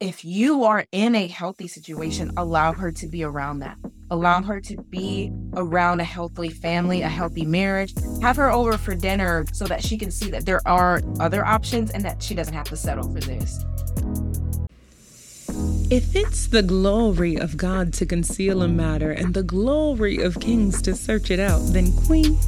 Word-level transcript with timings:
if 0.00 0.24
you 0.24 0.64
are 0.64 0.86
in 0.92 1.14
a 1.14 1.26
healthy 1.26 1.68
situation, 1.68 2.32
allow 2.38 2.72
her 2.72 2.90
to 2.90 3.06
be 3.06 3.22
around 3.22 3.58
that. 3.58 3.76
Allow 4.10 4.42
her 4.42 4.58
to 4.62 4.76
be 4.84 5.30
around 5.54 6.00
a 6.00 6.04
healthy 6.04 6.48
family, 6.48 7.02
a 7.02 7.08
healthy 7.08 7.44
marriage. 7.44 7.92
Have 8.22 8.36
her 8.36 8.50
over 8.50 8.78
for 8.78 8.94
dinner 8.94 9.44
so 9.52 9.66
that 9.66 9.84
she 9.84 9.98
can 9.98 10.10
see 10.10 10.30
that 10.30 10.46
there 10.46 10.66
are 10.66 11.02
other 11.20 11.44
options 11.44 11.90
and 11.90 12.02
that 12.04 12.22
she 12.22 12.34
doesn't 12.34 12.54
have 12.54 12.68
to 12.70 12.76
settle 12.76 13.12
for 13.12 13.20
this. 13.20 13.62
If 15.90 16.16
it's 16.16 16.46
the 16.46 16.62
glory 16.62 17.36
of 17.36 17.58
God 17.58 17.92
to 17.94 18.06
conceal 18.06 18.62
a 18.62 18.68
matter 18.68 19.10
and 19.10 19.34
the 19.34 19.42
glory 19.42 20.22
of 20.22 20.40
kings 20.40 20.80
to 20.82 20.94
search 20.94 21.30
it 21.30 21.40
out, 21.40 21.60
then, 21.72 21.92
Queen, 22.06 22.38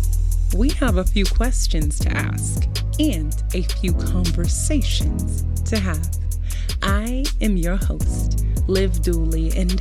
we 0.57 0.71
have 0.71 0.97
a 0.97 1.05
few 1.05 1.27
questions 1.27 1.99
to 2.01 2.11
ask 2.13 2.67
and 2.99 3.35
a 3.53 3.63
few 3.63 3.93
conversations 3.93 5.45
to 5.65 5.79
have. 5.79 6.09
I 6.83 7.25
am 7.41 7.57
your 7.57 7.77
host, 7.77 8.45
Liv 8.67 9.03
Dooley, 9.03 9.53
and 9.57 9.81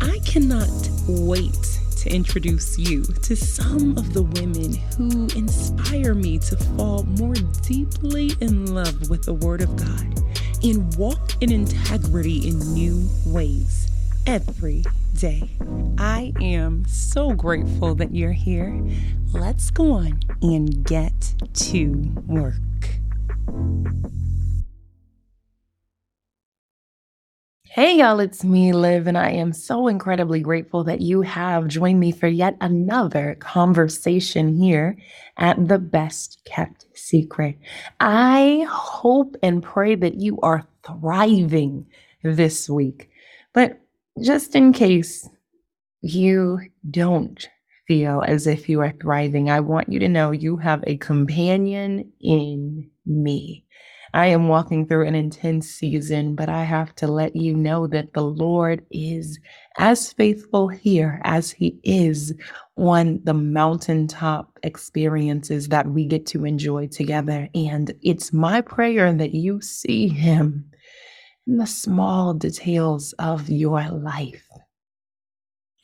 I 0.00 0.18
cannot 0.26 0.68
wait 1.06 1.80
to 1.98 2.10
introduce 2.10 2.78
you 2.78 3.04
to 3.04 3.36
some 3.36 3.96
of 3.96 4.12
the 4.12 4.22
women 4.22 4.74
who 4.96 5.28
inspire 5.38 6.14
me 6.14 6.38
to 6.40 6.56
fall 6.56 7.04
more 7.04 7.34
deeply 7.62 8.32
in 8.40 8.74
love 8.74 9.08
with 9.08 9.22
the 9.24 9.34
Word 9.34 9.60
of 9.60 9.76
God 9.76 10.20
and 10.64 10.94
walk 10.96 11.40
in 11.40 11.52
integrity 11.52 12.48
in 12.48 12.58
new 12.74 13.08
ways 13.26 13.90
every 14.26 14.84
day. 15.16 15.48
I 15.98 16.32
am 16.40 16.84
so 16.86 17.32
grateful 17.32 17.94
that 17.96 18.14
you're 18.14 18.32
here. 18.32 18.80
Let's 19.32 19.70
go 19.70 19.92
on 19.92 20.20
and 20.40 20.84
get 20.84 21.34
to 21.54 21.86
work. 22.26 22.54
Hey, 27.74 27.96
y'all, 27.96 28.20
it's 28.20 28.44
me, 28.44 28.74
Liv, 28.74 29.06
and 29.06 29.16
I 29.16 29.30
am 29.30 29.54
so 29.54 29.88
incredibly 29.88 30.40
grateful 30.40 30.84
that 30.84 31.00
you 31.00 31.22
have 31.22 31.68
joined 31.68 32.00
me 32.00 32.12
for 32.12 32.26
yet 32.26 32.54
another 32.60 33.34
conversation 33.40 34.54
here 34.54 34.98
at 35.38 35.68
The 35.68 35.78
Best 35.78 36.42
Kept 36.44 36.84
Secret. 36.92 37.56
I 37.98 38.66
hope 38.68 39.36
and 39.42 39.62
pray 39.62 39.94
that 39.94 40.16
you 40.16 40.38
are 40.42 40.66
thriving 40.84 41.86
this 42.22 42.68
week. 42.68 43.08
But 43.54 43.80
just 44.22 44.54
in 44.54 44.74
case 44.74 45.26
you 46.02 46.60
don't 46.90 47.48
feel 47.88 48.22
as 48.26 48.46
if 48.46 48.68
you 48.68 48.80
are 48.80 48.92
thriving, 49.00 49.50
I 49.50 49.60
want 49.60 49.90
you 49.90 49.98
to 50.00 50.10
know 50.10 50.30
you 50.30 50.58
have 50.58 50.84
a 50.86 50.98
companion 50.98 52.12
in 52.20 52.90
me. 53.06 53.64
I 54.14 54.26
am 54.26 54.48
walking 54.48 54.86
through 54.86 55.06
an 55.06 55.14
intense 55.14 55.68
season, 55.68 56.34
but 56.34 56.50
I 56.50 56.64
have 56.64 56.94
to 56.96 57.06
let 57.06 57.34
you 57.34 57.54
know 57.54 57.86
that 57.86 58.12
the 58.12 58.22
Lord 58.22 58.84
is 58.90 59.38
as 59.78 60.12
faithful 60.12 60.68
here 60.68 61.20
as 61.24 61.50
He 61.50 61.78
is 61.82 62.34
on 62.76 63.20
the 63.24 63.32
mountaintop 63.32 64.58
experiences 64.62 65.68
that 65.68 65.86
we 65.86 66.04
get 66.04 66.26
to 66.26 66.44
enjoy 66.44 66.88
together. 66.88 67.48
And 67.54 67.94
it's 68.02 68.34
my 68.34 68.60
prayer 68.60 69.14
that 69.14 69.34
you 69.34 69.62
see 69.62 70.08
Him 70.08 70.70
in 71.46 71.56
the 71.56 71.66
small 71.66 72.34
details 72.34 73.14
of 73.18 73.48
your 73.48 73.88
life. 73.88 74.46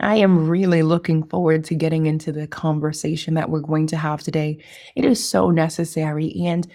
I 0.01 0.17
am 0.17 0.49
really 0.49 0.83
looking 0.83 1.25
forward 1.25 1.65
to 1.65 1.75
getting 1.75 2.07
into 2.07 2.31
the 2.31 2.47
conversation 2.47 3.35
that 3.35 3.51
we're 3.51 3.61
going 3.61 3.89
to 3.89 3.97
have 3.97 4.23
today. 4.23 4.63
It 4.95 5.05
is 5.05 5.29
so 5.29 5.51
necessary. 5.51 6.33
And 6.45 6.69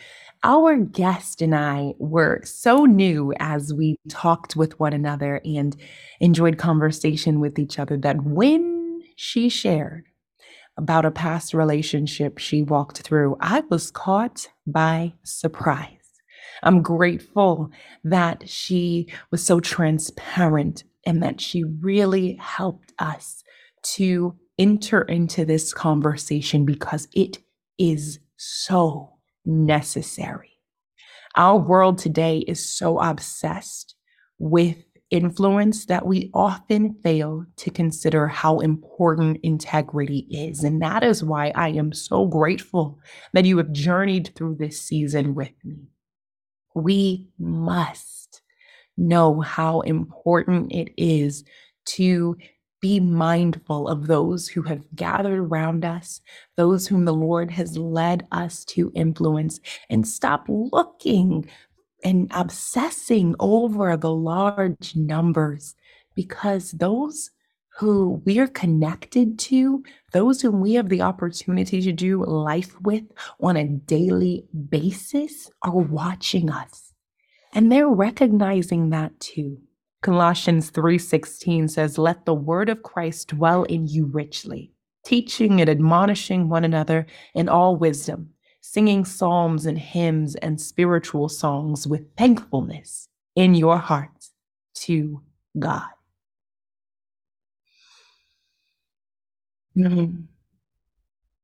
our 0.43 0.77
guest 0.77 1.41
and 1.41 1.55
I 1.55 1.93
were 1.99 2.41
so 2.43 2.85
new 2.85 3.33
as 3.39 3.73
we 3.73 3.97
talked 4.09 4.55
with 4.55 4.79
one 4.79 4.93
another 4.93 5.41
and 5.45 5.75
enjoyed 6.19 6.57
conversation 6.57 7.39
with 7.39 7.57
each 7.57 7.79
other 7.79 7.97
that 7.97 8.23
when 8.23 9.01
she 9.15 9.47
shared 9.47 10.05
about 10.77 11.05
a 11.05 11.11
past 11.11 11.53
relationship 11.53 12.39
she 12.39 12.61
walked 12.63 13.01
through, 13.01 13.37
I 13.39 13.63
was 13.69 13.91
caught 13.91 14.47
by 14.67 15.13
surprise. 15.23 15.89
I'm 16.61 16.81
grateful 16.81 17.69
that 18.03 18.49
she 18.49 19.07
was 19.31 19.43
so 19.43 19.59
transparent 19.59 20.83
and 21.05 21.21
that 21.21 21.39
she 21.39 21.63
really 21.63 22.35
helped 22.41 22.93
us 22.99 23.43
to 23.83 24.35
enter 24.57 25.01
into 25.03 25.45
this 25.45 25.73
conversation 25.73 26.65
because 26.65 27.07
it 27.13 27.39
is 27.77 28.19
so 28.37 29.12
necessary. 29.45 30.51
Our 31.35 31.57
world 31.57 31.97
today 31.97 32.39
is 32.39 32.63
so 32.63 32.99
obsessed 32.99 33.95
with 34.39 34.83
influence 35.09 35.85
that 35.85 36.05
we 36.05 36.31
often 36.33 36.95
fail 37.03 37.45
to 37.55 37.69
consider 37.69 38.27
how 38.27 38.59
important 38.59 39.37
integrity 39.43 40.27
is. 40.31 40.63
And 40.63 40.81
that 40.81 41.03
is 41.03 41.23
why 41.23 41.51
I 41.55 41.69
am 41.69 41.93
so 41.93 42.25
grateful 42.25 42.99
that 43.33 43.45
you 43.45 43.57
have 43.57 43.71
journeyed 43.71 44.31
through 44.35 44.55
this 44.59 44.81
season 44.81 45.35
with 45.35 45.53
me. 45.63 45.87
We 46.73 47.29
must 47.37 48.41
know 48.97 49.41
how 49.41 49.81
important 49.81 50.71
it 50.71 50.89
is 50.97 51.43
to 51.85 52.35
be 52.83 52.99
mindful 52.99 53.87
of 53.87 54.07
those 54.07 54.49
who 54.49 54.61
have 54.61 54.83
gathered 54.93 55.39
around 55.39 55.85
us, 55.85 56.19
those 56.57 56.85
whom 56.85 57.05
the 57.05 57.13
Lord 57.13 57.49
has 57.49 57.77
led 57.77 58.27
us 58.33 58.65
to 58.65 58.91
influence, 58.93 59.61
and 59.89 60.05
stop 60.05 60.47
looking 60.49 61.49
and 62.03 62.29
obsessing 62.31 63.35
over 63.39 63.95
the 63.95 64.11
large 64.11 64.97
numbers 64.97 65.75
because 66.13 66.71
those 66.71 67.31
who 67.77 68.21
we're 68.25 68.49
connected 68.49 69.39
to, 69.39 69.81
those 70.11 70.41
whom 70.41 70.59
we 70.59 70.73
have 70.73 70.89
the 70.89 71.01
opportunity 71.01 71.81
to 71.81 71.93
do 71.93 72.25
life 72.25 72.75
with 72.81 73.05
on 73.39 73.55
a 73.55 73.65
daily 73.65 74.43
basis, 74.67 75.49
are 75.61 75.71
watching 75.71 76.49
us. 76.49 76.91
And 77.53 77.71
they're 77.71 77.87
recognizing 77.87 78.89
that 78.89 79.17
too. 79.21 79.61
Colossians 80.03 80.69
3:16 80.69 81.69
says, 81.69 81.97
"Let 81.97 82.25
the 82.25 82.33
word 82.33 82.67
of 82.67 82.83
Christ 82.83 83.29
dwell 83.29 83.63
in 83.63 83.87
you 83.87 84.05
richly, 84.05 84.73
teaching 85.05 85.61
and 85.61 85.69
admonishing 85.69 86.49
one 86.49 86.65
another 86.65 87.07
in 87.33 87.47
all 87.47 87.77
wisdom, 87.77 88.33
singing 88.59 89.05
psalms 89.05 89.65
and 89.65 89.79
hymns 89.79 90.35
and 90.35 90.59
spiritual 90.59 91.29
songs 91.29 91.87
with 91.87 92.13
thankfulness 92.17 93.07
in 93.35 93.55
your 93.55 93.77
hearts 93.77 94.33
to 94.73 95.21
God." 95.57 95.89
Mm. 99.77 100.27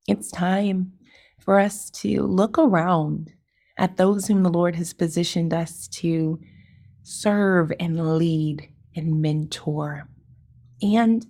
It's 0.05 0.29
time 0.31 0.91
for 1.39 1.59
us 1.59 1.89
to 1.91 2.23
look 2.23 2.57
around 2.57 3.31
at 3.77 3.95
those 3.95 4.27
whom 4.27 4.43
the 4.43 4.49
Lord 4.49 4.75
has 4.75 4.91
positioned 4.93 5.53
us 5.53 5.87
to 5.87 6.41
serve 7.09 7.71
and 7.79 8.17
lead 8.17 8.69
and 8.95 9.21
mentor 9.21 10.07
and 10.81 11.25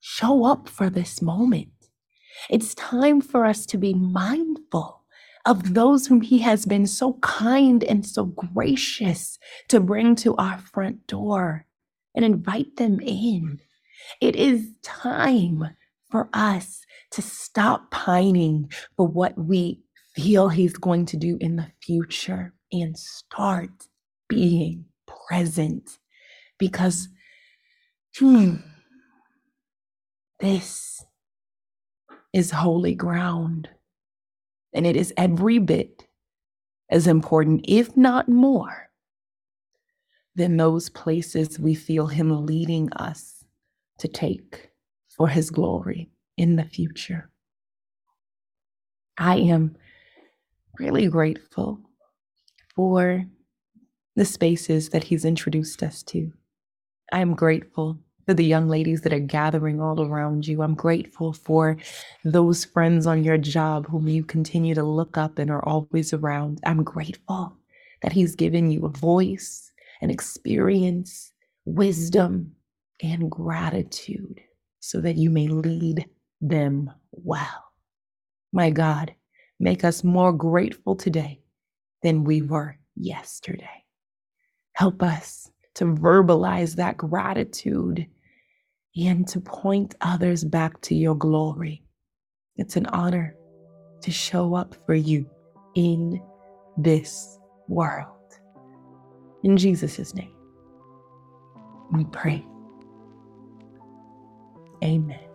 show 0.00 0.44
up 0.44 0.68
for 0.68 0.90
this 0.90 1.22
moment. 1.22 1.68
It's 2.50 2.74
time 2.74 3.20
for 3.20 3.46
us 3.46 3.64
to 3.66 3.78
be 3.78 3.94
mindful 3.94 5.04
of 5.46 5.74
those 5.74 6.06
whom 6.06 6.22
He 6.22 6.38
has 6.40 6.66
been 6.66 6.86
so 6.86 7.14
kind 7.22 7.84
and 7.84 8.04
so 8.04 8.24
gracious 8.24 9.38
to 9.68 9.80
bring 9.80 10.16
to 10.16 10.34
our 10.36 10.58
front 10.58 11.06
door 11.06 11.66
and 12.14 12.24
invite 12.24 12.76
them 12.76 13.00
in. 13.00 13.60
It 14.20 14.34
is 14.34 14.72
time 14.82 15.76
for 16.10 16.28
us 16.32 16.84
to 17.12 17.22
stop 17.22 17.90
pining 17.90 18.70
for 18.96 19.06
what 19.06 19.38
we 19.38 19.82
feel 20.16 20.48
He's 20.48 20.74
going 20.74 21.06
to 21.06 21.16
do 21.16 21.38
in 21.40 21.56
the 21.56 21.68
future 21.80 22.54
and 22.72 22.98
start 22.98 23.86
being 24.28 24.86
present 25.26 25.98
because 26.58 27.08
hmm, 28.18 28.56
this 30.40 31.04
is 32.32 32.50
holy 32.50 32.94
ground. 32.94 33.68
And 34.74 34.86
it 34.86 34.96
is 34.96 35.12
every 35.16 35.58
bit 35.58 36.06
as 36.90 37.06
important, 37.06 37.64
if 37.68 37.96
not 37.96 38.28
more, 38.28 38.90
than 40.34 40.56
those 40.56 40.88
places 40.88 41.58
we 41.58 41.74
feel 41.74 42.06
Him 42.06 42.46
leading 42.46 42.92
us 42.94 43.44
to 43.98 44.08
take 44.08 44.70
for 45.08 45.28
His 45.28 45.50
glory 45.50 46.10
in 46.36 46.56
the 46.56 46.64
future. 46.64 47.30
I 49.18 49.36
am 49.36 49.76
really 50.78 51.06
grateful 51.08 51.78
for 52.74 53.26
the 54.16 54.24
spaces 54.24 54.90
that 54.90 55.04
he's 55.04 55.24
introduced 55.24 55.82
us 55.82 56.02
to. 56.04 56.32
I'm 57.12 57.34
grateful 57.34 57.98
for 58.26 58.34
the 58.34 58.44
young 58.44 58.68
ladies 58.68 59.02
that 59.02 59.14
are 59.14 59.20
gathering 59.20 59.80
all 59.80 60.02
around 60.02 60.46
you. 60.46 60.62
I'm 60.62 60.74
grateful 60.74 61.32
for 61.32 61.78
those 62.24 62.64
friends 62.66 63.06
on 63.06 63.24
your 63.24 63.38
job 63.38 63.86
whom 63.88 64.08
you 64.08 64.24
continue 64.24 64.74
to 64.74 64.82
look 64.84 65.16
up 65.16 65.38
and 65.38 65.50
are 65.50 65.64
always 65.66 66.12
around. 66.12 66.60
I'm 66.66 66.84
grateful 66.84 67.56
that 68.02 68.12
he's 68.12 68.36
given 68.36 68.70
you 68.70 68.84
a 68.86 68.90
voice 68.90 69.72
and 70.02 70.10
experience 70.10 71.32
wisdom 71.64 72.52
and 73.02 73.30
gratitude 73.30 74.40
so 74.80 75.00
that 75.00 75.16
you 75.16 75.30
may 75.30 75.48
lead 75.48 76.06
them 76.42 76.90
well. 77.12 77.64
My 78.52 78.70
God, 78.70 79.14
make 79.60 79.84
us 79.84 80.04
more 80.04 80.32
grateful 80.32 80.96
today 80.96 81.42
than 82.02 82.24
we 82.24 82.42
were 82.42 82.78
yesterday. 82.96 83.81
Help 84.74 85.02
us 85.02 85.50
to 85.74 85.84
verbalize 85.84 86.76
that 86.76 86.96
gratitude 86.96 88.06
and 88.96 89.26
to 89.28 89.40
point 89.40 89.94
others 90.00 90.44
back 90.44 90.80
to 90.82 90.94
your 90.94 91.14
glory. 91.14 91.82
It's 92.56 92.76
an 92.76 92.86
honor 92.86 93.34
to 94.02 94.10
show 94.10 94.54
up 94.54 94.74
for 94.86 94.94
you 94.94 95.28
in 95.74 96.20
this 96.76 97.38
world. 97.68 98.08
In 99.44 99.56
Jesus' 99.56 100.14
name, 100.14 100.34
we 101.92 102.04
pray. 102.06 102.44
Amen. 104.84 105.31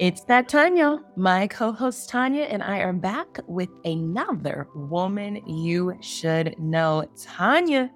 It's 0.00 0.22
that 0.22 0.48
Tonya. 0.48 0.98
My 1.14 1.46
co 1.46 1.72
host 1.72 2.08
Tonya 2.08 2.46
and 2.48 2.62
I 2.62 2.78
are 2.78 2.94
back 2.94 3.38
with 3.46 3.68
another 3.84 4.66
woman 4.74 5.46
you 5.46 5.94
should 6.00 6.58
know. 6.58 7.04
Tonya, 7.18 7.90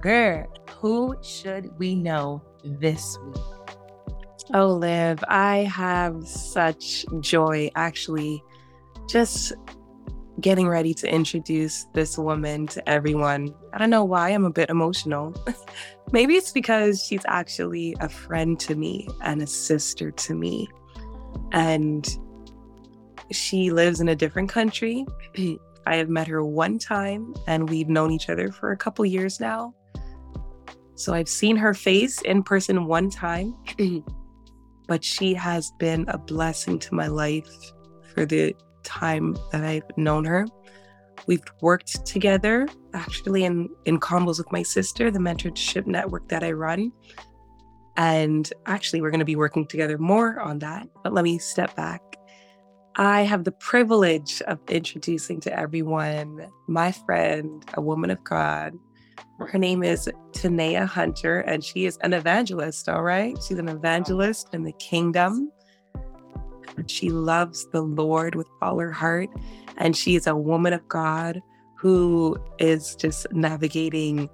girl, 0.00 0.46
who 0.70 1.14
should 1.22 1.68
we 1.78 1.94
know 1.94 2.42
this 2.64 3.18
week? 3.18 3.76
Oh, 4.54 4.68
Liv, 4.68 5.22
I 5.28 5.58
have 5.64 6.26
such 6.26 7.04
joy 7.20 7.70
actually 7.74 8.42
just 9.06 9.52
getting 10.40 10.68
ready 10.68 10.94
to 10.94 11.14
introduce 11.14 11.84
this 11.92 12.16
woman 12.16 12.66
to 12.68 12.88
everyone. 12.88 13.54
I 13.74 13.78
don't 13.78 13.90
know 13.90 14.04
why 14.04 14.30
I'm 14.30 14.46
a 14.46 14.50
bit 14.50 14.70
emotional. 14.70 15.34
Maybe 16.12 16.34
it's 16.34 16.50
because 16.50 17.04
she's 17.04 17.26
actually 17.26 17.94
a 18.00 18.08
friend 18.08 18.58
to 18.60 18.74
me 18.74 19.06
and 19.20 19.42
a 19.42 19.46
sister 19.46 20.10
to 20.12 20.34
me. 20.34 20.70
And 21.52 22.08
she 23.30 23.70
lives 23.70 24.00
in 24.00 24.08
a 24.08 24.16
different 24.16 24.48
country. 24.48 25.06
I 25.86 25.96
have 25.96 26.08
met 26.08 26.28
her 26.28 26.44
one 26.44 26.78
time 26.78 27.34
and 27.46 27.68
we've 27.68 27.88
known 27.88 28.12
each 28.12 28.28
other 28.28 28.52
for 28.52 28.70
a 28.70 28.76
couple 28.76 29.04
years 29.04 29.40
now. 29.40 29.74
So 30.94 31.12
I've 31.14 31.28
seen 31.28 31.56
her 31.56 31.74
face 31.74 32.20
in 32.22 32.42
person 32.42 32.86
one 32.86 33.10
time, 33.10 33.56
but 34.86 35.02
she 35.02 35.34
has 35.34 35.72
been 35.78 36.04
a 36.08 36.18
blessing 36.18 36.78
to 36.78 36.94
my 36.94 37.08
life 37.08 37.50
for 38.14 38.24
the 38.24 38.54
time 38.84 39.36
that 39.50 39.64
I've 39.64 39.82
known 39.96 40.24
her. 40.24 40.46
We've 41.26 41.42
worked 41.60 42.04
together 42.06 42.68
actually 42.94 43.44
in, 43.44 43.68
in 43.84 43.98
combos 43.98 44.38
with 44.38 44.50
my 44.52 44.62
sister, 44.62 45.10
the 45.10 45.18
mentorship 45.18 45.86
network 45.86 46.28
that 46.28 46.44
I 46.44 46.52
run. 46.52 46.92
And 47.96 48.50
actually, 48.66 49.02
we're 49.02 49.10
going 49.10 49.20
to 49.20 49.24
be 49.24 49.36
working 49.36 49.66
together 49.66 49.98
more 49.98 50.40
on 50.40 50.58
that. 50.60 50.88
But 51.02 51.12
let 51.12 51.24
me 51.24 51.38
step 51.38 51.74
back. 51.76 52.00
I 52.96 53.22
have 53.22 53.44
the 53.44 53.52
privilege 53.52 54.42
of 54.42 54.58
introducing 54.68 55.40
to 55.40 55.58
everyone 55.58 56.46
my 56.68 56.92
friend, 56.92 57.64
a 57.74 57.80
woman 57.80 58.10
of 58.10 58.22
God. 58.22 58.74
Her 59.38 59.58
name 59.58 59.82
is 59.82 60.10
Taneya 60.32 60.86
Hunter, 60.86 61.40
and 61.40 61.64
she 61.64 61.86
is 61.86 61.96
an 62.02 62.12
evangelist, 62.12 62.88
all 62.88 63.02
right? 63.02 63.36
She's 63.46 63.58
an 63.58 63.68
evangelist 63.68 64.48
in 64.52 64.62
the 64.64 64.72
kingdom. 64.72 65.50
She 66.86 67.10
loves 67.10 67.66
the 67.72 67.82
Lord 67.82 68.34
with 68.34 68.46
all 68.60 68.78
her 68.78 68.92
heart, 68.92 69.30
and 69.78 69.96
she 69.96 70.14
is 70.14 70.26
a 70.26 70.36
woman 70.36 70.72
of 70.72 70.86
God 70.88 71.40
who 71.76 72.36
is 72.58 72.94
just 72.94 73.26
navigating 73.32 74.28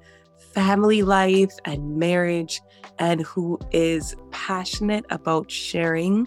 family 0.52 1.02
life 1.02 1.52
and 1.64 1.96
marriage 1.96 2.60
and 2.98 3.22
who 3.22 3.58
is 3.72 4.16
passionate 4.30 5.04
about 5.10 5.50
sharing 5.50 6.26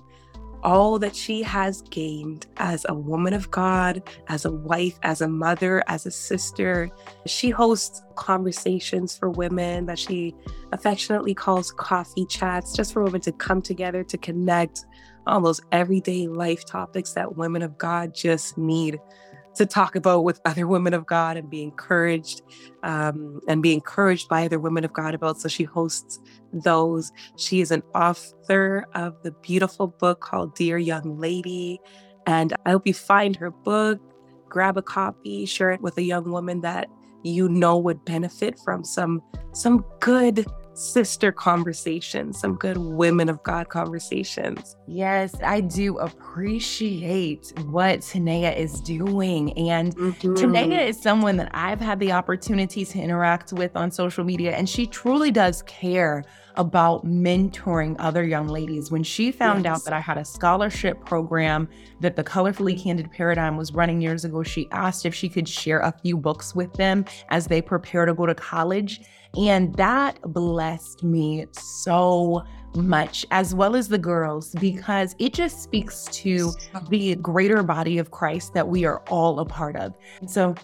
all 0.64 1.00
that 1.00 1.16
she 1.16 1.42
has 1.42 1.82
gained 1.84 2.46
as 2.58 2.86
a 2.88 2.94
woman 2.94 3.34
of 3.34 3.50
God, 3.50 4.04
as 4.28 4.46
a 4.46 4.52
wife, 4.52 5.00
as 5.04 5.22
a 5.22 5.28
mother, 5.28 5.84
as 5.88 6.06
a 6.06 6.12
sister. 6.12 6.90
She 7.26 7.50
hosts 7.50 8.04
conversations 8.16 9.18
for 9.18 9.30
women 9.30 9.86
that 9.88 9.98
she 9.98 10.36
affectionately 10.72 11.34
calls 11.34 11.72
coffee 11.72 12.26
chats, 12.26 12.74
just 12.74 12.94
for 12.94 13.04
women 13.04 13.22
to 13.22 13.32
come 13.32 13.62
together 13.62 14.04
to 14.04 14.18
connect 14.18 14.86
on 15.28 15.44
those 15.44 15.62
everyday 15.72 16.28
life 16.28 16.66
topics 16.66 17.14
that 17.14 17.38
women 17.38 17.62
of 17.62 17.78
God 17.78 18.14
just 18.14 18.58
need 18.58 19.00
to 19.56 19.66
talk 19.66 19.96
about 19.96 20.24
with 20.24 20.40
other 20.46 20.68
women 20.68 20.94
of 20.94 21.06
God 21.06 21.38
and 21.38 21.50
be 21.50 21.62
encouraged 21.62 22.42
um, 22.84 23.42
and 23.48 23.62
be 23.62 23.74
encouraged 23.74 24.30
by 24.30 24.46
other 24.46 24.60
women 24.60 24.86
of 24.86 24.94
God 24.94 25.14
about. 25.14 25.40
So 25.40 25.50
she 25.50 25.64
hosts 25.64 26.20
those. 26.54 27.12
She 27.38 27.62
is 27.62 27.72
an 27.72 27.84
author 27.94 28.86
of 28.96 29.16
the 29.24 29.32
beautiful 29.44 29.88
book 29.88 30.22
called 30.22 30.56
Dear 30.56 30.78
Young 30.78 31.18
Lady. 31.20 31.80
And 32.26 32.54
I 32.66 32.72
hope 32.72 32.88
you 32.88 32.94
find 32.94 33.36
her 33.36 33.52
book, 33.52 34.00
grab 34.48 34.78
a 34.78 34.82
copy, 34.82 35.46
share 35.46 35.72
it 35.72 35.82
with 35.82 35.98
a 35.98 36.04
young 36.04 36.32
woman 36.32 36.62
that 36.62 36.88
you 37.24 37.48
know 37.50 37.78
would 37.78 38.04
benefit 38.06 38.60
from 38.64 38.84
some 38.84 39.22
some 39.54 39.86
good 40.00 40.46
sister 40.82 41.32
conversations, 41.32 42.40
some 42.40 42.56
good 42.56 42.78
women 42.78 43.30
of 43.30 43.42
God 43.44 43.70
conversations. 43.70 44.76
Yes, 44.88 45.34
I 45.44 45.62
do 45.62 45.98
appreciate 45.98 47.54
what 47.66 48.00
Taneya 48.00 48.58
is 48.58 48.82
doing. 48.82 49.58
And 49.58 49.96
mm-hmm. 49.96 50.34
Taneya 50.34 50.88
is 50.88 51.02
someone 51.02 51.38
that 51.38 51.52
I've 51.54 51.80
had 51.80 52.00
the 52.00 52.12
opportunity 52.12 52.84
to 52.86 53.00
interact 53.00 53.54
with 53.54 53.76
on 53.76 53.92
social 53.92 54.24
media, 54.24 54.56
and 54.56 54.68
she 54.68 54.86
truly 54.88 55.32
does 55.32 55.62
care 55.64 56.24
about 56.56 57.06
mentoring 57.06 57.96
other 58.00 58.24
young 58.24 58.48
ladies. 58.48 58.92
When 58.92 59.04
she 59.04 59.32
found 59.32 59.66
yes. 59.66 59.76
out 59.76 59.84
that 59.86 59.94
I 59.94 60.00
had 60.00 60.18
a 60.18 60.26
scholarship 60.26 61.04
program 61.06 61.70
that 62.00 62.16
the 62.16 62.24
Colorfully 62.24 62.82
Candid 62.82 63.12
Paradigm 63.12 63.58
was 63.58 63.74
running 63.74 64.02
years 64.02 64.26
ago, 64.26 64.44
she 64.44 64.68
asked 64.72 65.06
if 65.06 65.14
she 65.14 65.30
could 65.30 65.48
share 65.48 65.80
a 65.80 65.94
few 66.02 66.18
books 66.18 66.54
with 66.56 66.74
them 66.74 67.06
as 67.30 67.48
they 67.48 67.62
prepare 67.62 68.06
to 68.06 68.14
go 68.14 68.26
to 68.26 68.36
college. 68.36 69.02
And 69.38 69.74
that 69.76 70.20
blessed 70.24 71.04
me 71.04 71.46
so 71.52 72.44
much, 72.76 73.26
as 73.32 73.54
well 73.54 73.76
as 73.76 73.88
the 73.88 73.98
girls, 73.98 74.56
because 74.60 75.16
it 75.20 75.34
just 75.34 75.62
speaks 75.62 76.06
to 76.06 76.54
the 76.90 77.16
greater 77.16 77.64
body 77.64 77.98
of 77.98 78.12
Christ 78.12 78.54
that 78.54 78.68
we 78.68 78.86
are 78.86 79.00
all 79.10 79.40
a 79.40 79.46
part 79.46 79.76
of. 79.76 79.94
So 80.28 80.56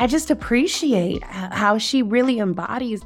I 0.00 0.06
just 0.06 0.30
appreciate 0.30 1.22
how 1.24 1.76
she 1.78 2.02
really 2.02 2.38
embodies 2.38 3.02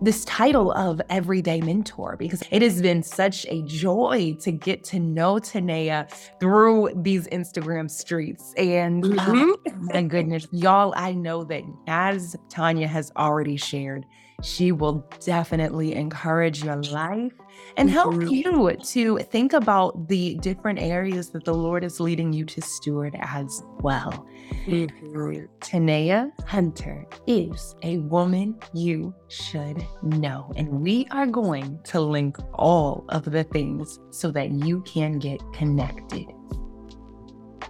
this 0.00 0.24
title 0.24 0.72
of 0.72 1.00
everyday 1.08 1.60
mentor 1.60 2.16
because 2.18 2.42
it 2.50 2.62
has 2.62 2.82
been 2.82 3.02
such 3.02 3.46
a 3.46 3.62
joy 3.62 4.36
to 4.40 4.52
get 4.52 4.84
to 4.84 4.98
know 4.98 5.34
Taneya 5.36 6.10
through 6.40 6.90
these 6.96 7.26
Instagram 7.28 7.90
streets. 7.90 8.52
And 8.56 9.04
mm-hmm. 9.04 9.50
oh, 9.66 9.72
my 9.80 10.02
goodness, 10.02 10.46
y'all, 10.52 10.92
I 10.96 11.12
know 11.12 11.44
that 11.44 11.62
as 11.86 12.36
Tonya 12.48 12.86
has 12.86 13.10
already 13.16 13.56
shared, 13.56 14.04
she 14.42 14.70
will 14.72 15.08
definitely 15.24 15.94
encourage 15.94 16.62
your 16.62 16.82
life 16.82 17.32
and 17.76 17.90
help 17.90 18.14
mm-hmm. 18.14 18.28
you 18.28 18.76
to 18.76 19.18
think 19.18 19.52
about 19.52 20.08
the 20.08 20.36
different 20.36 20.78
areas 20.78 21.30
that 21.30 21.44
the 21.44 21.54
Lord 21.54 21.84
is 21.84 22.00
leading 22.00 22.32
you 22.32 22.44
to 22.46 22.62
steward 22.62 23.16
as 23.20 23.62
well. 23.80 24.26
Mm-hmm. 24.66 25.44
Taneya 25.60 26.30
Hunter 26.46 27.06
is 27.26 27.74
a 27.82 27.98
woman 27.98 28.58
you 28.72 29.14
should 29.28 29.84
know. 30.02 30.52
And 30.56 30.68
we 30.68 31.06
are 31.10 31.26
going 31.26 31.78
to 31.84 32.00
link 32.00 32.36
all 32.54 33.04
of 33.08 33.24
the 33.24 33.44
things 33.44 33.98
so 34.10 34.30
that 34.32 34.50
you 34.50 34.82
can 34.82 35.18
get 35.18 35.40
connected. 35.52 36.26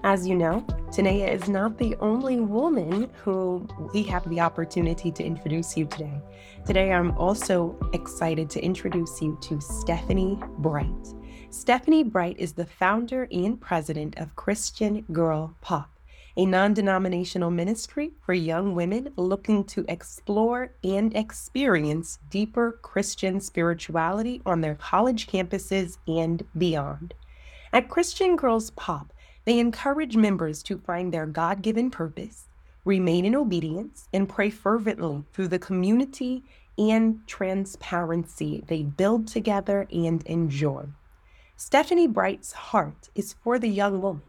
As 0.05 0.27
you 0.27 0.35
know, 0.35 0.61
Taneya 0.91 1.33
is 1.33 1.49
not 1.49 1.79
the 1.79 1.97
only 1.97 2.41
woman 2.41 3.11
who 3.23 3.67
we 3.93 4.03
have 4.05 4.29
the 4.29 4.41
opportunity 4.41 5.11
to 5.11 5.25
introduce 5.25 5.77
you 5.77 5.87
today. 5.87 6.21
Today, 6.67 6.93
I'm 6.93 7.13
also 7.13 7.77
excited 7.93 8.51
to 8.51 8.61
introduce 8.61 9.21
you 9.23 9.39
to 9.43 9.61
Stephanie 9.61 10.39
Bright. 10.59 11.15
Stephanie 11.51 12.05
Bright 12.05 12.37
is 12.39 12.53
the 12.53 12.67
founder 12.67 13.27
and 13.33 13.61
president 13.61 14.19
of 14.19 14.37
Christian 14.37 15.03
Girl 15.13 15.55
Pop, 15.61 15.91
a 16.37 16.45
non 16.45 16.75
denominational 16.75 17.51
ministry 17.51 18.13
for 18.21 18.35
young 18.35 18.75
women 18.75 19.13
looking 19.17 19.65
to 19.65 19.85
explore 19.89 20.73
and 20.85 21.17
experience 21.17 22.19
deeper 22.31 22.79
Christian 22.83 23.41
spirituality 23.41 24.43
on 24.45 24.61
their 24.61 24.75
college 24.75 25.27
campuses 25.27 25.97
and 26.07 26.45
beyond. 26.59 27.15
At 27.73 27.89
Christian 27.89 28.37
Girls 28.37 28.71
Pop, 28.71 29.13
they 29.47 29.59
encourage 29.59 30.17
members 30.17 30.63
to 30.65 30.77
find 30.77 31.15
their 31.15 31.27
God 31.27 31.63
given 31.63 31.91
purpose 31.91 32.49
remain 32.87 33.25
in 33.25 33.35
obedience, 33.35 34.09
and 34.13 34.29
pray 34.29 34.49
fervently 34.49 35.25
through 35.33 35.49
the 35.49 35.59
community 35.59 36.45
and 36.79 37.27
transparency 37.27 38.63
they 38.69 38.83
build 38.83 39.27
together 39.27 39.89
and 39.93 40.23
enjoy. 40.27 40.87
Stephanie 41.57 42.07
Bright's 42.07 42.53
heart 42.53 43.11
is 43.15 43.35
for 43.43 43.59
the 43.59 43.69
young 43.69 44.01
woman, 44.01 44.23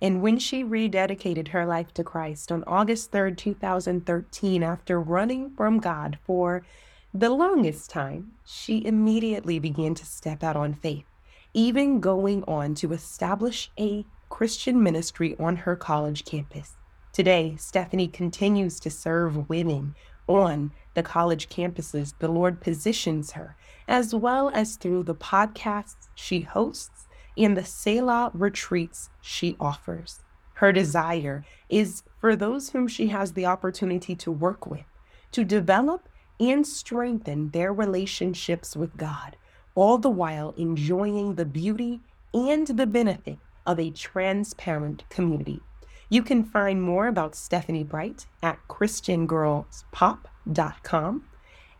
And 0.00 0.22
when 0.22 0.38
she 0.38 0.62
rededicated 0.62 1.48
her 1.48 1.66
life 1.66 1.92
to 1.94 2.04
Christ 2.04 2.52
on 2.52 2.62
August 2.66 3.10
3rd, 3.10 3.36
2013, 3.36 4.62
after 4.62 5.00
running 5.00 5.50
from 5.56 5.78
God 5.78 6.18
for 6.24 6.64
the 7.12 7.30
longest 7.30 7.90
time, 7.90 8.32
she 8.44 8.84
immediately 8.84 9.58
began 9.58 9.94
to 9.94 10.04
step 10.04 10.44
out 10.44 10.56
on 10.56 10.74
faith, 10.74 11.06
even 11.52 12.00
going 12.00 12.44
on 12.44 12.74
to 12.76 12.92
establish 12.92 13.70
a 13.78 14.04
Christian 14.34 14.82
ministry 14.82 15.36
on 15.38 15.54
her 15.54 15.76
college 15.76 16.24
campus. 16.24 16.74
Today, 17.12 17.54
Stephanie 17.56 18.08
continues 18.08 18.80
to 18.80 18.90
serve 18.90 19.48
women 19.48 19.94
on 20.26 20.72
the 20.94 21.04
college 21.04 21.48
campuses 21.48 22.14
the 22.18 22.26
Lord 22.26 22.60
positions 22.60 23.30
her, 23.30 23.54
as 23.86 24.12
well 24.12 24.50
as 24.52 24.74
through 24.74 25.04
the 25.04 25.14
podcasts 25.14 26.08
she 26.16 26.40
hosts 26.40 27.06
and 27.38 27.56
the 27.56 27.64
Selah 27.64 28.32
retreats 28.34 29.08
she 29.20 29.54
offers. 29.60 30.24
Her 30.54 30.72
desire 30.72 31.44
is 31.68 32.02
for 32.18 32.34
those 32.34 32.70
whom 32.70 32.88
she 32.88 33.06
has 33.06 33.34
the 33.34 33.46
opportunity 33.46 34.16
to 34.16 34.32
work 34.32 34.66
with 34.66 34.86
to 35.30 35.44
develop 35.44 36.08
and 36.40 36.66
strengthen 36.66 37.50
their 37.50 37.72
relationships 37.72 38.74
with 38.74 38.96
God, 38.96 39.36
all 39.76 39.96
the 39.96 40.10
while 40.10 40.54
enjoying 40.56 41.36
the 41.36 41.44
beauty 41.44 42.00
and 42.34 42.66
the 42.66 42.86
benefit 42.88 43.38
of 43.66 43.80
a 43.80 43.90
transparent 43.90 45.08
community. 45.08 45.60
You 46.08 46.22
can 46.22 46.44
find 46.44 46.80
more 46.82 47.08
about 47.08 47.34
Stephanie 47.34 47.84
Bright 47.84 48.26
at 48.42 48.58
ChristianGirlsPop.com. 48.68 51.24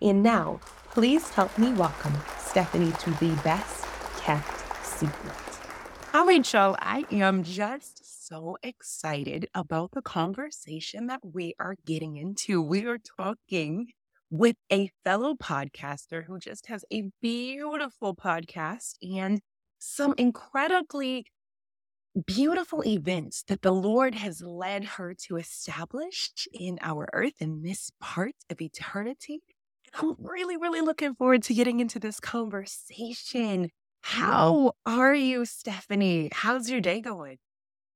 And 0.02 0.22
now, 0.22 0.60
please 0.90 1.30
help 1.30 1.56
me 1.58 1.72
welcome 1.72 2.14
Stephanie 2.38 2.92
to 3.00 3.10
the 3.12 3.34
best 3.44 3.86
kept 4.18 4.84
secret. 4.84 5.32
Hi, 6.12 6.24
Rachel. 6.24 6.76
I 6.78 7.04
am 7.10 7.42
just 7.42 8.28
so 8.28 8.56
excited 8.62 9.48
about 9.54 9.92
the 9.92 10.02
conversation 10.02 11.06
that 11.08 11.20
we 11.22 11.54
are 11.58 11.76
getting 11.84 12.16
into. 12.16 12.62
We 12.62 12.86
are 12.86 12.98
talking 12.98 13.88
with 14.30 14.56
a 14.72 14.90
fellow 15.04 15.34
podcaster 15.34 16.24
who 16.24 16.38
just 16.38 16.66
has 16.66 16.84
a 16.92 17.10
beautiful 17.20 18.14
podcast 18.14 18.94
and 19.02 19.40
some 19.78 20.14
incredibly 20.16 21.26
beautiful 22.26 22.84
events 22.86 23.42
that 23.48 23.62
the 23.62 23.72
Lord 23.72 24.14
has 24.14 24.40
led 24.40 24.84
her 24.84 25.14
to 25.26 25.36
establish 25.36 26.30
in 26.52 26.78
our 26.80 27.08
earth 27.12 27.34
in 27.40 27.62
this 27.62 27.90
part 28.00 28.34
of 28.50 28.60
eternity. 28.60 29.40
I'm 29.94 30.14
really, 30.18 30.56
really 30.56 30.80
looking 30.80 31.14
forward 31.14 31.42
to 31.44 31.54
getting 31.54 31.80
into 31.80 31.98
this 31.98 32.20
conversation. 32.20 33.70
How 34.02 34.72
are 34.86 35.14
you, 35.14 35.44
Stephanie? 35.44 36.28
How's 36.32 36.70
your 36.70 36.80
day 36.80 37.00
going? 37.00 37.38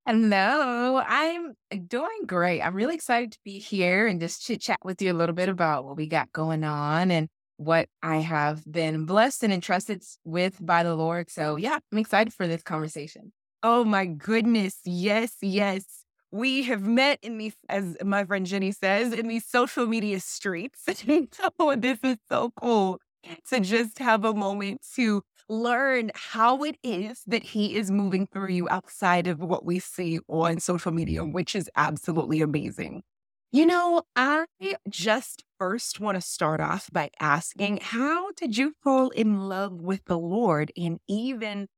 Hello, 0.06 1.02
I'm 1.06 1.52
doing 1.86 2.24
great. 2.26 2.62
I'm 2.62 2.74
really 2.74 2.94
excited 2.94 3.32
to 3.32 3.38
be 3.44 3.58
here 3.58 4.06
and 4.06 4.20
just 4.20 4.42
chit 4.42 4.62
chat 4.62 4.78
with 4.82 5.02
you 5.02 5.12
a 5.12 5.14
little 5.14 5.34
bit 5.34 5.50
about 5.50 5.84
what 5.84 5.96
we 5.96 6.06
got 6.06 6.32
going 6.32 6.64
on 6.64 7.10
and 7.10 7.28
what 7.58 7.88
I 8.02 8.16
have 8.16 8.64
been 8.64 9.04
blessed 9.04 9.44
and 9.44 9.52
entrusted 9.52 10.02
with 10.24 10.64
by 10.64 10.82
the 10.82 10.94
Lord. 10.94 11.30
So, 11.30 11.56
yeah, 11.56 11.78
I'm 11.92 11.98
excited 11.98 12.32
for 12.32 12.46
this 12.46 12.62
conversation. 12.62 13.32
Oh 13.62 13.84
my 13.84 14.06
goodness. 14.06 14.78
Yes, 14.84 15.36
yes. 15.42 16.04
We 16.30 16.62
have 16.64 16.82
met 16.82 17.18
in 17.22 17.38
these, 17.38 17.56
as 17.68 17.96
my 18.04 18.24
friend 18.24 18.46
Jenny 18.46 18.72
says, 18.72 19.12
in 19.12 19.28
these 19.28 19.46
social 19.46 19.86
media 19.86 20.20
streets. 20.20 20.84
oh, 21.58 21.74
this 21.74 21.98
is 22.02 22.16
so 22.28 22.52
cool 22.60 23.00
to 23.48 23.60
just 23.60 23.98
have 23.98 24.24
a 24.24 24.34
moment 24.34 24.82
to 24.94 25.22
learn 25.48 26.10
how 26.14 26.62
it 26.62 26.76
is 26.84 27.22
that 27.26 27.42
he 27.42 27.74
is 27.76 27.90
moving 27.90 28.26
through 28.26 28.48
you 28.50 28.68
outside 28.68 29.26
of 29.26 29.40
what 29.40 29.64
we 29.64 29.78
see 29.78 30.20
on 30.28 30.60
social 30.60 30.92
media, 30.92 31.24
which 31.24 31.56
is 31.56 31.70
absolutely 31.74 32.42
amazing. 32.42 33.02
You 33.50 33.64
know, 33.64 34.02
I 34.14 34.44
just 34.90 35.42
first 35.58 36.00
want 36.00 36.16
to 36.16 36.20
start 36.20 36.60
off 36.60 36.90
by 36.92 37.10
asking 37.18 37.78
how 37.82 38.30
did 38.32 38.58
you 38.58 38.74
fall 38.82 39.08
in 39.10 39.48
love 39.48 39.72
with 39.80 40.04
the 40.04 40.18
Lord 40.18 40.70
and 40.76 41.00
even 41.08 41.68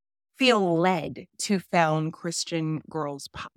feel 0.40 0.78
led 0.78 1.26
to 1.37 1.59
found 1.59 2.14
Christian 2.14 2.80
Girls 2.88 3.28
Pop? 3.28 3.52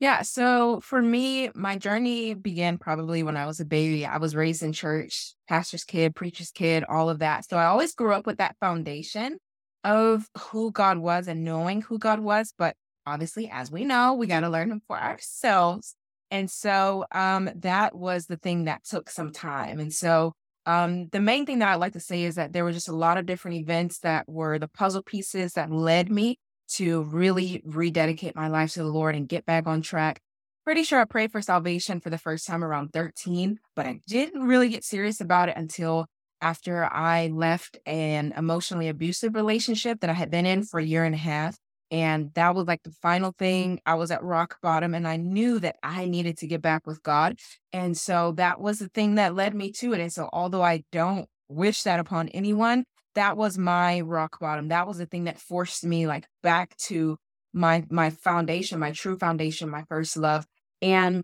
Yeah. 0.00 0.22
So 0.22 0.80
for 0.80 1.00
me, 1.00 1.48
my 1.54 1.78
journey 1.78 2.34
began 2.34 2.76
probably 2.76 3.22
when 3.22 3.36
I 3.36 3.46
was 3.46 3.60
a 3.60 3.64
baby. 3.64 4.04
I 4.04 4.18
was 4.18 4.34
raised 4.34 4.64
in 4.64 4.72
church, 4.72 5.34
pastor's 5.48 5.84
kid, 5.84 6.16
preacher's 6.16 6.50
kid, 6.50 6.82
all 6.84 7.08
of 7.08 7.20
that. 7.20 7.48
So 7.48 7.56
I 7.56 7.66
always 7.66 7.94
grew 7.94 8.12
up 8.12 8.26
with 8.26 8.38
that 8.38 8.56
foundation 8.60 9.38
of 9.84 10.28
who 10.36 10.72
God 10.72 10.98
was 10.98 11.28
and 11.28 11.44
knowing 11.44 11.82
who 11.82 11.98
God 11.98 12.18
was. 12.18 12.52
But 12.58 12.74
obviously, 13.06 13.48
as 13.48 13.70
we 13.70 13.84
know, 13.84 14.14
we 14.14 14.26
got 14.26 14.40
to 14.40 14.50
learn 14.50 14.72
Him 14.72 14.82
for 14.88 14.98
ourselves. 14.98 15.94
And 16.32 16.50
so 16.50 17.06
um, 17.12 17.48
that 17.54 17.94
was 17.94 18.26
the 18.26 18.36
thing 18.36 18.64
that 18.64 18.84
took 18.84 19.08
some 19.08 19.30
time. 19.30 19.78
And 19.78 19.92
so 19.92 20.32
um, 20.66 21.08
the 21.08 21.20
main 21.20 21.46
thing 21.46 21.60
that 21.60 21.68
I'd 21.68 21.76
like 21.76 21.92
to 21.92 22.00
say 22.00 22.24
is 22.24 22.34
that 22.34 22.52
there 22.52 22.64
were 22.64 22.72
just 22.72 22.88
a 22.88 22.96
lot 22.96 23.18
of 23.18 23.26
different 23.26 23.58
events 23.58 24.00
that 24.00 24.28
were 24.28 24.58
the 24.58 24.68
puzzle 24.68 25.02
pieces 25.02 25.52
that 25.52 25.70
led 25.70 26.10
me 26.10 26.38
to 26.74 27.02
really 27.04 27.62
rededicate 27.64 28.34
my 28.34 28.48
life 28.48 28.72
to 28.74 28.80
the 28.80 28.88
Lord 28.88 29.14
and 29.14 29.28
get 29.28 29.46
back 29.46 29.66
on 29.66 29.80
track. 29.80 30.20
Pretty 30.64 30.82
sure 30.82 31.00
I 31.00 31.04
prayed 31.04 31.30
for 31.30 31.40
salvation 31.40 32.00
for 32.00 32.10
the 32.10 32.18
first 32.18 32.46
time 32.46 32.64
around 32.64 32.92
13, 32.92 33.58
but 33.76 33.86
I 33.86 34.00
didn't 34.08 34.42
really 34.42 34.68
get 34.68 34.82
serious 34.82 35.20
about 35.20 35.48
it 35.48 35.56
until 35.56 36.06
after 36.40 36.84
I 36.84 37.28
left 37.28 37.78
an 37.86 38.34
emotionally 38.36 38.88
abusive 38.88 39.36
relationship 39.36 40.00
that 40.00 40.10
I 40.10 40.14
had 40.14 40.30
been 40.30 40.46
in 40.46 40.64
for 40.64 40.80
a 40.80 40.84
year 40.84 41.04
and 41.04 41.14
a 41.14 41.18
half. 41.18 41.56
And 41.90 42.32
that 42.34 42.54
was 42.54 42.66
like 42.66 42.82
the 42.82 42.90
final 42.90 43.32
thing. 43.38 43.80
I 43.86 43.94
was 43.94 44.10
at 44.10 44.22
rock 44.22 44.58
bottom 44.60 44.94
and 44.94 45.06
I 45.06 45.16
knew 45.16 45.60
that 45.60 45.76
I 45.82 46.06
needed 46.06 46.38
to 46.38 46.46
get 46.46 46.60
back 46.60 46.86
with 46.86 47.02
God. 47.02 47.38
And 47.72 47.96
so 47.96 48.32
that 48.32 48.60
was 48.60 48.80
the 48.80 48.88
thing 48.88 49.14
that 49.16 49.34
led 49.34 49.54
me 49.54 49.70
to 49.72 49.92
it. 49.92 50.00
And 50.00 50.12
so, 50.12 50.28
although 50.32 50.62
I 50.62 50.82
don't 50.90 51.28
wish 51.48 51.82
that 51.84 52.00
upon 52.00 52.28
anyone, 52.30 52.84
that 53.14 53.36
was 53.36 53.56
my 53.56 54.00
rock 54.00 54.38
bottom. 54.40 54.68
That 54.68 54.86
was 54.86 54.98
the 54.98 55.06
thing 55.06 55.24
that 55.24 55.38
forced 55.38 55.84
me 55.84 56.06
like 56.06 56.26
back 56.42 56.76
to 56.88 57.18
my 57.52 57.84
my 57.90 58.10
foundation, 58.10 58.78
my 58.78 58.92
true 58.92 59.16
foundation, 59.16 59.70
my 59.70 59.84
first 59.88 60.16
love. 60.16 60.46
And 60.82 61.22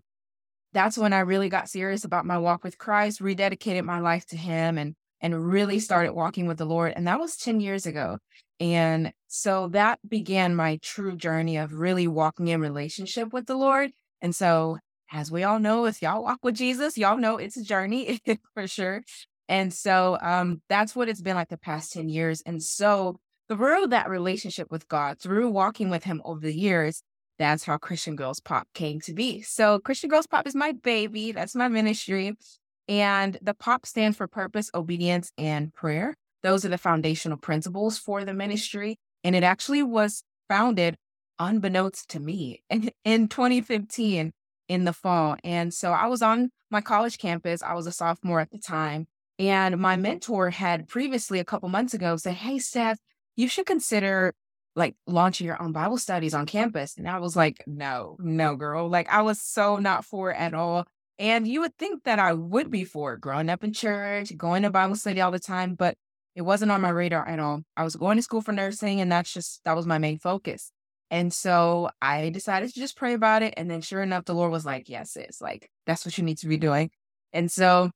that's 0.73 0.97
when 0.97 1.13
I 1.13 1.19
really 1.19 1.49
got 1.49 1.69
serious 1.69 2.03
about 2.03 2.25
my 2.25 2.37
walk 2.37 2.63
with 2.63 2.77
Christ, 2.77 3.21
rededicated 3.21 3.83
my 3.83 3.99
life 3.99 4.25
to 4.27 4.37
him 4.37 4.77
and 4.77 4.95
and 5.23 5.47
really 5.49 5.79
started 5.79 6.13
walking 6.13 6.47
with 6.47 6.57
the 6.57 6.65
Lord. 6.65 6.93
And 6.95 7.07
that 7.07 7.19
was 7.19 7.37
10 7.37 7.61
years 7.61 7.85
ago. 7.85 8.19
And 8.59 9.13
so 9.29 9.69
that 9.69 9.99
began 10.07 10.53
my 10.53 10.77
true 10.81 11.15
journey 11.15 11.57
of 11.57 11.73
really 11.73 12.07
walking 12.07 12.49
in 12.49 12.61
relationship 12.61 13.31
with 13.31 13.47
the 13.47 13.55
Lord. 13.55 13.91
And 14.21 14.35
so 14.35 14.77
as 15.11 15.31
we 15.31 15.43
all 15.43 15.59
know, 15.59 15.85
if 15.85 16.01
y'all 16.01 16.23
walk 16.23 16.39
with 16.43 16.55
Jesus, 16.55 16.97
y'all 16.97 17.17
know 17.17 17.37
it's 17.37 17.57
a 17.57 17.63
journey 17.63 18.19
for 18.53 18.67
sure. 18.67 19.01
And 19.47 19.73
so 19.73 20.17
um, 20.21 20.61
that's 20.69 20.95
what 20.95 21.07
it's 21.07 21.21
been 21.21 21.35
like 21.35 21.49
the 21.49 21.57
past 21.57 21.93
10 21.93 22.09
years. 22.09 22.41
And 22.45 22.61
so 22.61 23.17
through 23.47 23.87
that 23.87 24.09
relationship 24.09 24.67
with 24.71 24.87
God, 24.87 25.19
through 25.19 25.49
walking 25.49 25.89
with 25.89 26.03
Him 26.03 26.21
over 26.25 26.41
the 26.41 26.53
years, 26.53 27.01
that's 27.39 27.63
how 27.63 27.77
Christian 27.77 28.15
Girls 28.15 28.39
Pop 28.39 28.67
came 28.73 28.99
to 29.01 29.13
be. 29.13 29.41
So 29.41 29.79
Christian 29.79 30.09
Girls 30.09 30.27
Pop 30.27 30.47
is 30.47 30.55
my 30.55 30.73
baby. 30.73 31.31
That's 31.31 31.55
my 31.55 31.67
ministry. 31.67 32.35
And 32.87 33.37
the 33.41 33.53
POP 33.53 33.85
stands 33.85 34.17
for 34.17 34.27
purpose, 34.27 34.69
obedience, 34.73 35.31
and 35.37 35.73
prayer. 35.73 36.15
Those 36.41 36.65
are 36.65 36.69
the 36.69 36.77
foundational 36.77 37.37
principles 37.37 37.97
for 37.97 38.25
the 38.25 38.33
ministry. 38.33 38.97
And 39.23 39.35
it 39.35 39.43
actually 39.43 39.83
was 39.83 40.23
founded 40.49 40.95
unbeknownst 41.39 42.09
to 42.09 42.19
me 42.19 42.63
in, 42.69 42.91
in 43.03 43.27
2015 43.27 44.31
in 44.67 44.85
the 44.85 44.93
fall. 44.93 45.37
And 45.43 45.73
so 45.73 45.91
I 45.91 46.07
was 46.07 46.21
on 46.21 46.49
my 46.69 46.81
college 46.81 47.17
campus. 47.17 47.61
I 47.61 47.73
was 47.73 47.87
a 47.87 47.91
sophomore 47.91 48.39
at 48.39 48.51
the 48.51 48.59
time. 48.59 49.07
And 49.39 49.77
my 49.79 49.95
mentor 49.95 50.51
had 50.51 50.87
previously 50.87 51.39
a 51.39 51.45
couple 51.45 51.69
months 51.69 51.93
ago 51.93 52.17
said, 52.17 52.35
Hey, 52.35 52.59
Steph, 52.59 52.99
you 53.35 53.47
should 53.47 53.65
consider 53.65 54.33
like 54.75 54.95
launching 55.05 55.45
your 55.45 55.61
own 55.61 55.71
Bible 55.71 55.97
studies 55.97 56.33
on 56.33 56.45
campus. 56.45 56.97
And 56.97 57.07
I 57.07 57.19
was 57.19 57.35
like, 57.35 57.63
no, 57.67 58.17
no, 58.19 58.55
girl. 58.55 58.89
Like 58.89 59.07
I 59.09 59.21
was 59.21 59.41
so 59.41 59.77
not 59.77 60.05
for 60.05 60.31
it 60.31 60.37
at 60.37 60.53
all. 60.53 60.85
And 61.19 61.47
you 61.47 61.61
would 61.61 61.77
think 61.77 62.03
that 62.03 62.19
I 62.19 62.33
would 62.33 62.71
be 62.71 62.85
for 62.85 63.13
it, 63.13 63.21
growing 63.21 63.49
up 63.49 63.63
in 63.63 63.73
church, 63.73 64.35
going 64.35 64.63
to 64.63 64.69
Bible 64.69 64.95
study 64.95 65.21
all 65.21 65.31
the 65.31 65.39
time, 65.39 65.75
but 65.75 65.95
it 66.35 66.41
wasn't 66.41 66.71
on 66.71 66.81
my 66.81 66.89
radar 66.89 67.27
at 67.27 67.39
all. 67.39 67.61
I 67.77 67.83
was 67.83 67.95
going 67.95 68.17
to 68.17 68.23
school 68.23 68.41
for 68.41 68.51
nursing, 68.51 68.99
and 68.99 69.11
that's 69.11 69.31
just 69.31 69.61
that 69.65 69.75
was 69.75 69.85
my 69.85 69.99
main 69.99 70.17
focus. 70.17 70.71
And 71.11 71.31
so 71.31 71.91
I 72.01 72.29
decided 72.31 72.73
to 72.73 72.79
just 72.79 72.97
pray 72.97 73.13
about 73.13 73.43
it. 73.43 73.53
And 73.57 73.69
then 73.69 73.81
sure 73.81 74.01
enough, 74.01 74.25
the 74.25 74.33
Lord 74.33 74.51
was 74.51 74.65
like, 74.65 74.89
Yes, 74.89 75.15
it's 75.15 75.41
like 75.41 75.69
that's 75.85 76.05
what 76.05 76.17
you 76.17 76.23
need 76.23 76.39
to 76.39 76.47
be 76.47 76.57
doing. 76.57 76.89
And 77.33 77.51
so 77.51 77.91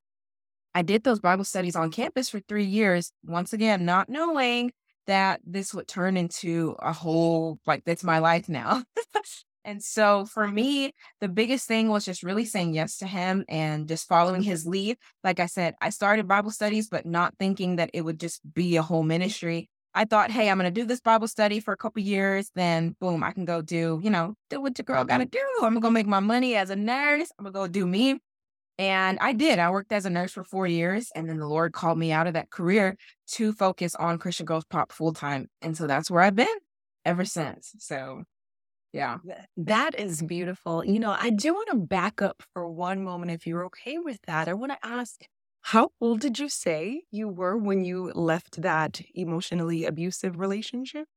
I 0.75 0.83
did 0.83 1.03
those 1.03 1.19
Bible 1.19 1.43
studies 1.43 1.75
on 1.75 1.91
campus 1.91 2.29
for 2.29 2.39
three 2.41 2.65
years, 2.65 3.11
once 3.25 3.53
again, 3.53 3.85
not 3.85 4.09
knowing 4.09 4.71
that 5.07 5.41
this 5.45 5.73
would 5.73 5.87
turn 5.87 6.17
into 6.17 6.75
a 6.79 6.93
whole, 6.93 7.59
like, 7.65 7.83
that's 7.85 8.03
my 8.03 8.19
life 8.19 8.47
now. 8.49 8.83
and 9.67 9.83
so 9.83 10.25
for 10.25 10.47
me, 10.47 10.93
the 11.19 11.27
biggest 11.27 11.67
thing 11.67 11.89
was 11.89 12.05
just 12.05 12.23
really 12.23 12.45
saying 12.45 12.73
yes 12.73 12.97
to 12.99 13.05
him 13.05 13.43
and 13.49 13.85
just 13.85 14.07
following 14.07 14.41
mm-hmm. 14.41 14.49
his 14.49 14.65
lead. 14.65 14.97
Like 15.25 15.41
I 15.41 15.45
said, 15.45 15.75
I 15.81 15.89
started 15.89 16.25
Bible 16.25 16.51
studies, 16.51 16.87
but 16.87 17.05
not 17.05 17.35
thinking 17.37 17.75
that 17.75 17.89
it 17.93 18.01
would 18.01 18.17
just 18.17 18.41
be 18.53 18.77
a 18.77 18.81
whole 18.81 19.03
ministry. 19.03 19.69
I 19.93 20.05
thought, 20.05 20.31
hey, 20.31 20.49
I'm 20.49 20.57
going 20.57 20.73
to 20.73 20.81
do 20.81 20.85
this 20.85 21.01
Bible 21.01 21.27
study 21.27 21.59
for 21.59 21.73
a 21.73 21.77
couple 21.77 22.01
years. 22.01 22.49
Then, 22.55 22.95
boom, 23.01 23.25
I 23.25 23.33
can 23.33 23.43
go 23.43 23.61
do, 23.61 23.99
you 24.01 24.09
know, 24.09 24.35
do 24.49 24.61
what 24.61 24.77
your 24.77 24.85
girl 24.85 25.03
got 25.03 25.17
to 25.17 25.25
do. 25.25 25.39
I'm 25.57 25.61
going 25.61 25.73
to 25.73 25.79
go 25.81 25.89
make 25.89 26.07
my 26.07 26.21
money 26.21 26.55
as 26.55 26.69
a 26.69 26.75
nurse. 26.77 27.29
I'm 27.37 27.43
going 27.43 27.53
to 27.53 27.59
go 27.59 27.67
do 27.67 27.85
me. 27.85 28.19
And 28.79 29.17
I 29.19 29.33
did. 29.33 29.59
I 29.59 29.69
worked 29.69 29.91
as 29.91 30.05
a 30.05 30.09
nurse 30.09 30.31
for 30.31 30.45
four 30.45 30.65
years. 30.65 31.11
And 31.13 31.27
then 31.27 31.39
the 31.39 31.47
Lord 31.47 31.73
called 31.73 31.97
me 31.97 32.13
out 32.13 32.27
of 32.27 32.35
that 32.35 32.51
career 32.51 32.95
to 33.31 33.51
focus 33.51 33.95
on 33.95 34.17
Christian 34.17 34.45
Girls 34.45 34.65
Pop 34.65 34.93
full 34.93 35.11
time. 35.11 35.49
And 35.61 35.75
so 35.75 35.87
that's 35.87 36.09
where 36.09 36.21
I've 36.21 36.35
been 36.35 36.47
ever 37.03 37.25
since. 37.25 37.73
So, 37.79 38.23
yeah. 38.93 39.17
That 39.57 39.99
is 39.99 40.21
beautiful. 40.21 40.83
You 40.83 40.99
know, 40.99 41.15
I 41.19 41.29
do 41.29 41.53
want 41.53 41.69
to 41.69 41.77
back 41.77 42.21
up 42.21 42.41
for 42.53 42.69
one 42.69 43.03
moment 43.03 43.31
if 43.31 43.45
you're 43.45 43.65
okay 43.65 43.97
with 43.97 44.19
that. 44.27 44.47
I 44.47 44.53
want 44.53 44.71
to 44.71 44.87
ask 44.87 45.21
how 45.61 45.89
old 45.99 46.21
did 46.21 46.39
you 46.39 46.47
say 46.47 47.03
you 47.11 47.27
were 47.27 47.57
when 47.57 47.83
you 47.83 48.11
left 48.13 48.61
that 48.61 49.01
emotionally 49.13 49.85
abusive 49.85 50.39
relationship? 50.39 51.07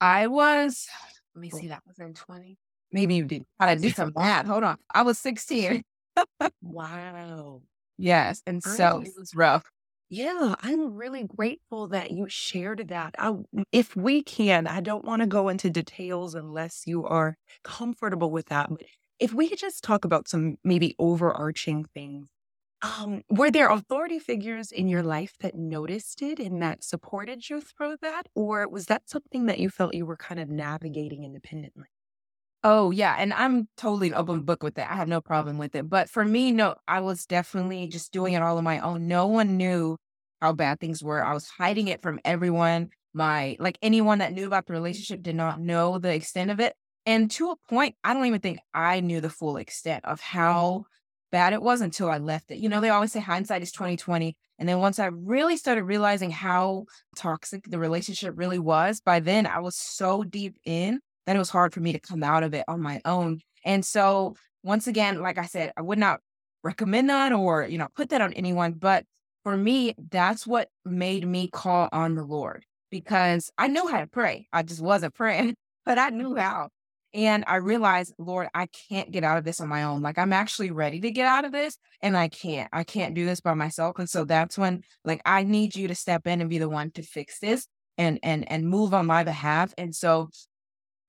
I 0.00 0.28
was, 0.28 0.86
let 1.34 1.42
me 1.42 1.50
oh. 1.52 1.58
see, 1.58 1.68
that 1.68 1.82
was 1.86 1.98
in 1.98 2.14
20. 2.14 2.56
Maybe 2.92 3.16
you 3.16 3.24
did. 3.24 3.44
I 3.58 3.74
do 3.74 3.90
some 3.90 4.12
math. 4.14 4.46
Hold 4.46 4.62
on. 4.62 4.76
I 4.94 5.02
was 5.02 5.18
16. 5.18 5.82
wow. 6.62 7.62
Yes. 7.98 8.42
And 8.46 8.62
so 8.62 9.02
it 9.04 9.12
was 9.18 9.34
rough. 9.34 9.64
Yeah, 10.08 10.54
I'm 10.60 10.94
really 10.94 11.24
grateful 11.24 11.88
that 11.88 12.12
you 12.12 12.28
shared 12.28 12.88
that. 12.88 13.14
I, 13.18 13.34
if 13.72 13.96
we 13.96 14.22
can, 14.22 14.66
I 14.68 14.80
don't 14.80 15.04
want 15.04 15.20
to 15.22 15.26
go 15.26 15.48
into 15.48 15.68
details 15.68 16.34
unless 16.34 16.86
you 16.86 17.04
are 17.04 17.36
comfortable 17.64 18.30
with 18.30 18.46
that. 18.46 18.70
But 18.70 18.84
if 19.18 19.32
we 19.34 19.48
could 19.48 19.58
just 19.58 19.82
talk 19.82 20.04
about 20.04 20.28
some 20.28 20.58
maybe 20.62 20.94
overarching 20.98 21.84
things 21.94 22.28
um, 22.82 23.22
were 23.30 23.50
there 23.50 23.70
authority 23.70 24.20
figures 24.20 24.72
in 24.72 24.88
your 24.88 25.02
life 25.02 25.34
that 25.40 25.56
noticed 25.56 26.22
it 26.22 26.40
and 26.40 26.62
that 26.62 26.84
supported 26.84 27.50
you 27.50 27.60
through 27.60 27.96
that? 28.02 28.28
Or 28.36 28.68
was 28.68 28.86
that 28.86 29.10
something 29.10 29.46
that 29.46 29.58
you 29.60 29.70
felt 29.70 29.94
you 29.94 30.06
were 30.06 30.16
kind 30.18 30.40
of 30.40 30.48
navigating 30.50 31.24
independently? 31.24 31.88
Oh, 32.68 32.90
yeah. 32.90 33.14
And 33.16 33.32
I'm 33.32 33.68
totally 33.76 34.08
an 34.08 34.14
open 34.14 34.40
book 34.42 34.64
with 34.64 34.76
it. 34.76 34.90
I 34.90 34.96
have 34.96 35.06
no 35.06 35.20
problem 35.20 35.56
with 35.56 35.76
it. 35.76 35.88
But 35.88 36.10
for 36.10 36.24
me, 36.24 36.50
no, 36.50 36.74
I 36.88 36.98
was 36.98 37.24
definitely 37.24 37.86
just 37.86 38.12
doing 38.12 38.32
it 38.32 38.42
all 38.42 38.58
on 38.58 38.64
my 38.64 38.80
own. 38.80 39.06
No 39.06 39.28
one 39.28 39.56
knew 39.56 39.96
how 40.42 40.52
bad 40.52 40.80
things 40.80 41.00
were. 41.00 41.24
I 41.24 41.32
was 41.32 41.46
hiding 41.46 41.86
it 41.86 42.02
from 42.02 42.18
everyone. 42.24 42.88
My, 43.14 43.56
like 43.60 43.78
anyone 43.82 44.18
that 44.18 44.32
knew 44.32 44.48
about 44.48 44.66
the 44.66 44.72
relationship 44.72 45.22
did 45.22 45.36
not 45.36 45.60
know 45.60 45.98
the 46.00 46.12
extent 46.12 46.50
of 46.50 46.58
it. 46.58 46.74
And 47.06 47.30
to 47.30 47.50
a 47.50 47.56
point, 47.70 47.94
I 48.02 48.12
don't 48.12 48.26
even 48.26 48.40
think 48.40 48.58
I 48.74 48.98
knew 48.98 49.20
the 49.20 49.30
full 49.30 49.58
extent 49.58 50.04
of 50.04 50.20
how 50.20 50.86
bad 51.30 51.52
it 51.52 51.62
was 51.62 51.80
until 51.80 52.10
I 52.10 52.18
left 52.18 52.50
it. 52.50 52.58
You 52.58 52.68
know, 52.68 52.80
they 52.80 52.90
always 52.90 53.12
say 53.12 53.20
hindsight 53.20 53.62
is 53.62 53.70
2020. 53.70 54.36
And 54.58 54.68
then 54.68 54.80
once 54.80 54.98
I 54.98 55.06
really 55.06 55.56
started 55.56 55.84
realizing 55.84 56.32
how 56.32 56.86
toxic 57.14 57.70
the 57.70 57.78
relationship 57.78 58.34
really 58.36 58.58
was, 58.58 59.00
by 59.00 59.20
then 59.20 59.46
I 59.46 59.60
was 59.60 59.76
so 59.76 60.24
deep 60.24 60.56
in 60.64 60.98
that 61.26 61.36
it 61.36 61.38
was 61.38 61.50
hard 61.50 61.74
for 61.74 61.80
me 61.80 61.92
to 61.92 62.00
come 62.00 62.22
out 62.22 62.42
of 62.42 62.54
it 62.54 62.64
on 62.68 62.80
my 62.80 63.00
own. 63.04 63.40
And 63.64 63.84
so 63.84 64.36
once 64.62 64.86
again, 64.86 65.20
like 65.20 65.38
I 65.38 65.46
said, 65.46 65.72
I 65.76 65.82
would 65.82 65.98
not 65.98 66.20
recommend 66.62 67.10
that 67.10 67.32
or, 67.32 67.64
you 67.64 67.78
know, 67.78 67.88
put 67.94 68.10
that 68.10 68.20
on 68.20 68.32
anyone. 68.32 68.72
But 68.72 69.04
for 69.44 69.56
me, 69.56 69.94
that's 70.10 70.46
what 70.46 70.68
made 70.84 71.26
me 71.26 71.48
call 71.48 71.88
on 71.92 72.14
the 72.14 72.24
Lord 72.24 72.64
because 72.90 73.50
I 73.58 73.68
knew 73.68 73.86
how 73.86 74.00
to 74.00 74.06
pray. 74.06 74.48
I 74.52 74.62
just 74.62 74.80
wasn't 74.80 75.14
praying, 75.14 75.54
but 75.84 75.98
I 75.98 76.10
knew 76.10 76.34
how. 76.36 76.70
And 77.14 77.44
I 77.46 77.56
realized, 77.56 78.12
Lord, 78.18 78.48
I 78.54 78.66
can't 78.88 79.10
get 79.10 79.24
out 79.24 79.38
of 79.38 79.44
this 79.44 79.60
on 79.60 79.68
my 79.68 79.84
own. 79.84 80.02
Like 80.02 80.18
I'm 80.18 80.32
actually 80.32 80.70
ready 80.70 81.00
to 81.00 81.10
get 81.10 81.26
out 81.26 81.44
of 81.44 81.52
this 81.52 81.78
and 82.02 82.16
I 82.16 82.28
can't. 82.28 82.68
I 82.72 82.84
can't 82.84 83.14
do 83.14 83.24
this 83.24 83.40
by 83.40 83.54
myself. 83.54 83.98
And 83.98 84.10
so 84.10 84.24
that's 84.24 84.58
when 84.58 84.82
like 85.04 85.22
I 85.24 85.42
need 85.44 85.76
you 85.76 85.88
to 85.88 85.94
step 85.94 86.26
in 86.26 86.40
and 86.40 86.50
be 86.50 86.58
the 86.58 86.68
one 86.68 86.90
to 86.90 87.02
fix 87.02 87.38
this 87.38 87.66
and 87.96 88.18
and 88.22 88.50
and 88.50 88.68
move 88.68 88.92
on 88.92 89.06
my 89.06 89.24
behalf. 89.24 89.72
And 89.78 89.94
so 89.94 90.28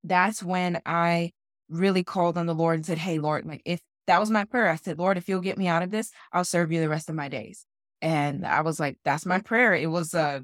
that's 0.08 0.42
when 0.42 0.80
I 0.86 1.32
really 1.68 2.04
called 2.04 2.38
on 2.38 2.46
the 2.46 2.54
Lord 2.54 2.76
and 2.76 2.86
said, 2.86 2.98
Hey, 2.98 3.18
Lord, 3.18 3.46
like 3.46 3.62
if 3.64 3.80
that 4.06 4.20
was 4.20 4.30
my 4.30 4.44
prayer, 4.44 4.68
I 4.68 4.76
said, 4.76 4.98
Lord, 4.98 5.18
if 5.18 5.28
you'll 5.28 5.40
get 5.40 5.58
me 5.58 5.68
out 5.68 5.82
of 5.82 5.90
this, 5.90 6.10
I'll 6.32 6.44
serve 6.44 6.72
you 6.72 6.80
the 6.80 6.88
rest 6.88 7.08
of 7.08 7.14
my 7.14 7.28
days. 7.28 7.66
And 8.00 8.46
I 8.46 8.62
was 8.62 8.80
like, 8.80 8.96
that's 9.04 9.26
my 9.26 9.40
prayer. 9.40 9.74
It 9.74 9.90
was 9.90 10.14
a 10.14 10.42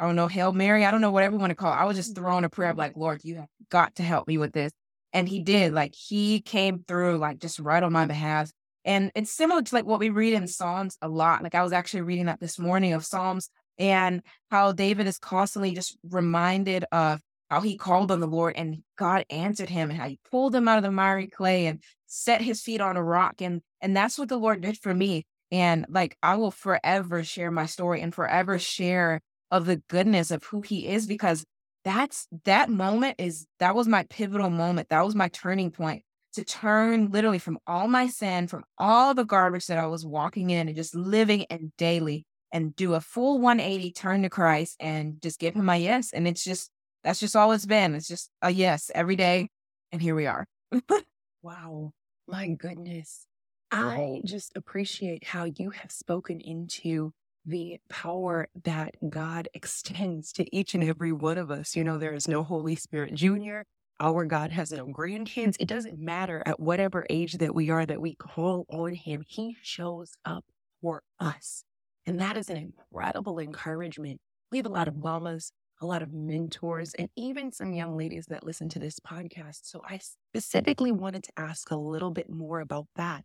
I 0.00 0.06
don't 0.06 0.16
know, 0.16 0.28
Hail 0.28 0.52
Mary. 0.52 0.86
I 0.86 0.90
don't 0.90 1.02
know 1.02 1.10
whatever 1.10 1.34
you 1.34 1.40
want 1.40 1.50
to 1.50 1.54
call 1.54 1.74
it. 1.74 1.76
I 1.76 1.84
was 1.84 1.94
just 1.94 2.14
mm-hmm. 2.14 2.24
throwing 2.24 2.44
a 2.44 2.48
prayer 2.48 2.70
of 2.70 2.78
like, 2.78 2.96
Lord, 2.96 3.20
you 3.22 3.36
have 3.36 3.48
got 3.70 3.96
to 3.96 4.02
help 4.02 4.26
me 4.26 4.38
with 4.38 4.52
this. 4.52 4.72
And 5.12 5.28
he 5.28 5.40
did, 5.40 5.74
like, 5.74 5.94
he 5.94 6.40
came 6.40 6.84
through, 6.88 7.18
like, 7.18 7.38
just 7.38 7.58
right 7.58 7.82
on 7.82 7.92
my 7.92 8.06
behalf. 8.06 8.50
And 8.84 9.12
it's 9.14 9.30
similar 9.30 9.60
to 9.60 9.74
like 9.74 9.84
what 9.84 10.00
we 10.00 10.08
read 10.08 10.32
in 10.32 10.46
Psalms 10.46 10.96
a 11.02 11.08
lot. 11.08 11.42
Like, 11.42 11.54
I 11.54 11.62
was 11.62 11.74
actually 11.74 12.00
reading 12.00 12.26
that 12.26 12.40
this 12.40 12.58
morning 12.58 12.94
of 12.94 13.04
Psalms 13.04 13.50
and 13.78 14.22
how 14.50 14.72
David 14.72 15.06
is 15.06 15.18
constantly 15.18 15.74
just 15.74 15.98
reminded 16.08 16.86
of 16.92 17.20
how 17.50 17.60
he 17.60 17.76
called 17.76 18.10
on 18.12 18.20
the 18.20 18.26
Lord 18.26 18.54
and 18.56 18.82
God 18.96 19.24
answered 19.28 19.68
him 19.68 19.90
and 19.90 19.98
how 19.98 20.08
he 20.08 20.20
pulled 20.30 20.54
him 20.54 20.68
out 20.68 20.78
of 20.78 20.84
the 20.84 20.92
miry 20.92 21.26
clay 21.26 21.66
and 21.66 21.82
set 22.06 22.40
his 22.40 22.62
feet 22.62 22.80
on 22.80 22.96
a 22.96 23.02
rock. 23.02 23.42
And 23.42 23.60
and 23.80 23.96
that's 23.96 24.18
what 24.18 24.28
the 24.28 24.38
Lord 24.38 24.60
did 24.60 24.78
for 24.78 24.94
me. 24.94 25.24
And 25.50 25.84
like 25.88 26.16
I 26.22 26.36
will 26.36 26.52
forever 26.52 27.24
share 27.24 27.50
my 27.50 27.66
story 27.66 28.00
and 28.00 28.14
forever 28.14 28.58
share 28.58 29.20
of 29.50 29.66
the 29.66 29.82
goodness 29.88 30.30
of 30.30 30.44
who 30.44 30.60
he 30.60 30.86
is 30.86 31.06
because 31.06 31.44
that's 31.84 32.28
that 32.44 32.70
moment 32.70 33.16
is 33.18 33.46
that 33.58 33.74
was 33.74 33.88
my 33.88 34.04
pivotal 34.04 34.50
moment. 34.50 34.90
That 34.90 35.04
was 35.04 35.14
my 35.14 35.28
turning 35.28 35.72
point 35.72 36.04
to 36.34 36.44
turn 36.44 37.10
literally 37.10 37.38
from 37.38 37.58
all 37.66 37.88
my 37.88 38.06
sin, 38.06 38.46
from 38.46 38.64
all 38.78 39.14
the 39.14 39.24
garbage 39.24 39.66
that 39.66 39.78
I 39.78 39.86
was 39.86 40.06
walking 40.06 40.50
in 40.50 40.68
and 40.68 40.76
just 40.76 40.94
living 40.94 41.42
in 41.42 41.72
daily 41.76 42.24
and 42.52 42.76
do 42.76 42.94
a 42.94 43.00
full 43.00 43.40
180 43.40 43.92
turn 43.92 44.22
to 44.22 44.30
Christ 44.30 44.76
and 44.78 45.20
just 45.20 45.40
give 45.40 45.54
him 45.54 45.64
my 45.64 45.76
yes. 45.76 46.12
And 46.12 46.28
it's 46.28 46.44
just, 46.44 46.70
that's 47.04 47.20
just 47.20 47.36
all 47.36 47.52
it's 47.52 47.66
been. 47.66 47.94
It's 47.94 48.08
just 48.08 48.30
a 48.42 48.50
yes 48.50 48.90
every 48.94 49.16
day. 49.16 49.48
And 49.92 50.00
here 50.00 50.14
we 50.14 50.26
are. 50.26 50.46
wow. 51.42 51.92
My 52.26 52.48
goodness. 52.48 53.26
I 53.72 54.20
just 54.24 54.52
appreciate 54.56 55.24
how 55.24 55.44
you 55.44 55.70
have 55.70 55.92
spoken 55.92 56.40
into 56.40 57.12
the 57.46 57.78
power 57.88 58.48
that 58.64 58.96
God 59.08 59.48
extends 59.54 60.32
to 60.34 60.56
each 60.56 60.74
and 60.74 60.84
every 60.84 61.12
one 61.12 61.38
of 61.38 61.50
us. 61.50 61.76
You 61.76 61.84
know, 61.84 61.98
there 61.98 62.14
is 62.14 62.28
no 62.28 62.42
Holy 62.42 62.76
Spirit 62.76 63.14
Jr. 63.14 63.60
Our 64.00 64.24
God 64.24 64.50
has 64.52 64.72
no 64.72 64.86
grandkids. 64.86 65.56
It 65.60 65.68
doesn't 65.68 65.98
matter 65.98 66.42
at 66.46 66.58
whatever 66.58 67.06
age 67.10 67.34
that 67.34 67.54
we 67.54 67.70
are 67.70 67.86
that 67.86 68.00
we 68.00 68.14
call 68.14 68.66
on 68.68 68.94
Him, 68.94 69.22
He 69.26 69.56
shows 69.62 70.14
up 70.24 70.44
for 70.80 71.02
us. 71.18 71.64
And 72.06 72.18
that 72.20 72.36
is 72.36 72.48
an 72.48 72.56
incredible 72.56 73.38
encouragement. 73.38 74.20
We 74.50 74.58
have 74.58 74.66
a 74.66 74.70
lot 74.70 74.88
of 74.88 74.96
mamas, 74.96 75.52
a 75.80 75.86
lot 75.86 76.02
of 76.02 76.12
mentors, 76.12 76.94
and 76.94 77.08
even 77.16 77.52
some 77.52 77.72
young 77.72 77.96
ladies 77.96 78.26
that 78.26 78.44
listen 78.44 78.68
to 78.70 78.78
this 78.78 79.00
podcast. 79.00 79.60
So 79.62 79.82
I 79.88 79.98
specifically 79.98 80.92
wanted 80.92 81.24
to 81.24 81.32
ask 81.36 81.70
a 81.70 81.76
little 81.76 82.10
bit 82.10 82.30
more 82.30 82.60
about 82.60 82.86
that. 82.96 83.24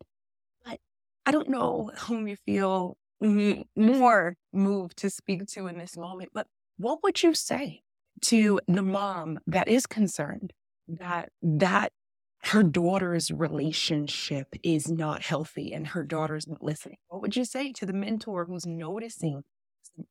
But 0.64 0.80
I 1.26 1.30
don't 1.32 1.50
know 1.50 1.90
whom 2.00 2.26
you 2.28 2.36
feel 2.36 2.96
more 3.20 4.36
moved 4.52 4.98
to 4.98 5.10
speak 5.10 5.46
to 5.46 5.66
in 5.66 5.78
this 5.78 5.96
moment. 5.96 6.30
But 6.34 6.46
what 6.76 7.02
would 7.02 7.22
you 7.22 7.34
say 7.34 7.82
to 8.22 8.60
the 8.66 8.82
mom 8.82 9.38
that 9.46 9.68
is 9.68 9.86
concerned 9.86 10.52
that 10.88 11.30
that 11.42 11.92
her 12.44 12.62
daughter's 12.62 13.30
relationship 13.30 14.48
is 14.62 14.88
not 14.88 15.22
healthy 15.22 15.72
and 15.72 15.88
her 15.88 16.04
daughter's 16.04 16.46
not 16.46 16.62
listening? 16.62 16.98
What 17.08 17.22
would 17.22 17.36
you 17.36 17.44
say 17.44 17.72
to 17.72 17.86
the 17.86 17.92
mentor 17.92 18.44
who's 18.44 18.66
noticing 18.66 19.42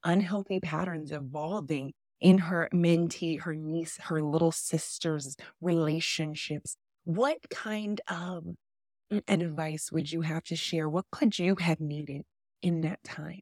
unhealthy 0.03 0.59
patterns 0.59 1.11
evolving 1.11 1.93
in 2.21 2.37
her 2.37 2.69
mentee, 2.73 3.41
her 3.41 3.55
niece, 3.55 3.97
her 4.03 4.21
little 4.21 4.51
sister's 4.51 5.35
relationships? 5.61 6.77
What 7.03 7.37
kind 7.49 8.01
of 8.07 8.45
mm, 9.11 9.21
advice 9.27 9.91
would 9.91 10.11
you 10.11 10.21
have 10.21 10.43
to 10.45 10.55
share? 10.55 10.89
What 10.89 11.05
could 11.11 11.37
you 11.37 11.55
have 11.55 11.79
needed 11.79 12.23
in 12.65 12.81
that 12.81 13.03
time. 13.03 13.41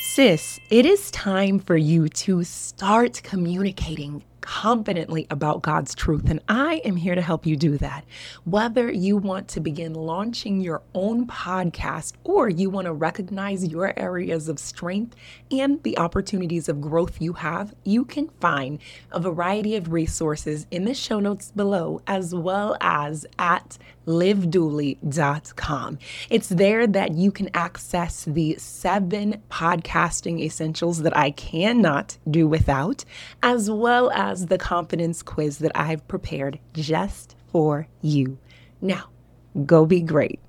Sis, 0.00 0.58
it 0.70 0.86
is 0.86 1.10
time 1.10 1.60
for 1.60 1.76
you 1.76 2.08
to 2.08 2.42
start 2.42 3.20
communicating 3.22 4.24
confidently 4.48 5.26
about 5.28 5.60
God's 5.60 5.94
truth. 5.94 6.30
And 6.30 6.40
I 6.48 6.76
am 6.76 6.96
here 6.96 7.14
to 7.14 7.20
help 7.20 7.44
you 7.44 7.54
do 7.54 7.76
that. 7.76 8.02
Whether 8.44 8.90
you 8.90 9.18
want 9.18 9.46
to 9.48 9.60
begin 9.60 9.92
launching 9.92 10.62
your 10.62 10.80
own 10.94 11.26
podcast 11.26 12.14
or 12.24 12.48
you 12.48 12.70
want 12.70 12.86
to 12.86 12.94
recognize 12.94 13.68
your 13.68 13.92
areas 13.98 14.48
of 14.48 14.58
strength 14.58 15.14
and 15.50 15.82
the 15.82 15.98
opportunities 15.98 16.66
of 16.66 16.80
growth 16.80 17.20
you 17.20 17.34
have, 17.34 17.74
you 17.84 18.06
can 18.06 18.30
find 18.40 18.78
a 19.12 19.20
variety 19.20 19.76
of 19.76 19.92
resources 19.92 20.66
in 20.70 20.86
the 20.86 20.94
show 20.94 21.20
notes 21.20 21.52
below, 21.54 22.00
as 22.06 22.34
well 22.34 22.74
as 22.80 23.26
at 23.38 23.76
livdooley.com. 24.08 25.98
It's 26.30 26.48
there 26.48 26.86
that 26.86 27.12
you 27.12 27.30
can 27.30 27.50
access 27.54 28.24
the 28.24 28.56
seven 28.56 29.40
podcasting 29.50 30.40
essentials 30.40 31.02
that 31.02 31.16
I 31.16 31.30
cannot 31.32 32.18
do 32.30 32.48
without, 32.48 33.04
as 33.42 33.70
well 33.70 34.10
as 34.10 34.46
the 34.46 34.58
confidence 34.58 35.22
quiz 35.22 35.58
that 35.58 35.72
I've 35.74 36.08
prepared 36.08 36.58
just 36.72 37.36
for 37.52 37.86
you. 38.02 38.38
Now, 38.80 39.10
go 39.66 39.86
be 39.86 40.00
great. 40.00 40.40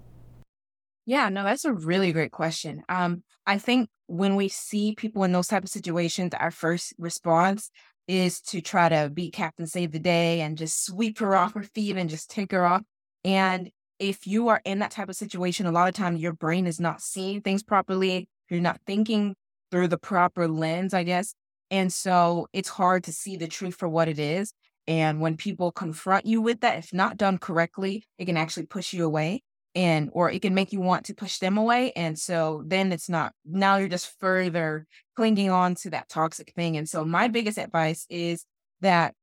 Yeah, 1.05 1.29
no, 1.29 1.43
that's 1.43 1.65
a 1.65 1.73
really 1.73 2.11
great 2.11 2.31
question. 2.31 2.83
Um, 2.87 3.23
I 3.45 3.57
think 3.57 3.89
when 4.07 4.35
we 4.35 4.47
see 4.47 4.93
people 4.95 5.23
in 5.23 5.31
those 5.31 5.47
type 5.47 5.63
of 5.63 5.69
situations, 5.69 6.33
our 6.39 6.51
first 6.51 6.93
response 6.97 7.71
is 8.07 8.41
to 8.41 8.61
try 8.61 8.89
to 8.89 9.09
be 9.13 9.29
Captain 9.31 9.67
Save 9.67 9.91
the 9.91 9.99
Day 9.99 10.41
and 10.41 10.57
just 10.57 10.85
sweep 10.85 11.19
her 11.19 11.35
off 11.35 11.53
her 11.53 11.63
feet 11.63 11.97
and 11.97 12.09
just 12.09 12.29
take 12.29 12.51
her 12.51 12.65
off. 12.65 12.81
And 13.23 13.71
if 13.99 14.25
you 14.25 14.47
are 14.47 14.61
in 14.65 14.79
that 14.79 14.91
type 14.91 15.09
of 15.09 15.15
situation, 15.15 15.65
a 15.65 15.71
lot 15.71 15.89
of 15.89 15.95
times 15.95 16.21
your 16.21 16.33
brain 16.33 16.67
is 16.67 16.79
not 16.79 17.01
seeing 17.01 17.41
things 17.41 17.63
properly. 17.63 18.29
You're 18.49 18.61
not 18.61 18.79
thinking 18.87 19.35
through 19.71 19.89
the 19.89 19.97
proper 19.97 20.47
lens, 20.47 20.93
I 20.93 21.03
guess. 21.03 21.33
And 21.69 21.91
so 21.91 22.47
it's 22.53 22.69
hard 22.69 23.03
to 23.03 23.13
see 23.13 23.35
the 23.37 23.47
truth 23.47 23.75
for 23.75 23.87
what 23.87 24.07
it 24.07 24.19
is. 24.19 24.53
And 24.87 25.21
when 25.21 25.37
people 25.37 25.71
confront 25.71 26.25
you 26.25 26.41
with 26.41 26.61
that, 26.61 26.79
if 26.79 26.93
not 26.93 27.17
done 27.17 27.37
correctly, 27.37 28.05
it 28.17 28.25
can 28.25 28.37
actually 28.37 28.65
push 28.65 28.93
you 28.93 29.05
away 29.05 29.43
and 29.75 30.09
or 30.13 30.31
it 30.31 30.41
can 30.41 30.53
make 30.53 30.73
you 30.73 30.81
want 30.81 31.05
to 31.05 31.13
push 31.13 31.37
them 31.37 31.57
away 31.57 31.91
and 31.95 32.17
so 32.17 32.63
then 32.65 32.91
it's 32.91 33.07
not 33.07 33.33
now 33.45 33.77
you're 33.77 33.87
just 33.87 34.19
further 34.19 34.87
clinging 35.15 35.49
on 35.49 35.75
to 35.75 35.91
that 35.91 36.09
toxic 36.09 36.51
thing 36.55 36.75
and 36.75 36.89
so 36.89 37.05
my 37.05 37.27
biggest 37.27 37.57
advice 37.57 38.07
is 38.09 38.45
that 38.81 39.13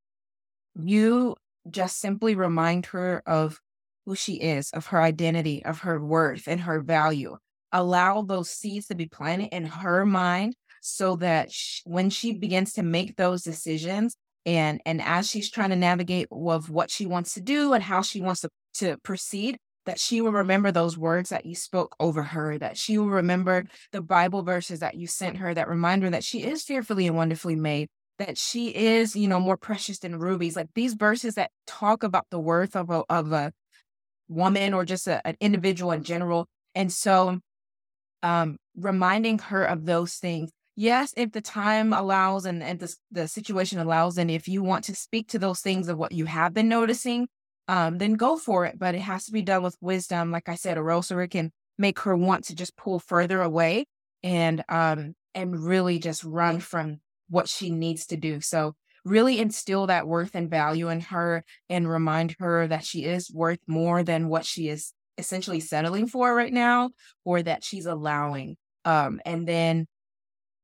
you 0.77 1.35
just 1.69 1.99
simply 1.99 2.35
remind 2.35 2.87
her 2.87 3.23
of 3.27 3.61
who 4.07 4.15
she 4.15 4.35
is 4.35 4.71
of 4.71 4.87
her 4.87 5.03
identity 5.03 5.65
of 5.65 5.81
her 5.81 6.03
worth 6.03 6.47
and 6.47 6.63
her 6.63 6.81
value 6.81 7.37
allow 7.73 8.23
those 8.23 8.49
seeds 8.49 8.87
to 8.87 8.95
be 8.95 9.07
planted 9.07 9.49
in 9.55 9.67
her 9.67 10.07
mind 10.07 10.55
so 10.81 11.17
that 11.17 11.51
she, 11.51 11.83
when 11.85 12.09
she 12.09 12.33
begins 12.33 12.73
to 12.73 12.83
make 12.83 13.17
those 13.17 13.43
decisions 13.43 14.17
and 14.47 14.81
and 14.87 15.03
as 15.03 15.29
she's 15.29 15.51
trying 15.51 15.71
to 15.71 15.77
navigate 15.77 16.29
of 16.31 16.71
what 16.71 16.91
she 16.91 17.05
wants 17.05 17.35
to 17.35 17.41
do 17.41 17.73
and 17.73 17.83
how 17.83 18.01
she 18.01 18.21
wants 18.21 18.43
to, 18.43 18.49
to 18.75 18.97
proceed 18.99 19.59
that 19.87 19.99
she 19.99 20.21
will 20.21 20.33
remember 20.33 20.71
those 20.71 20.99
words 20.99 21.31
that 21.31 21.47
you 21.47 21.55
spoke 21.55 21.95
over 22.01 22.23
her, 22.23 22.59
that 22.59 22.77
she 22.77 22.99
will 22.99 23.09
remember 23.09 23.65
the 23.93 24.03
Bible 24.03 24.43
verses 24.43 24.81
that 24.81 24.97
you 24.97 25.07
sent 25.07 25.39
her 25.39 25.55
that 25.55 25.69
remind 25.69 26.03
her 26.03 26.11
that 26.11 26.25
she 26.25 26.43
is 26.43 26.65
fearfully 26.65 27.07
and 27.07 27.17
wonderfully 27.17 27.55
made, 27.55 27.89
that 28.19 28.37
she 28.37 28.75
is, 28.75 29.15
you 29.17 29.29
know, 29.29 29.41
more 29.41 29.57
precious 29.57 30.01
than 30.01 30.19
rubies. 30.19 30.57
Like 30.57 30.69
these 30.75 30.95
verses 30.95 31.37
that 31.37 31.53
talk 31.67 32.03
about 32.03 32.27
the 32.31 32.41
worth 32.41 32.75
of 32.75 32.91
a, 32.91 33.05
of 33.09 33.33
a 33.33 33.53
woman 34.29 34.75
or 34.75 34.85
just 34.85 35.07
a, 35.07 35.27
an 35.27 35.37
individual 35.41 35.93
in 35.93 36.03
general. 36.03 36.47
And 36.75 36.93
so, 36.93 37.41
um, 38.23 38.57
reminding 38.77 39.39
her 39.39 39.65
of 39.65 39.87
those 39.87 40.15
things. 40.15 40.51
Yes, 40.75 41.15
if 41.17 41.33
the 41.33 41.41
time 41.41 41.93
allows 41.95 42.45
and, 42.45 42.63
and 42.63 42.79
the, 42.79 42.95
the 43.11 43.29
situation 43.29 43.79
allows, 43.79 44.19
and 44.19 44.31
if 44.31 44.47
you 44.47 44.63
want 44.63 44.85
to 44.85 44.95
speak 44.95 45.29
to 45.29 45.39
those 45.39 45.61
things 45.61 45.89
of 45.89 45.97
what 45.97 46.13
you 46.13 46.27
have 46.27 46.53
been 46.53 46.69
noticing, 46.69 47.29
um, 47.69 47.99
then 47.99 48.15
go 48.15 48.37
for 48.37 48.67
it. 48.67 48.79
But 48.79 48.95
it 48.95 49.01
has 49.01 49.25
to 49.27 49.33
be 49.33 49.43
done 49.43 49.63
with 49.63 49.77
wisdom, 49.81 50.31
like 50.31 50.49
I 50.49 50.55
said, 50.55 50.77
else 50.77 51.11
it 51.11 51.31
can 51.31 51.51
make 51.79 52.01
her 52.01 52.17
want 52.17 52.45
to 52.45 52.55
just 52.55 52.77
pull 52.77 52.99
further 52.99 53.43
away 53.43 53.87
and 54.23 54.65
um 54.69 55.15
and 55.35 55.59
really 55.65 55.99
just 55.99 56.25
run 56.25 56.59
from 56.59 57.01
what 57.29 57.49
she 57.49 57.71
needs 57.71 58.07
to 58.07 58.17
do. 58.17 58.41
So 58.41 58.75
really 59.07 59.39
instill 59.39 59.87
that 59.87 60.07
worth 60.07 60.35
and 60.35 60.51
value 60.51 60.89
in 60.89 61.01
her 61.01 61.45
and 61.71 61.89
remind 61.89 62.35
her 62.41 62.67
that 62.67 62.85
she 62.85 63.05
is 63.05 63.31
worth 63.31 63.61
more 63.67 64.03
than 64.03 64.29
what 64.29 64.45
she 64.45 64.69
is 64.69 64.93
essentially 65.17 65.61
settling 65.61 66.09
for 66.09 66.35
right 66.35 66.53
now 66.53 66.91
or 67.25 67.41
that 67.41 67.63
she's 67.63 67.87
allowing. 67.87 68.57
Um, 68.85 69.21
and 69.25 69.47
then 69.47 69.87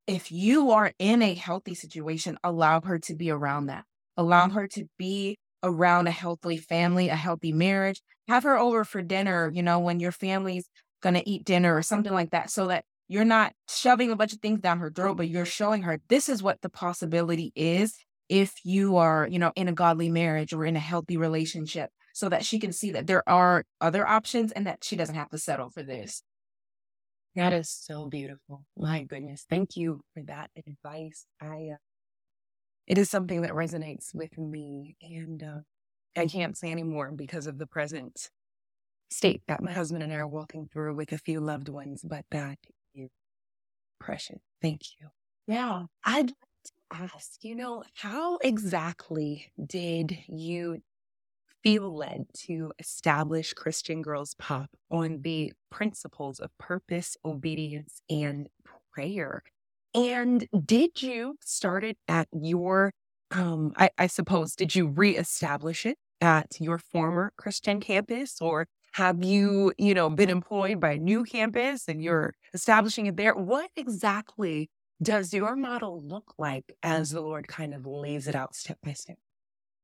if 0.05 0.31
you 0.31 0.71
are 0.71 0.91
in 0.99 1.21
a 1.21 1.33
healthy 1.33 1.73
situation, 1.73 2.37
allow 2.43 2.81
her 2.81 2.99
to 2.99 3.15
be 3.15 3.31
around 3.31 3.67
that. 3.67 3.85
Allow 4.17 4.49
her 4.49 4.67
to 4.67 4.89
be 4.97 5.37
around 5.63 6.07
a 6.07 6.11
healthy 6.11 6.57
family, 6.57 7.07
a 7.07 7.15
healthy 7.15 7.53
marriage. 7.53 8.01
Have 8.27 8.43
her 8.43 8.57
over 8.57 8.83
for 8.83 9.01
dinner, 9.01 9.49
you 9.53 9.63
know, 9.63 9.79
when 9.79 10.01
your 10.01 10.11
family's 10.11 10.67
going 11.01 11.15
to 11.15 11.27
eat 11.27 11.45
dinner 11.45 11.75
or 11.75 11.81
something 11.81 12.13
like 12.13 12.31
that, 12.31 12.49
so 12.49 12.67
that 12.67 12.83
you're 13.07 13.25
not 13.25 13.53
shoving 13.69 14.11
a 14.11 14.15
bunch 14.15 14.33
of 14.33 14.39
things 14.39 14.59
down 14.59 14.79
her 14.79 14.91
throat, 14.91 15.15
but 15.15 15.29
you're 15.29 15.45
showing 15.45 15.83
her 15.83 15.99
this 16.09 16.27
is 16.27 16.43
what 16.43 16.61
the 16.61 16.69
possibility 16.69 17.51
is 17.55 17.95
if 18.29 18.53
you 18.63 18.97
are, 18.97 19.27
you 19.29 19.39
know, 19.39 19.51
in 19.55 19.67
a 19.67 19.73
godly 19.73 20.09
marriage 20.09 20.53
or 20.53 20.65
in 20.65 20.75
a 20.75 20.79
healthy 20.79 21.17
relationship, 21.17 21.89
so 22.13 22.29
that 22.29 22.45
she 22.45 22.59
can 22.59 22.71
see 22.71 22.91
that 22.91 23.07
there 23.07 23.27
are 23.27 23.63
other 23.81 24.07
options 24.07 24.51
and 24.51 24.67
that 24.67 24.83
she 24.83 24.95
doesn't 24.95 25.15
have 25.15 25.29
to 25.29 25.37
settle 25.37 25.69
for 25.69 25.83
this. 25.83 26.23
That 27.35 27.53
is 27.53 27.69
so 27.69 28.07
beautiful. 28.07 28.63
My 28.77 29.03
goodness. 29.03 29.45
Thank 29.49 29.75
you 29.75 30.01
for 30.13 30.21
that 30.27 30.51
advice. 30.55 31.25
I 31.41 31.71
uh, 31.73 31.77
it 32.85 32.97
is 32.97 33.09
something 33.09 33.41
that 33.41 33.51
resonates 33.51 34.13
with 34.13 34.37
me. 34.37 34.95
And 35.01 35.41
uh, 35.41 35.59
I 36.15 36.27
can't 36.27 36.57
say 36.57 36.71
anymore 36.71 37.11
because 37.15 37.47
of 37.47 37.57
the 37.57 37.65
present 37.65 38.29
state 39.09 39.41
that 39.47 39.63
my 39.63 39.71
husband 39.71 40.03
and 40.03 40.11
I 40.11 40.17
are 40.17 40.27
walking 40.27 40.67
through 40.71 40.95
with 40.95 41.11
a 41.11 41.17
few 41.17 41.39
loved 41.39 41.69
ones, 41.69 42.03
but 42.03 42.25
that 42.31 42.57
is 42.93 43.09
precious. 43.99 44.39
Thank 44.61 44.81
you. 44.99 45.07
Yeah. 45.47 45.83
I'd 46.03 46.17
like 46.17 46.27
to 46.27 46.35
ask, 46.91 47.43
you 47.43 47.55
know, 47.55 47.83
how 47.95 48.37
exactly 48.37 49.51
did 49.65 50.17
you 50.27 50.81
feel 51.63 51.95
led 51.95 52.25
to 52.33 52.71
establish 52.79 53.53
Christian 53.53 54.01
Girls 54.01 54.35
Pop 54.35 54.69
on 54.91 55.21
the 55.21 55.53
principles 55.71 56.39
of 56.39 56.55
purpose, 56.57 57.17
obedience, 57.25 58.01
and 58.09 58.47
prayer? 58.93 59.43
And 59.95 60.47
did 60.65 61.01
you 61.01 61.37
start 61.43 61.83
it 61.83 61.97
at 62.07 62.27
your, 62.33 62.91
um, 63.31 63.73
I, 63.77 63.89
I 63.97 64.07
suppose, 64.07 64.55
did 64.55 64.75
you 64.75 64.87
reestablish 64.87 65.85
it 65.85 65.97
at 66.21 66.59
your 66.59 66.77
former 66.79 67.33
Christian 67.37 67.79
campus 67.79 68.41
or 68.41 68.67
have 68.93 69.23
you, 69.23 69.73
you 69.77 69.93
know, 69.93 70.09
been 70.09 70.29
employed 70.29 70.79
by 70.79 70.93
a 70.93 70.97
new 70.97 71.23
campus 71.23 71.87
and 71.87 72.01
you're 72.03 72.33
establishing 72.53 73.07
it 73.07 73.17
there? 73.17 73.35
What 73.35 73.69
exactly 73.75 74.69
does 75.01 75.33
your 75.33 75.55
model 75.55 76.01
look 76.01 76.33
like 76.37 76.75
as 76.81 77.11
the 77.11 77.21
Lord 77.21 77.47
kind 77.47 77.73
of 77.73 77.85
lays 77.85 78.27
it 78.27 78.35
out 78.35 78.55
step 78.55 78.77
by 78.83 78.93
step? 78.93 79.17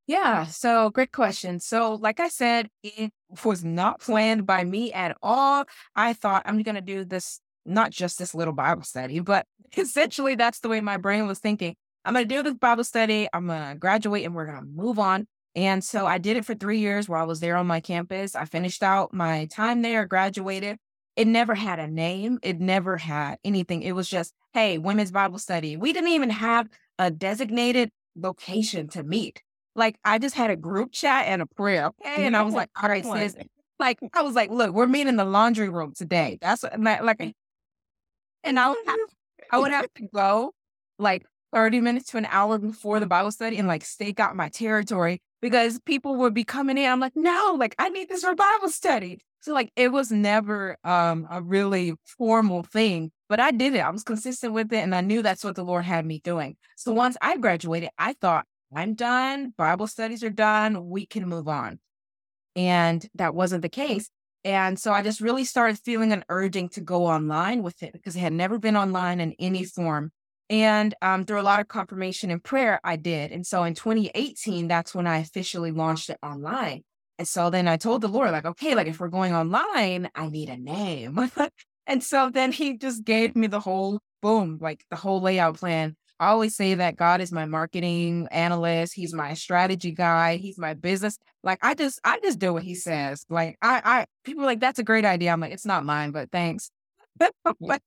Yeah, 0.08 0.46
so 0.46 0.90
great 0.90 1.12
question. 1.12 1.60
So, 1.60 1.94
like 1.94 2.20
I 2.20 2.30
said, 2.30 2.70
it 2.82 3.12
was 3.46 3.64
not 3.64 4.02
planned 4.02 4.48
by 4.48 4.64
me 4.64 4.92
at 4.92 5.16
all. 5.22 5.66
I 5.96 6.14
thought 6.14 6.44
I'm 6.46 6.64
going 6.64 6.76
to 6.76 6.82
do 6.82 7.06
this 7.06 7.40
not 7.64 7.92
just 7.92 8.18
this 8.18 8.34
little 8.34 8.54
Bible 8.54 8.82
study, 8.82 9.20
but 9.20 9.46
essentially 9.78 10.36
that's 10.36 10.62
the 10.62 10.70
way 10.70 10.82
my 10.82 10.98
brain 10.98 11.28
was 11.28 11.40
thinking. 11.40 11.76
I'm 12.06 12.14
going 12.14 12.28
to 12.28 12.36
do 12.36 12.42
this 12.42 12.56
Bible 12.56 12.84
study. 12.84 13.28
I'm 13.34 13.48
going 13.48 13.70
to 13.70 13.76
graduate 13.76 14.26
and 14.26 14.34
we're 14.34 14.48
going 14.48 14.60
to 14.62 14.66
move 14.66 14.98
on. 14.98 15.28
And 15.56 15.84
so 15.84 16.08
I 16.08 16.18
did 16.18 16.38
it 16.38 16.46
for 16.46 16.56
three 16.56 16.80
years 16.80 17.10
while 17.10 17.22
I 17.22 17.26
was 17.26 17.40
there 17.40 17.56
on 17.56 17.68
my 17.68 17.80
campus. 17.80 18.36
I 18.36 18.46
finished 18.46 18.82
out 18.82 19.14
my 19.14 19.46
time 19.46 19.82
there, 19.82 20.06
graduated. 20.06 20.78
It 21.20 21.28
never 21.28 21.54
had 21.54 21.80
a 21.80 21.88
name. 21.88 22.40
It 22.42 22.62
never 22.62 22.96
had 22.96 23.40
anything. 23.44 23.82
It 23.82 23.92
was 23.92 24.10
just, 24.10 24.34
hey, 24.54 24.78
women's 24.78 25.12
Bible 25.12 25.38
study. 25.38 25.76
We 25.76 25.92
didn't 25.92 26.12
even 26.12 26.30
have 26.30 26.70
a 26.98 27.12
designated 27.12 27.92
location 28.16 28.88
to 28.92 29.04
meet. 29.04 29.44
Like 29.76 30.00
I 30.06 30.18
just 30.18 30.36
had 30.36 30.50
a 30.50 30.56
group 30.56 30.94
chat 30.94 31.26
and 31.28 31.42
a 31.42 31.46
prayer. 31.46 31.88
Okay. 31.88 32.26
And 32.26 32.38
I 32.38 32.44
was 32.44 32.54
like, 32.54 32.70
all 32.82 32.88
right, 32.88 33.04
sis. 33.04 33.36
Like 33.80 34.00
I 34.14 34.22
was 34.22 34.34
like, 34.34 34.50
look, 34.50 34.72
we're 34.74 34.88
meeting 34.88 35.10
in 35.10 35.18
the 35.18 35.26
laundry 35.26 35.68
room 35.68 35.94
today. 35.94 36.38
That's 36.40 36.64
what, 36.64 36.80
like 36.80 37.36
and 38.46 38.58
I 38.58 38.70
would 38.70 38.78
have, 38.88 39.00
I 39.52 39.60
would 39.60 39.72
have 39.72 39.94
to 39.96 40.08
go 40.14 40.54
like 41.00 41.26
30 41.52 41.82
minutes 41.82 42.12
to 42.12 42.18
an 42.18 42.28
hour 42.32 42.58
before 42.58 43.02
the 43.02 43.08
Bible 43.08 43.32
study 43.32 43.58
and 43.58 43.68
like 43.68 43.84
stake 43.84 44.22
out 44.22 44.38
my 44.38 44.48
territory 44.48 45.22
because 45.42 45.80
people 45.82 46.16
would 46.16 46.34
be 46.34 46.46
coming 46.46 46.78
in. 46.78 46.90
I'm 46.90 47.02
like, 47.02 47.18
no, 47.18 47.58
like 47.60 47.76
I 47.78 47.90
need 47.90 48.08
this 48.08 48.22
for 48.24 48.36
Bible 48.36 48.70
study. 48.70 49.20
So 49.42 49.54
like 49.54 49.72
it 49.76 49.92
was 49.92 50.12
never 50.12 50.78
um 50.84 51.28
a 51.30 51.42
really 51.42 51.94
formal 52.18 52.64
thing, 52.64 53.12
but 53.28 53.40
I 53.40 53.52
did 53.52 53.76
it. 53.76 53.80
I 53.80 53.90
was 53.90 54.04
consistent 54.04 54.54
with 54.54 54.72
it 54.74 54.84
and 54.84 54.94
I 54.94 55.02
knew 55.02 55.22
that's 55.22 55.44
what 55.44 55.56
the 55.56 55.64
Lord 55.64 55.86
had 55.86 56.06
me 56.06 56.20
doing. 56.24 56.58
So 56.76 56.92
once 56.92 57.18
I 57.22 57.38
graduated, 57.38 57.90
I 57.98 58.14
thought, 58.14 58.46
I'm 58.76 58.94
done. 58.94 59.54
Bible 59.58 59.88
studies 59.88 60.24
are 60.24 60.30
done. 60.30 60.90
We 60.90 61.06
can 61.06 61.28
move 61.28 61.48
on. 61.48 61.80
And 62.56 63.08
that 63.16 63.34
wasn't 63.34 63.62
the 63.62 63.70
case. 63.70 64.10
And 64.44 64.80
so 64.80 64.92
I 64.92 65.02
just 65.02 65.22
really 65.22 65.44
started 65.44 65.80
feeling 65.80 66.12
an 66.12 66.24
urging 66.30 66.70
to 66.70 66.82
go 66.82 67.06
online 67.06 67.64
with 67.64 67.84
it 67.84 67.94
because 67.94 68.16
it 68.16 68.20
had 68.20 68.34
never 68.34 68.58
been 68.58 68.78
online 68.78 69.20
in 69.20 69.34
any 69.40 69.64
form. 69.64 70.12
And 70.50 70.96
um, 71.02 71.26
through 71.26 71.42
a 71.42 71.44
lot 71.44 71.60
of 71.60 71.68
confirmation 71.68 72.32
and 72.32 72.44
prayer, 72.44 72.80
I 72.84 72.96
did. 72.96 73.32
And 73.32 73.46
so 73.46 73.64
in 73.64 73.76
2018, 73.76 74.68
that's 74.68 74.96
when 74.96 75.06
I 75.08 75.18
officially 75.20 75.72
launched 75.72 76.10
it 76.10 76.18
online. 76.24 76.84
And 77.20 77.28
so 77.28 77.52
then 77.52 77.68
I 77.68 77.78
told 77.78 78.02
the 78.02 78.08
Lord, 78.08 78.32
like, 78.32 78.46
okay, 78.46 78.74
like 78.74 78.88
if 78.88 79.00
we're 79.00 79.10
going 79.10 79.36
online, 79.36 80.10
I 80.16 80.28
need 80.28 80.50
a 80.50 80.58
name. 80.58 81.30
and 81.88 82.04
so 82.04 82.32
then 82.32 82.52
he 82.52 82.78
just 82.78 83.04
gave 83.04 83.36
me 83.36 83.46
the 83.46 83.60
whole 83.60 84.00
boom, 84.24 84.58
like 84.60 84.84
the 84.90 84.96
whole 84.96 85.22
layout 85.22 85.58
plan 85.58 85.96
I 86.20 86.28
always 86.28 86.56
say 86.56 86.74
that 86.76 86.98
God 86.98 87.22
is 87.22 87.32
my 87.32 87.46
marketing 87.46 88.28
analyst. 88.30 88.94
He's 88.94 89.14
my 89.14 89.34
strategy 89.36 89.92
guy. 89.92 90.36
He's 90.36 90.58
my 90.58 90.74
business. 90.74 91.18
Like 91.44 91.60
I 91.62 91.76
just, 91.76 92.02
I 92.04 92.20
just 92.22 92.40
do 92.40 92.52
what 92.52 92.64
he 92.64 92.76
says. 92.76 93.26
Like 93.30 93.58
I, 93.62 93.82
I, 93.86 94.06
people 94.26 94.44
like, 94.44 94.60
that's 94.60 94.80
a 94.80 94.84
great 94.84 95.06
idea. 95.06 95.32
I'm 95.32 95.40
like, 95.40 95.54
it's 95.54 95.66
not 95.66 95.86
mine, 95.86 96.12
but 96.12 96.30
thanks. 96.30 96.72
like, 97.62 97.82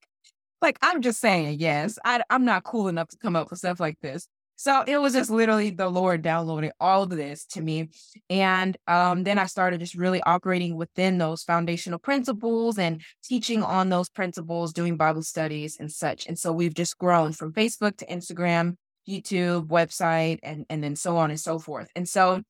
like 0.63 0.79
I'm 0.81 1.03
just 1.03 1.21
saying, 1.21 1.59
yes, 1.61 1.99
I, 2.07 2.23
I'm 2.31 2.47
not 2.47 2.65
cool 2.65 2.89
enough 2.89 3.09
to 3.09 3.19
come 3.19 3.37
up 3.37 3.51
with 3.51 3.59
stuff 3.59 3.81
like 3.81 3.99
this. 4.01 4.27
So 4.57 4.85
it 4.87 4.99
was 4.99 5.15
just 5.15 5.31
literally 5.31 5.71
the 5.71 5.89
Lord 5.89 6.23
downloading 6.23 6.71
all 6.79 7.03
of 7.03 7.11
this 7.11 7.45
to 7.47 7.61
me. 7.61 7.89
And 8.31 8.77
um, 8.87 9.25
then 9.25 9.39
I 9.39 9.47
started 9.47 9.81
just 9.81 9.95
really 9.95 10.23
operating 10.23 10.77
within 10.77 11.19
those 11.19 11.43
foundational 11.43 11.99
principles 11.99 12.79
and 12.79 13.03
teaching 13.25 13.63
on 13.63 13.89
those 13.89 14.09
principles, 14.09 14.73
doing 14.73 14.97
Bible 14.97 15.23
studies 15.23 15.79
and 15.81 15.91
such. 15.91 16.27
And 16.27 16.39
so 16.39 16.53
we've 16.53 16.75
just 16.75 16.97
grown 16.99 17.33
from 17.33 17.53
Facebook 17.53 17.97
to 17.99 18.07
Instagram 18.07 18.77
YouTube, 19.09 19.69
website, 19.69 20.39
and, 20.43 20.65
and 20.71 20.83
then 20.83 20.97
so 20.97 21.17
on 21.17 21.31
and 21.31 21.41
so 21.41 21.59
forth. 21.59 21.89
And 21.97 22.09
so, 22.09 22.43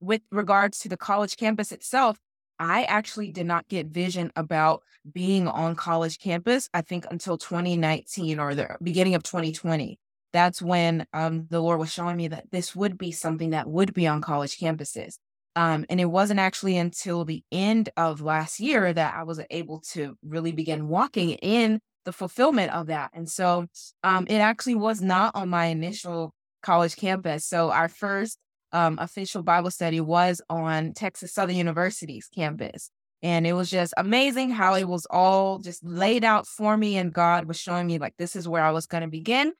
with 0.00 0.22
regards 0.30 0.78
to 0.80 0.88
the 0.88 0.96
college 0.96 1.36
campus 1.36 1.72
itself, 1.72 2.18
I 2.58 2.84
actually 2.84 3.32
did 3.32 3.46
not 3.46 3.68
get 3.68 3.86
vision 3.86 4.30
about 4.36 4.82
being 5.10 5.48
on 5.48 5.74
college 5.74 6.18
campus, 6.18 6.68
I 6.74 6.82
think 6.82 7.06
until 7.10 7.38
2019 7.38 8.38
or 8.38 8.54
the 8.54 8.76
beginning 8.82 9.14
of 9.14 9.22
2020. 9.22 9.98
That's 10.32 10.62
when 10.62 11.06
um, 11.12 11.46
the 11.50 11.60
Lord 11.60 11.78
was 11.78 11.92
showing 11.92 12.16
me 12.16 12.28
that 12.28 12.50
this 12.50 12.74
would 12.74 12.96
be 12.96 13.12
something 13.12 13.50
that 13.50 13.68
would 13.68 13.92
be 13.92 14.06
on 14.06 14.20
college 14.22 14.58
campuses. 14.58 15.18
Um, 15.54 15.84
and 15.90 16.00
it 16.00 16.06
wasn't 16.06 16.40
actually 16.40 16.78
until 16.78 17.24
the 17.24 17.42
end 17.52 17.90
of 17.96 18.22
last 18.22 18.58
year 18.58 18.92
that 18.92 19.14
I 19.14 19.24
was 19.24 19.40
able 19.50 19.80
to 19.92 20.16
really 20.22 20.52
begin 20.52 20.88
walking 20.88 21.32
in 21.32 21.80
the 22.04 22.12
fulfillment 22.12 22.72
of 22.72 22.86
that. 22.86 23.10
And 23.12 23.28
so 23.28 23.66
um, 24.02 24.26
it 24.28 24.38
actually 24.38 24.74
was 24.76 25.02
not 25.02 25.34
on 25.34 25.50
my 25.50 25.66
initial 25.66 26.32
college 26.62 26.96
campus. 26.96 27.44
So 27.44 27.70
our 27.70 27.88
first 27.88 28.38
um, 28.72 28.98
official 28.98 29.42
Bible 29.42 29.70
study 29.70 30.00
was 30.00 30.40
on 30.48 30.94
Texas 30.94 31.34
Southern 31.34 31.56
University's 31.56 32.28
campus. 32.34 32.90
And 33.22 33.46
it 33.46 33.52
was 33.52 33.70
just 33.70 33.94
amazing 33.96 34.50
how 34.50 34.74
it 34.74 34.88
was 34.88 35.06
all 35.10 35.58
just 35.58 35.84
laid 35.84 36.24
out 36.24 36.46
for 36.46 36.76
me. 36.76 36.96
And 36.96 37.12
God 37.12 37.44
was 37.44 37.60
showing 37.60 37.86
me, 37.86 37.98
like, 37.98 38.14
this 38.16 38.34
is 38.34 38.48
where 38.48 38.64
I 38.64 38.72
was 38.72 38.86
going 38.86 39.02
to 39.02 39.08
begin. 39.08 39.52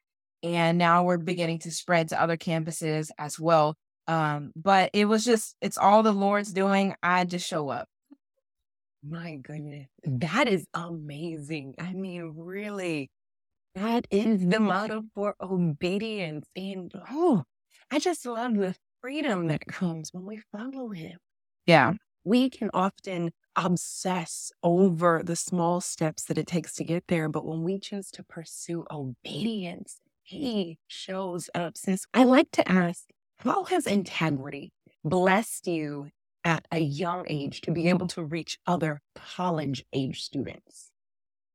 And 0.42 0.78
now 0.78 1.05
we're 1.05 1.18
beginning 1.18 1.61
to 1.61 1.70
spread 1.70 2.09
to 2.09 2.20
other 2.20 2.37
campuses 2.37 3.11
as 3.18 3.38
well. 3.38 3.76
Um, 4.09 4.52
but 4.57 4.90
it 4.92 5.05
was 5.05 5.24
just, 5.24 5.57
it's 5.61 5.78
all 5.78 6.02
the 6.02 6.12
Lord's 6.12 6.52
doing. 6.52 6.94
I 7.02 7.24
just 7.24 7.46
show 7.46 7.68
up. 7.68 7.88
My 9.09 9.37
goodness. 9.37 9.88
That 10.05 10.48
is 10.48 10.66
amazing. 10.74 11.74
I 11.78 11.92
mean, 11.92 12.35
really, 12.37 13.11
that 13.74 14.07
is 14.11 14.46
the 14.46 14.61
model 14.61 15.02
for 15.14 15.35
obedience. 15.40 16.46
And 16.57 16.92
oh, 17.11 17.44
I 17.90 17.98
just 17.98 18.26
love 18.26 18.55
the 18.55 18.74
freedom 19.00 19.48
that 19.48 19.66
comes 19.66 20.11
when 20.12 20.24
we 20.24 20.40
follow 20.52 20.90
him. 20.90 21.18
Yeah. 21.66 21.94
We 22.24 22.50
can 22.50 22.70
often 22.72 23.33
obsess 23.57 24.52
over 24.62 25.22
the 25.24 25.37
small 25.37 25.81
steps 25.81 26.24
that 26.24 26.38
it 26.38 26.46
takes 26.46 26.74
to 26.74 26.85
get 26.85 27.05
there. 27.09 27.28
But 27.28 27.44
when 27.44 27.62
we 27.62 27.78
choose 27.78 28.11
to 28.12 28.22
pursue 28.22 28.85
obedience, 28.90 29.98
he 30.32 30.78
shows 30.88 31.48
up. 31.54 31.76
Since 31.76 32.06
I 32.12 32.24
like 32.24 32.50
to 32.52 32.68
ask, 32.70 33.04
how 33.38 33.64
has 33.64 33.86
integrity 33.86 34.72
blessed 35.04 35.66
you 35.66 36.08
at 36.44 36.66
a 36.72 36.78
young 36.78 37.24
age 37.28 37.60
to 37.62 37.70
be 37.70 37.88
able 37.88 38.08
to 38.08 38.24
reach 38.24 38.58
other 38.66 39.00
college 39.14 39.84
age 39.92 40.22
students? 40.22 40.90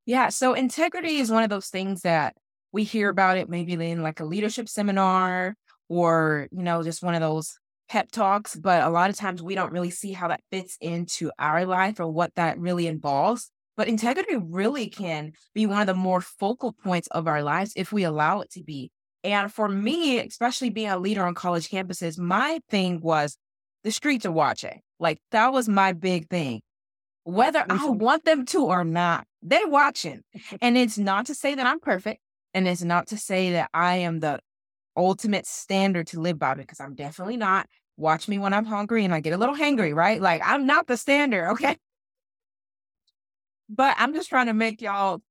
Yeah. 0.05 0.29
So 0.29 0.53
integrity 0.53 1.17
is 1.17 1.31
one 1.31 1.43
of 1.43 1.49
those 1.49 1.67
things 1.67 2.01
that 2.01 2.35
we 2.71 2.83
hear 2.83 3.09
about 3.09 3.37
it 3.37 3.49
maybe 3.49 3.73
in 3.73 4.03
like 4.03 4.19
a 4.19 4.25
leadership 4.25 4.69
seminar 4.69 5.55
or, 5.89 6.47
you 6.51 6.63
know, 6.63 6.83
just 6.83 7.03
one 7.03 7.15
of 7.15 7.21
those 7.21 7.57
pep 7.89 8.11
talks. 8.11 8.55
But 8.55 8.83
a 8.83 8.89
lot 8.89 9.09
of 9.09 9.15
times 9.15 9.41
we 9.41 9.55
don't 9.55 9.73
really 9.73 9.89
see 9.89 10.13
how 10.13 10.27
that 10.29 10.41
fits 10.51 10.77
into 10.79 11.31
our 11.39 11.65
life 11.65 11.99
or 11.99 12.07
what 12.07 12.35
that 12.35 12.59
really 12.59 12.87
involves. 12.87 13.51
But 13.77 13.87
integrity 13.87 14.35
really 14.35 14.87
can 14.87 15.33
be 15.53 15.67
one 15.67 15.79
of 15.81 15.87
the 15.87 15.93
more 15.93 16.19
focal 16.19 16.73
points 16.73 17.07
of 17.09 17.27
our 17.27 17.43
lives 17.43 17.73
if 17.75 17.93
we 17.93 18.03
allow 18.03 18.41
it 18.41 18.49
to 18.51 18.63
be. 18.63 18.91
And 19.23 19.53
for 19.53 19.69
me, 19.69 20.19
especially 20.19 20.71
being 20.71 20.89
a 20.89 20.97
leader 20.97 21.23
on 21.23 21.35
college 21.35 21.69
campuses, 21.69 22.17
my 22.17 22.59
thing 22.69 22.99
was 23.01 23.37
the 23.83 23.91
streets 23.91 24.25
are 24.25 24.31
watching. 24.31 24.81
Like 24.99 25.19
that 25.31 25.53
was 25.53 25.69
my 25.69 25.93
big 25.93 26.27
thing. 26.27 26.61
Whether 27.23 27.59
I 27.59 27.77
mm-hmm. 27.77 27.97
want 27.97 28.25
them 28.25 28.45
to 28.47 28.65
or 28.65 28.83
not, 28.83 29.25
they're 29.41 29.67
watching. 29.67 30.21
And 30.61 30.77
it's 30.77 30.97
not 30.97 31.27
to 31.27 31.35
say 31.35 31.55
that 31.55 31.65
I'm 31.65 31.79
perfect. 31.79 32.21
And 32.53 32.67
it's 32.67 32.83
not 32.83 33.07
to 33.07 33.17
say 33.17 33.51
that 33.51 33.69
I 33.73 33.97
am 33.97 34.21
the 34.21 34.39
ultimate 34.95 35.45
standard 35.45 36.07
to 36.07 36.19
live 36.19 36.39
by 36.39 36.55
because 36.55 36.79
I'm 36.79 36.95
definitely 36.95 37.37
not. 37.37 37.67
Watch 37.97 38.27
me 38.27 38.39
when 38.39 38.53
I'm 38.53 38.65
hungry 38.65 39.05
and 39.05 39.13
I 39.13 39.19
get 39.19 39.33
a 39.33 39.37
little 39.37 39.55
hangry, 39.55 39.93
right? 39.93 40.21
Like 40.21 40.41
I'm 40.43 40.65
not 40.65 40.87
the 40.87 40.97
standard, 40.97 41.49
okay? 41.51 41.77
But 43.69 43.95
I'm 43.97 44.13
just 44.13 44.29
trying 44.29 44.47
to 44.47 44.53
make 44.53 44.81
y'all 44.81 45.21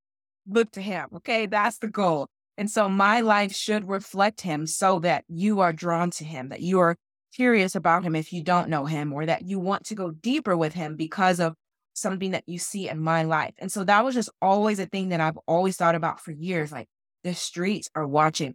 look 0.46 0.70
to 0.72 0.83
him, 0.83 1.09
okay? 1.16 1.46
That's 1.46 1.79
the 1.79 1.88
goal. 1.88 2.29
And 2.59 2.70
so 2.70 2.88
my 2.88 3.20
life 3.20 3.55
should 3.55 3.88
reflect 3.88 4.40
him 4.40 4.66
so 4.66 4.99
that 5.01 5.25
you 5.29 5.61
are 5.61 5.72
drawn 5.72 6.11
to 6.12 6.25
him, 6.25 6.49
that 6.49 6.61
you 6.61 6.81
are 6.81 6.96
curious 7.35 7.75
about 7.75 8.03
him 8.03 8.14
if 8.14 8.33
you 8.33 8.42
don't 8.42 8.70
know 8.70 8.87
him, 8.87 9.12
or 9.12 9.27
that 9.27 9.42
you 9.42 9.59
want 9.59 9.85
to 9.87 9.94
go 9.94 10.11
deeper 10.11 10.57
with 10.57 10.72
him 10.72 10.96
because 10.96 11.38
of 11.40 11.55
something 11.92 12.31
that 12.31 12.44
you 12.46 12.59
see 12.59 12.88
in 12.88 13.01
my 13.01 13.22
life. 13.25 13.55
And 13.59 13.70
so 13.72 13.85
that 13.85 14.05
was 14.05 14.14
just 14.14 14.31
always 14.40 14.79
a 14.79 14.87
thing 14.87 15.11
that 15.11 15.20
I've 15.20 15.38
always 15.46 15.77
thought 15.77 15.94
about 15.94 16.20
for 16.20 16.31
years. 16.31 16.72
Like 16.72 16.88
the 17.25 17.35
streets 17.35 17.90
are 17.94 18.07
watching. 18.07 18.55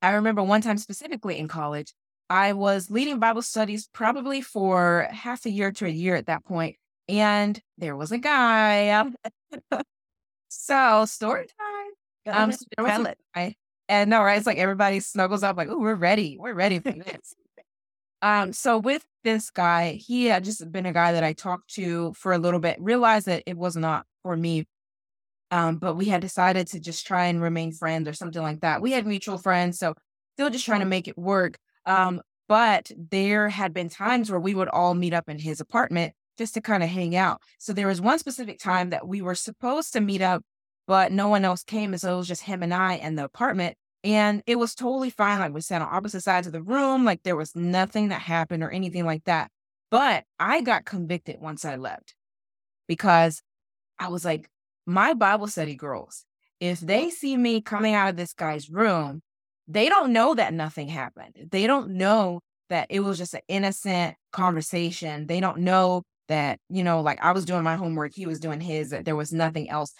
I 0.00 0.10
remember 0.10 0.42
one 0.42 0.60
time 0.60 0.78
specifically 0.78 1.38
in 1.38 1.48
college, 1.48 1.92
I 2.30 2.52
was 2.52 2.90
leading 2.90 3.18
Bible 3.18 3.42
studies 3.42 3.88
probably 3.92 4.42
for 4.42 5.08
half 5.10 5.46
a 5.46 5.50
year 5.50 5.72
to 5.72 5.86
a 5.86 5.90
year 5.90 6.14
at 6.14 6.26
that 6.26 6.44
point, 6.44 6.76
And 7.08 7.60
there 7.78 7.96
was 7.96 8.12
a 8.12 8.18
guy. 8.18 9.04
so 10.48 11.04
story 11.06 11.46
time. 12.26 12.34
Um, 12.34 12.52
so 12.52 12.64
there 12.76 12.84
was 12.84 13.14
a 13.36 13.54
and 13.88 14.10
no, 14.10 14.22
right? 14.22 14.36
It's 14.36 14.46
like 14.46 14.58
everybody 14.58 15.00
snuggles 15.00 15.42
up, 15.42 15.56
like, 15.56 15.68
"Oh, 15.70 15.78
we're 15.78 15.94
ready. 15.94 16.36
We're 16.38 16.54
ready 16.54 16.78
for 16.78 16.92
this." 16.92 17.34
Um, 18.20 18.52
so 18.52 18.78
with 18.78 19.06
this 19.24 19.50
guy, 19.50 19.92
he 19.92 20.26
had 20.26 20.44
just 20.44 20.70
been 20.70 20.86
a 20.86 20.92
guy 20.92 21.12
that 21.12 21.24
I 21.24 21.32
talked 21.32 21.74
to 21.74 22.12
for 22.14 22.32
a 22.32 22.38
little 22.38 22.60
bit, 22.60 22.80
realized 22.80 23.26
that 23.26 23.44
it 23.46 23.56
was 23.56 23.76
not 23.76 24.04
for 24.22 24.36
me. 24.36 24.66
Um, 25.50 25.78
but 25.78 25.94
we 25.94 26.06
had 26.06 26.20
decided 26.20 26.66
to 26.68 26.80
just 26.80 27.06
try 27.06 27.26
and 27.26 27.40
remain 27.40 27.72
friends 27.72 28.06
or 28.06 28.12
something 28.12 28.42
like 28.42 28.60
that. 28.60 28.82
We 28.82 28.92
had 28.92 29.06
mutual 29.06 29.38
friends, 29.38 29.78
so 29.78 29.94
still 30.36 30.50
just 30.50 30.66
trying 30.66 30.80
to 30.80 30.86
make 30.86 31.08
it 31.08 31.16
work. 31.16 31.56
Um, 31.86 32.20
but 32.48 32.90
there 32.96 33.48
had 33.48 33.72
been 33.72 33.88
times 33.88 34.30
where 34.30 34.40
we 34.40 34.54
would 34.54 34.68
all 34.68 34.94
meet 34.94 35.14
up 35.14 35.28
in 35.28 35.38
his 35.38 35.60
apartment 35.60 36.12
just 36.38 36.54
to 36.54 36.60
kind 36.60 36.82
of 36.82 36.88
hang 36.88 37.16
out. 37.16 37.42
So 37.58 37.72
there 37.72 37.88
was 37.88 38.00
one 38.00 38.18
specific 38.18 38.58
mm-hmm. 38.58 38.70
time 38.70 38.90
that 38.90 39.06
we 39.06 39.20
were 39.20 39.34
supposed 39.34 39.92
to 39.92 40.00
meet 40.00 40.22
up, 40.22 40.42
but 40.86 41.12
no 41.12 41.28
one 41.28 41.44
else 41.44 41.62
came. 41.62 41.92
And 41.92 42.00
so 42.00 42.14
it 42.14 42.18
was 42.18 42.28
just 42.28 42.42
him 42.42 42.62
and 42.62 42.72
I 42.72 42.94
in 42.94 43.16
the 43.16 43.24
apartment. 43.24 43.76
And 44.04 44.42
it 44.46 44.58
was 44.58 44.74
totally 44.74 45.10
fine. 45.10 45.40
Like 45.40 45.52
we 45.52 45.60
sat 45.60 45.82
on 45.82 45.88
opposite 45.90 46.22
sides 46.22 46.46
of 46.46 46.52
the 46.52 46.62
room. 46.62 47.04
Like 47.04 47.24
there 47.24 47.36
was 47.36 47.54
nothing 47.56 48.08
that 48.08 48.22
happened 48.22 48.62
or 48.62 48.70
anything 48.70 49.04
like 49.04 49.24
that. 49.24 49.50
But 49.90 50.24
I 50.38 50.60
got 50.60 50.84
convicted 50.84 51.40
once 51.40 51.64
I 51.64 51.76
left 51.76 52.14
because 52.86 53.42
I 53.98 54.08
was 54.08 54.24
like, 54.24 54.48
my 54.86 55.14
Bible 55.14 55.48
study 55.48 55.74
girls, 55.74 56.24
if 56.60 56.78
mm-hmm. 56.78 56.86
they 56.86 57.10
see 57.10 57.36
me 57.36 57.60
coming 57.60 57.94
out 57.94 58.10
of 58.10 58.16
this 58.16 58.32
guy's 58.32 58.70
room, 58.70 59.22
they 59.66 59.88
don't 59.88 60.12
know 60.12 60.34
that 60.34 60.54
nothing 60.54 60.88
happened. 60.88 61.48
They 61.50 61.66
don't 61.66 61.90
know 61.90 62.40
that 62.70 62.86
it 62.90 63.00
was 63.00 63.18
just 63.18 63.34
an 63.34 63.40
innocent 63.48 64.16
conversation. 64.32 65.26
They 65.26 65.40
don't 65.40 65.58
know 65.58 66.02
that, 66.28 66.60
you 66.68 66.84
know, 66.84 67.00
like 67.00 67.22
I 67.22 67.32
was 67.32 67.44
doing 67.44 67.62
my 67.62 67.76
homework, 67.76 68.12
he 68.14 68.26
was 68.26 68.40
doing 68.40 68.60
his, 68.60 68.90
there 68.90 69.16
was 69.16 69.32
nothing 69.32 69.68
else. 69.70 69.92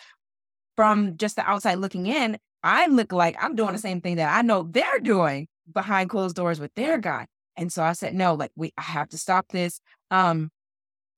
From 0.76 1.16
just 1.16 1.36
the 1.36 1.48
outside 1.48 1.74
looking 1.78 2.06
in, 2.06 2.38
I 2.62 2.86
look 2.86 3.12
like 3.12 3.36
I'm 3.40 3.56
doing 3.56 3.72
the 3.72 3.78
same 3.78 4.00
thing 4.00 4.16
that 4.16 4.36
I 4.36 4.42
know 4.42 4.62
they're 4.62 5.00
doing 5.00 5.48
behind 5.72 6.10
closed 6.10 6.36
doors 6.36 6.60
with 6.60 6.74
their 6.74 6.98
guy. 6.98 7.26
And 7.56 7.72
so 7.72 7.82
I 7.82 7.92
said, 7.92 8.14
no, 8.14 8.34
like 8.34 8.52
we 8.54 8.72
I 8.78 8.82
have 8.82 9.08
to 9.08 9.18
stop 9.18 9.48
this. 9.48 9.80
Um, 10.10 10.50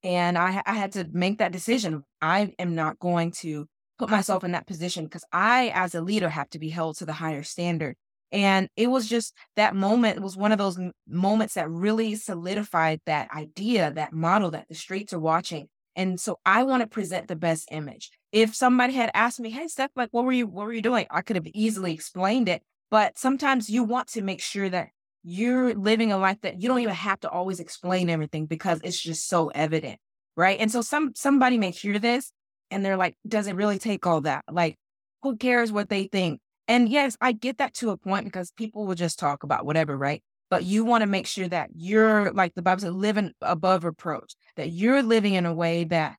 and 0.03 0.39
I 0.39 0.63
I 0.65 0.75
had 0.75 0.93
to 0.93 1.07
make 1.13 1.39
that 1.39 1.53
decision. 1.53 2.05
I 2.23 2.55
am 2.59 2.75
not 2.75 2.99
going 2.99 3.33
to 3.43 3.67
put 3.99 4.09
myself 4.09 4.45
in 4.45 4.53
that 4.53 4.67
position 4.67 5.05
because 5.05 5.25
I, 5.31 5.71
as 5.75 5.95
a 5.95 6.01
leader, 6.01 6.31
have 6.31 6.49
to 6.51 6.59
be 6.59 6.71
held 6.71 6.97
to 6.99 7.07
the 7.07 7.13
higher 7.13 7.43
standard. 7.43 7.97
And 8.33 8.69
it 8.77 8.89
was 8.89 9.09
just 9.09 9.35
that 9.57 9.75
moment 9.75 10.21
was 10.21 10.37
one 10.37 10.53
of 10.53 10.59
those 10.59 10.79
moments 11.09 11.55
that 11.55 11.69
really 11.69 12.15
solidified 12.15 13.01
that 13.07 13.29
idea, 13.35 13.93
that 13.93 14.13
model 14.13 14.51
that 14.53 14.67
the 14.69 14.75
streets 14.75 15.13
are 15.13 15.19
watching. 15.21 15.69
And 15.97 16.21
so 16.21 16.39
I 16.47 16.63
want 16.63 16.83
to 16.83 16.87
present 16.87 17.29
the 17.29 17.37
best 17.37 17.69
image 17.73 18.11
if 18.33 18.55
somebody 18.55 18.95
had 18.95 19.11
asked 19.15 19.41
me, 19.41 19.51
"Hey, 19.51 19.67
Steph, 19.69 19.91
like, 19.97 20.11
what 20.13 20.25
were 20.25 20.33
you, 20.33 20.47
what 20.47 20.67
were 20.67 20.73
you 20.73 20.83
doing?" 20.83 21.07
I 21.11 21.23
could 21.23 21.37
have 21.37 21.47
easily 21.53 21.93
explained 21.93 22.49
it. 22.49 22.63
But 22.91 23.19
sometimes 23.19 23.69
you 23.71 23.85
want 23.85 24.09
to 24.09 24.23
make 24.23 24.41
sure 24.41 24.69
that 24.69 24.89
you're 25.23 25.75
living 25.75 26.13
a 26.13 26.19
life 26.19 26.41
that 26.43 26.61
you 26.63 26.69
don't 26.69 26.81
even 26.81 26.95
have 26.95 27.21
to 27.21 27.29
always 27.31 27.61
explain 27.61 28.09
everything 28.09 28.47
because 28.47 28.81
it's 28.83 29.01
just 29.01 29.29
so 29.29 29.49
evident, 29.49 29.99
right? 30.37 30.59
And 30.61 30.71
so 30.71 30.81
some 30.83 31.13
somebody 31.15 31.59
may 31.59 31.71
hear 31.73 31.99
this 31.99 32.33
and 32.71 32.85
they're 32.85 32.97
like, 32.97 33.17
"Does 33.27 33.47
it 33.49 33.55
really 33.57 33.79
take 33.79 34.07
all 34.07 34.21
that? 34.23 34.45
Like, 34.51 34.77
who 35.23 35.37
cares 35.37 35.73
what 35.73 35.89
they 35.89 36.05
think?" 36.05 36.41
And 36.71 36.89
yes, 36.89 37.17
I 37.21 37.33
get 37.33 37.59
that 37.59 37.75
to 37.75 37.91
a 37.91 37.97
point 37.97 38.27
because 38.27 38.53
people 38.53 38.87
will 38.87 38.95
just 38.95 39.19
talk 39.19 39.43
about 39.43 39.67
whatever, 39.67 39.99
right? 39.99 40.23
But 40.51 40.63
you 40.63 40.85
want 40.85 41.03
to 41.03 41.09
make 41.09 41.27
sure 41.27 41.49
that 41.49 41.71
you're 41.75 42.33
like 42.33 42.55
the 42.55 42.63
Bible 42.63 42.83
says, 42.83 42.95
living 42.95 43.33
above 43.43 43.83
reproach, 43.83 44.35
that 44.55 44.71
you're 44.71 45.03
living 45.03 45.35
in 45.35 45.47
a 45.47 45.53
way 45.53 45.83
that 45.83 46.17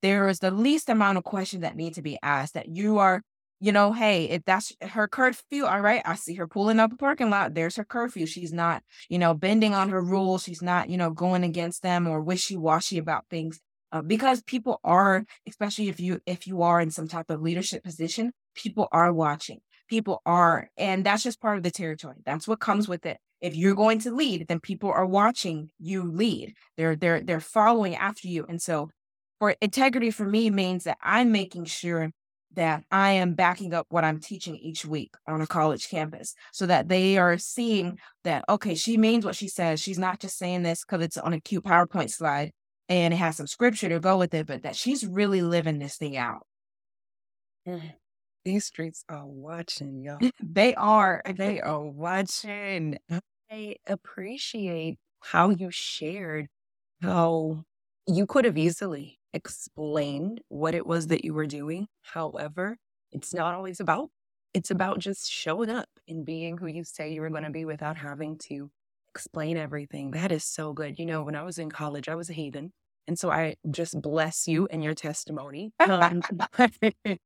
there 0.00 0.26
is 0.28 0.38
the 0.38 0.50
least 0.50 0.88
amount 0.88 1.18
of 1.18 1.24
questions 1.24 1.60
that 1.60 1.76
need 1.76 1.94
to 1.96 2.02
be 2.02 2.18
asked 2.22 2.54
that 2.54 2.68
you 2.68 2.96
are 2.96 3.22
you 3.60 3.72
know 3.72 3.92
hey 3.92 4.24
if 4.24 4.42
that's 4.46 4.72
her 4.80 5.06
curfew 5.06 5.64
all 5.64 5.80
right 5.80 6.02
i 6.04 6.14
see 6.14 6.34
her 6.34 6.48
pulling 6.48 6.80
up 6.80 6.92
a 6.92 6.96
parking 6.96 7.30
lot 7.30 7.54
there's 7.54 7.76
her 7.76 7.84
curfew. 7.84 8.26
She's 8.26 8.52
not 8.54 8.82
you 9.10 9.18
know 9.18 9.34
bending 9.34 9.74
on 9.74 9.90
her 9.90 10.02
rules. 10.02 10.44
She's 10.44 10.62
not 10.62 10.88
you 10.88 10.96
know 10.96 11.10
going 11.10 11.44
against 11.44 11.82
them 11.82 12.06
or 12.06 12.22
wishy-washy 12.22 12.96
about 12.96 13.26
things. 13.28 13.60
Uh, 13.92 14.00
because 14.00 14.42
people 14.42 14.80
are 14.82 15.26
especially 15.46 15.88
if 15.88 16.00
you 16.00 16.20
if 16.24 16.46
you 16.46 16.62
are 16.62 16.80
in 16.80 16.90
some 16.90 17.06
type 17.06 17.28
of 17.28 17.42
leadership 17.42 17.84
position 17.84 18.32
people 18.54 18.88
are 18.92 19.12
watching 19.12 19.60
people 19.88 20.22
are. 20.26 20.70
And 20.76 21.04
that's 21.04 21.22
just 21.22 21.40
part 21.40 21.56
of 21.56 21.62
the 21.62 21.70
territory. 21.70 22.16
That's 22.24 22.48
what 22.48 22.60
comes 22.60 22.88
with 22.88 23.06
it. 23.06 23.18
If 23.40 23.56
you're 23.56 23.74
going 23.74 23.98
to 24.00 24.14
lead, 24.14 24.46
then 24.48 24.60
people 24.60 24.90
are 24.90 25.06
watching 25.06 25.70
you 25.78 26.02
lead. 26.10 26.54
They're 26.76 26.96
they're 26.96 27.20
they're 27.20 27.40
following 27.40 27.94
after 27.94 28.28
you. 28.28 28.46
And 28.48 28.60
so 28.60 28.90
for 29.38 29.54
integrity 29.60 30.10
for 30.10 30.24
me 30.24 30.50
means 30.50 30.84
that 30.84 30.98
I'm 31.02 31.30
making 31.32 31.66
sure 31.66 32.10
that 32.54 32.84
I 32.90 33.12
am 33.12 33.34
backing 33.34 33.74
up 33.74 33.86
what 33.90 34.04
I'm 34.04 34.20
teaching 34.20 34.56
each 34.56 34.86
week 34.86 35.12
on 35.26 35.40
a 35.40 35.46
college 35.46 35.88
campus 35.88 36.34
so 36.52 36.66
that 36.66 36.88
they 36.88 37.18
are 37.18 37.36
seeing 37.36 37.98
that, 38.22 38.44
okay, 38.48 38.74
she 38.74 38.96
means 38.96 39.24
what 39.24 39.36
she 39.36 39.48
says. 39.48 39.80
She's 39.80 39.98
not 39.98 40.20
just 40.20 40.38
saying 40.38 40.62
this 40.62 40.84
because 40.84 41.04
it's 41.04 41.18
on 41.18 41.32
a 41.32 41.40
cute 41.40 41.64
PowerPoint 41.64 42.10
slide 42.10 42.52
and 42.88 43.12
it 43.12 43.16
has 43.18 43.36
some 43.36 43.46
scripture 43.46 43.88
to 43.88 44.00
go 44.00 44.16
with 44.18 44.34
it, 44.34 44.46
but 44.46 44.62
that 44.62 44.76
she's 44.76 45.06
really 45.06 45.42
living 45.42 45.78
this 45.78 45.96
thing 45.96 46.16
out. 46.16 46.46
Mm. 47.66 47.92
These 48.44 48.66
streets 48.66 49.04
are 49.08 49.26
watching, 49.26 50.02
y'all. 50.02 50.18
they 50.42 50.74
are. 50.74 51.22
They 51.36 51.60
are 51.60 51.82
watching. 51.82 52.98
I 53.50 53.76
appreciate 53.86 54.98
how 55.20 55.50
you 55.50 55.70
shared 55.70 56.48
how 57.02 57.64
you 58.06 58.26
could 58.26 58.44
have 58.44 58.58
easily 58.58 59.18
explained 59.32 60.40
what 60.48 60.74
it 60.74 60.86
was 60.86 61.08
that 61.08 61.24
you 61.24 61.34
were 61.34 61.46
doing. 61.46 61.88
However, 62.02 62.78
it's 63.12 63.34
not 63.34 63.54
always 63.54 63.80
about. 63.80 64.10
It's 64.54 64.70
about 64.70 64.98
just 64.98 65.30
showing 65.30 65.70
up 65.70 65.88
and 66.08 66.24
being 66.24 66.58
who 66.58 66.66
you 66.66 66.84
say 66.84 67.12
you 67.12 67.20
were 67.20 67.30
going 67.30 67.44
to 67.44 67.50
be 67.50 67.64
without 67.64 67.96
having 67.98 68.38
to 68.48 68.70
explain 69.10 69.56
everything. 69.56 70.12
That 70.12 70.32
is 70.32 70.44
so 70.44 70.72
good. 70.72 70.98
You 70.98 71.06
know, 71.06 71.22
when 71.22 71.36
I 71.36 71.42
was 71.42 71.58
in 71.58 71.70
college, 71.70 72.08
I 72.08 72.14
was 72.16 72.30
a 72.30 72.34
heathen. 72.34 72.72
And 73.06 73.18
so 73.18 73.30
I 73.30 73.56
just 73.70 74.00
bless 74.02 74.48
you 74.48 74.66
and 74.70 74.82
your 74.82 74.94
testimony. 74.94 75.72
Um, 75.80 76.22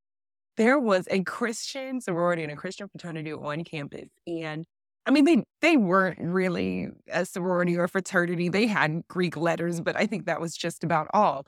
there 0.59 0.77
was 0.77 1.07
a 1.09 1.23
Christian 1.23 2.01
sorority 2.01 2.43
and 2.43 2.51
a 2.51 2.55
Christian 2.55 2.89
fraternity 2.89 3.33
on 3.33 3.63
campus. 3.63 4.09
And 4.27 4.65
I 5.05 5.11
mean, 5.11 5.25
they 5.25 5.43
they 5.61 5.77
weren't 5.77 6.19
really 6.19 6.89
a 7.11 7.25
sorority 7.25 7.77
or 7.77 7.87
fraternity. 7.87 8.49
They 8.49 8.67
had 8.67 9.03
Greek 9.07 9.37
letters, 9.37 9.81
but 9.81 9.95
I 9.95 10.05
think 10.05 10.25
that 10.25 10.41
was 10.41 10.55
just 10.57 10.83
about 10.83 11.07
all. 11.13 11.47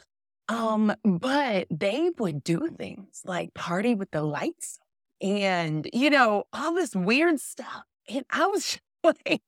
Um, 0.49 0.95
but 1.03 1.67
they 1.69 2.11
would 2.17 2.43
do 2.43 2.69
things 2.77 3.21
like 3.25 3.53
party 3.53 3.95
with 3.95 4.11
the 4.11 4.23
lights 4.23 4.79
and, 5.21 5.87
you 5.93 6.09
know, 6.09 6.45
all 6.53 6.73
this 6.73 6.95
weird 6.95 7.39
stuff. 7.39 7.83
And 8.09 8.25
I 8.31 8.47
was 8.47 8.79
like, 9.03 9.43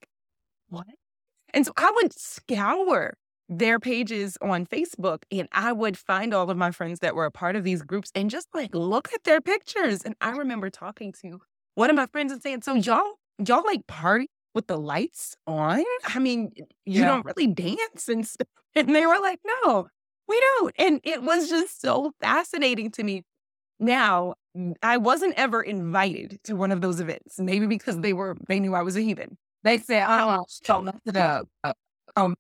what? 0.70 0.88
And 1.54 1.66
so 1.66 1.74
I 1.78 1.92
would 1.96 2.14
scour 2.18 3.16
their 3.58 3.80
pages 3.80 4.38
on 4.42 4.66
Facebook 4.66 5.24
and 5.32 5.48
I 5.52 5.72
would 5.72 5.98
find 5.98 6.34
all 6.34 6.50
of 6.50 6.58
my 6.58 6.72
friends 6.72 7.00
that 7.00 7.16
were 7.16 7.26
a 7.26 7.32
part 7.32 7.56
of 7.56 7.64
these 7.64 7.82
groups 7.82 8.12
and 8.16 8.30
just 8.30 8.48
like 8.54 8.74
look 8.74 9.14
at 9.14 9.24
their 9.24 9.42
pictures. 9.42 10.02
And 10.04 10.16
I 10.22 10.32
remember 10.32 10.70
talking 10.70 11.14
to 11.22 11.42
one 11.76 11.90
of 11.90 11.96
my 11.96 12.08
friends 12.08 12.32
and 12.32 12.42
saying, 12.42 12.62
So 12.64 12.74
y'all, 12.74 13.14
y'all 13.46 13.64
like 13.66 13.86
party 13.88 14.30
with 14.54 14.68
the 14.68 14.78
lights 14.78 15.36
on? 15.48 15.84
I 16.06 16.20
mean, 16.20 16.52
you 16.86 17.02
yeah. 17.02 17.06
don't 17.06 17.26
really 17.26 17.48
dance 17.48 18.08
and 18.08 18.26
stuff. 18.26 18.48
And 18.76 18.96
they 18.96 19.06
were 19.06 19.20
like, 19.20 19.40
No, 19.46 19.88
we 20.28 20.40
don't. 20.40 20.74
And 20.80 21.00
it 21.04 21.22
was 21.22 21.48
just 21.48 21.80
so 21.80 22.12
fascinating 22.20 22.90
to 22.92 23.04
me. 23.04 23.22
Now, 23.80 24.34
I 24.82 24.98
wasn't 24.98 25.36
ever 25.36 25.62
invited 25.62 26.40
to 26.46 26.56
one 26.56 26.72
of 26.72 26.82
those 26.82 27.00
events, 27.00 27.40
maybe 27.40 27.68
because 27.68 28.00
they 28.00 28.14
were, 28.14 28.36
they 28.48 28.60
knew 28.60 28.74
I 28.74 28.82
was 28.82 28.96
a 28.96 29.02
heathen. 29.02 29.38
They 29.64 29.78
said, 29.78 30.06
oh, 30.08 30.46
don't 30.64 30.86
mess 30.86 30.96
it 31.06 31.18
up. 31.18 31.48
Um, 32.16 32.36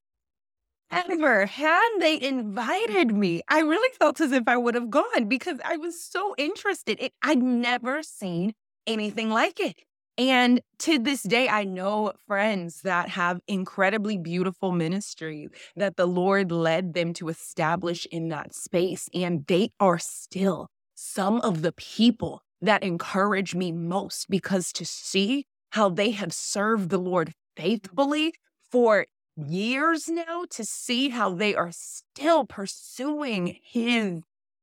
ever 0.93 1.45
had 1.45 1.89
they 1.99 2.21
invited 2.21 3.15
me, 3.15 3.41
I 3.47 3.59
really 3.59 3.93
felt 3.99 4.21
as 4.21 4.31
if 4.31 4.43
I 4.47 4.57
would 4.57 4.75
have 4.75 4.89
gone 4.89 5.27
because 5.27 5.59
I 5.63 5.77
was 5.77 6.03
so 6.03 6.35
interested. 6.37 6.97
It, 6.99 7.13
I'd 7.21 7.41
never 7.41 8.03
seen 8.03 8.53
anything 8.85 9.29
like 9.29 9.59
it. 9.59 9.75
And 10.17 10.61
to 10.79 10.99
this 10.99 11.23
day, 11.23 11.49
I 11.49 11.63
know 11.63 12.13
friends 12.27 12.81
that 12.81 13.09
have 13.09 13.39
incredibly 13.47 14.17
beautiful 14.17 14.71
ministry 14.71 15.47
that 15.75 15.97
the 15.97 16.05
Lord 16.05 16.51
led 16.51 16.93
them 16.93 17.13
to 17.13 17.29
establish 17.29 18.05
in 18.11 18.29
that 18.29 18.53
space. 18.53 19.09
And 19.13 19.45
they 19.47 19.71
are 19.79 19.97
still 19.97 20.67
some 20.93 21.41
of 21.41 21.63
the 21.63 21.71
people 21.71 22.43
that 22.61 22.83
encourage 22.83 23.55
me 23.55 23.71
most 23.71 24.29
because 24.29 24.71
to 24.73 24.85
see 24.85 25.45
how 25.71 25.89
they 25.89 26.11
have 26.11 26.31
served 26.31 26.89
the 26.89 26.99
Lord 26.99 27.33
faithfully 27.57 28.33
for 28.71 29.07
years 29.35 30.07
now, 30.09 30.45
to 30.51 30.65
see 30.65 31.09
how 31.09 31.33
they 31.33 31.55
are 31.55 31.71
still 31.71 32.45
pursuing 32.45 33.57
His 33.63 34.21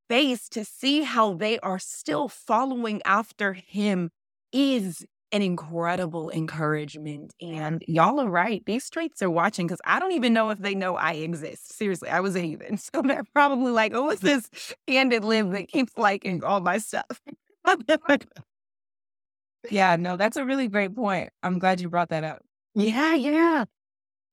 face, 0.09 0.49
to 0.51 0.65
see 0.65 1.03
how 1.03 1.35
they 1.35 1.59
are 1.61 1.79
still 1.79 2.29
following 2.29 3.01
after 3.05 3.55
Him 3.55 4.11
is 4.53 5.05
an 5.33 5.43
incredible 5.43 6.31
encouragement. 6.31 7.35
And 7.41 7.83
y'all 7.87 8.21
are 8.21 8.29
right. 8.29 8.63
These 8.67 8.85
streets 8.85 9.23
are 9.23 9.31
watching 9.31 9.67
because 9.67 9.81
I 9.85 10.01
don't 10.01 10.13
even 10.13 10.33
know 10.33 10.51
if 10.51 10.59
they 10.59 10.75
know 10.75 10.97
I 10.97 11.13
exist. 11.13 11.73
Seriously, 11.77 12.09
I 12.09 12.21
was 12.21 12.37
a 12.37 12.41
heathen. 12.41 12.79
So 12.93 13.03
they're 13.03 13.25
probably 13.35 13.71
like, 13.71 13.93
oh, 13.95 14.11
it's 14.11 14.23
this 14.23 14.51
candid 14.89 15.25
live 15.25 15.51
that 15.53 15.69
keeps 15.69 15.97
liking 15.97 16.43
all 16.43 16.61
my 16.61 16.79
stuff. 16.79 17.21
yeah, 19.71 19.97
no, 19.97 20.17
that's 20.17 20.37
a 20.37 20.45
really 20.45 20.69
great 20.69 20.95
point. 20.97 21.31
I'm 21.43 21.59
glad 21.59 21.81
you 21.81 21.89
brought 21.89 22.09
that 22.09 22.25
up. 22.25 22.43
Yeah, 22.75 23.15
yeah. 23.15 23.65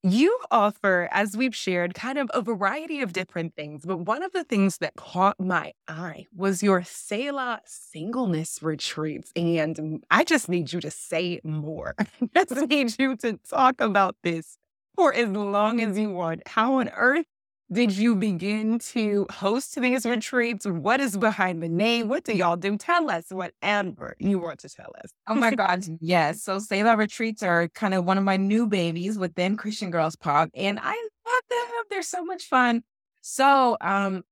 You 0.10 0.40
offer, 0.52 1.10
as 1.12 1.36
we've 1.36 1.56
shared, 1.56 1.94
kind 1.94 2.18
of 2.18 2.32
a 2.34 2.42
variety 2.42 3.02
of 3.02 3.12
different 3.12 3.56
things, 3.56 3.84
but 3.86 3.98
one 3.98 4.24
of 4.24 4.32
the 4.32 4.46
things 4.46 4.78
that 4.78 4.96
caught 4.96 5.38
my 5.38 5.74
eye 5.86 6.28
was 6.34 6.64
your 6.64 6.82
Selah 6.84 7.60
singleness 7.66 8.64
retreats. 8.64 9.34
And 9.36 10.06
I 10.10 10.24
just 10.24 10.48
need 10.48 10.72
you 10.72 10.80
to 10.80 10.90
say 10.92 11.42
more. 11.44 11.94
I 12.36 12.46
just 12.46 12.70
need 12.70 12.98
you 12.98 13.18
to 13.18 13.38
talk 13.50 13.82
about 13.82 14.16
this 14.24 14.58
for 14.96 15.14
as 15.14 15.28
long 15.28 15.82
as 15.82 15.98
you 15.98 16.12
want. 16.12 16.48
How 16.48 16.76
on 16.76 16.88
earth 16.90 17.26
did 17.72 17.98
you 17.98 18.16
begin 18.16 18.80
to 18.80 19.28
host 19.30 19.76
these 19.76 20.06
retreats? 20.06 20.66
What 20.66 21.02
is 21.02 21.18
behind 21.18 21.62
the 21.62 21.68
name? 21.68 22.08
What 22.08 22.24
do 22.24 22.34
y'all 22.34 22.56
do? 22.56 22.78
Tell 22.78 23.10
us 23.12 23.26
whatever 23.30 24.16
you 24.20 24.40
want 24.40 24.60
to 24.60 24.70
tell 24.70 24.94
us. 25.04 25.12
Oh 25.28 25.36
my 25.36 25.54
God. 25.54 25.86
Yes. 26.00 26.44
So 26.44 26.60
Selah 26.60 26.96
retreats 26.96 27.44
are 27.44 27.68
kind 27.70 27.94
of 27.94 28.06
one 28.06 28.18
of 28.18 28.24
my 28.24 28.38
new 28.38 28.68
babies 28.68 29.18
within 29.18 29.58
Christian 29.58 29.92
Girls 29.92 30.16
Pop. 30.16 30.50
And 30.54 30.80
I 30.82 30.92
love 30.92 31.44
them. 31.50 31.84
They're 31.90 32.02
so 32.04 32.24
much 32.24 32.46
fun. 32.46 32.84
So 33.22 33.76
um 33.82 34.24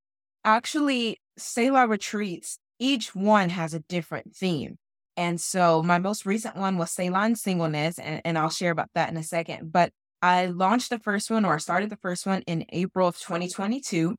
actually 0.46 1.20
Selah 1.38 1.88
retreats, 1.88 2.58
each 2.80 3.14
one 3.14 3.50
has 3.50 3.74
a 3.74 3.80
different 3.80 4.34
theme. 4.34 4.78
And 5.18 5.40
so 5.40 5.84
my 5.84 5.98
most 6.00 6.26
recent 6.26 6.56
one 6.56 6.78
was 6.78 6.92
Selah 6.92 7.36
singleness, 7.36 8.00
and, 8.00 8.22
and 8.26 8.38
I'll 8.38 8.50
share 8.50 8.72
about 8.72 8.90
that 8.96 9.10
in 9.10 9.18
a 9.18 9.24
second. 9.24 9.72
But 9.72 9.92
I 10.22 10.48
launched 10.48 10.90
the 10.90 11.00
first 11.00 11.30
one 11.30 11.46
or 11.46 11.60
started 11.60 11.90
the 11.90 11.98
first 11.98 12.26
one 12.26 12.42
in 12.44 12.66
April 12.70 13.08
of 13.08 13.18
2022. 13.18 14.16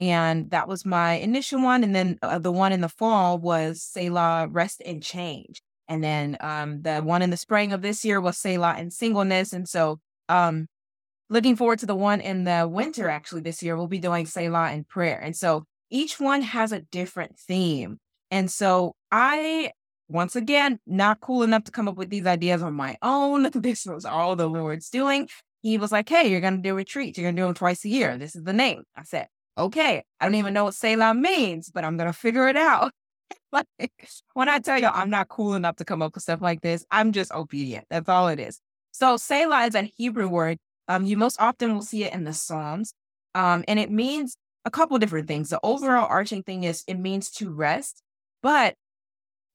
And 0.00 0.50
that 0.50 0.68
was 0.68 0.86
my 0.86 1.14
initial 1.14 1.62
one. 1.62 1.82
And 1.82 1.94
then 1.94 2.18
uh, 2.22 2.38
the 2.38 2.52
one 2.52 2.72
in 2.72 2.80
the 2.80 2.88
fall 2.88 3.38
was 3.38 3.82
Selah 3.82 4.46
Rest 4.48 4.80
and 4.86 5.02
Change. 5.02 5.60
And 5.88 6.04
then 6.04 6.36
um, 6.40 6.82
the 6.82 7.00
one 7.00 7.22
in 7.22 7.30
the 7.30 7.36
spring 7.36 7.72
of 7.72 7.82
this 7.82 8.04
year 8.04 8.20
was 8.20 8.38
Selah 8.38 8.76
and 8.78 8.92
Singleness. 8.92 9.52
And 9.52 9.68
so 9.68 9.98
um, 10.28 10.66
looking 11.30 11.56
forward 11.56 11.80
to 11.80 11.86
the 11.86 11.96
one 11.96 12.20
in 12.20 12.44
the 12.44 12.68
winter, 12.70 13.08
actually, 13.08 13.40
this 13.40 13.62
year, 13.62 13.76
we'll 13.76 13.86
be 13.86 13.98
doing 13.98 14.26
Selah 14.26 14.70
and 14.70 14.86
Prayer. 14.86 15.18
And 15.18 15.34
so 15.34 15.64
each 15.90 16.20
one 16.20 16.42
has 16.42 16.72
a 16.72 16.82
different 16.82 17.38
theme. 17.38 17.98
And 18.30 18.50
so 18.50 18.92
I 19.10 19.72
once 20.08 20.36
again, 20.36 20.78
not 20.86 21.20
cool 21.20 21.42
enough 21.42 21.64
to 21.64 21.72
come 21.72 21.88
up 21.88 21.96
with 21.96 22.10
these 22.10 22.26
ideas 22.26 22.62
on 22.62 22.74
my 22.74 22.96
own. 23.02 23.50
This 23.54 23.86
was 23.86 24.04
all 24.04 24.36
the 24.36 24.48
Lord's 24.48 24.88
doing 24.88 25.28
he 25.62 25.78
was 25.78 25.92
like, 25.92 26.08
Hey, 26.08 26.30
you're 26.30 26.40
going 26.40 26.56
to 26.56 26.62
do 26.62 26.74
retreats. 26.74 27.18
You're 27.18 27.26
going 27.26 27.36
to 27.36 27.42
do 27.42 27.46
them 27.46 27.54
twice 27.54 27.84
a 27.84 27.88
year. 27.88 28.16
This 28.16 28.36
is 28.36 28.44
the 28.44 28.52
name. 28.52 28.84
I 28.96 29.02
said, 29.02 29.28
Okay. 29.56 30.04
I 30.20 30.24
don't 30.24 30.36
even 30.36 30.54
know 30.54 30.64
what 30.64 30.74
Selah 30.74 31.14
means, 31.14 31.70
but 31.70 31.84
I'm 31.84 31.96
going 31.96 32.10
to 32.10 32.16
figure 32.16 32.48
it 32.48 32.56
out. 32.56 32.92
like, 33.52 33.66
when 34.34 34.48
I 34.48 34.58
tell 34.58 34.78
you 34.78 34.86
I'm 34.86 35.10
not 35.10 35.28
cool 35.28 35.54
enough 35.54 35.76
to 35.76 35.84
come 35.84 36.02
up 36.02 36.14
with 36.14 36.22
stuff 36.22 36.40
like 36.40 36.60
this, 36.60 36.84
I'm 36.90 37.12
just 37.12 37.32
obedient. 37.32 37.86
That's 37.90 38.08
all 38.08 38.28
it 38.28 38.38
is. 38.38 38.60
So 38.92 39.16
Selah 39.16 39.66
is 39.66 39.74
a 39.74 39.82
Hebrew 39.96 40.28
word. 40.28 40.58
Um, 40.86 41.04
you 41.04 41.16
most 41.16 41.40
often 41.40 41.74
will 41.74 41.82
see 41.82 42.04
it 42.04 42.14
in 42.14 42.24
the 42.24 42.32
Psalms. 42.32 42.94
Um, 43.34 43.64
and 43.68 43.78
it 43.78 43.90
means 43.90 44.36
a 44.64 44.70
couple 44.70 44.98
different 44.98 45.28
things. 45.28 45.50
The 45.50 45.60
overall 45.62 46.06
arching 46.08 46.42
thing 46.42 46.64
is 46.64 46.84
it 46.86 46.98
means 46.98 47.30
to 47.32 47.50
rest, 47.50 48.02
but 48.42 48.74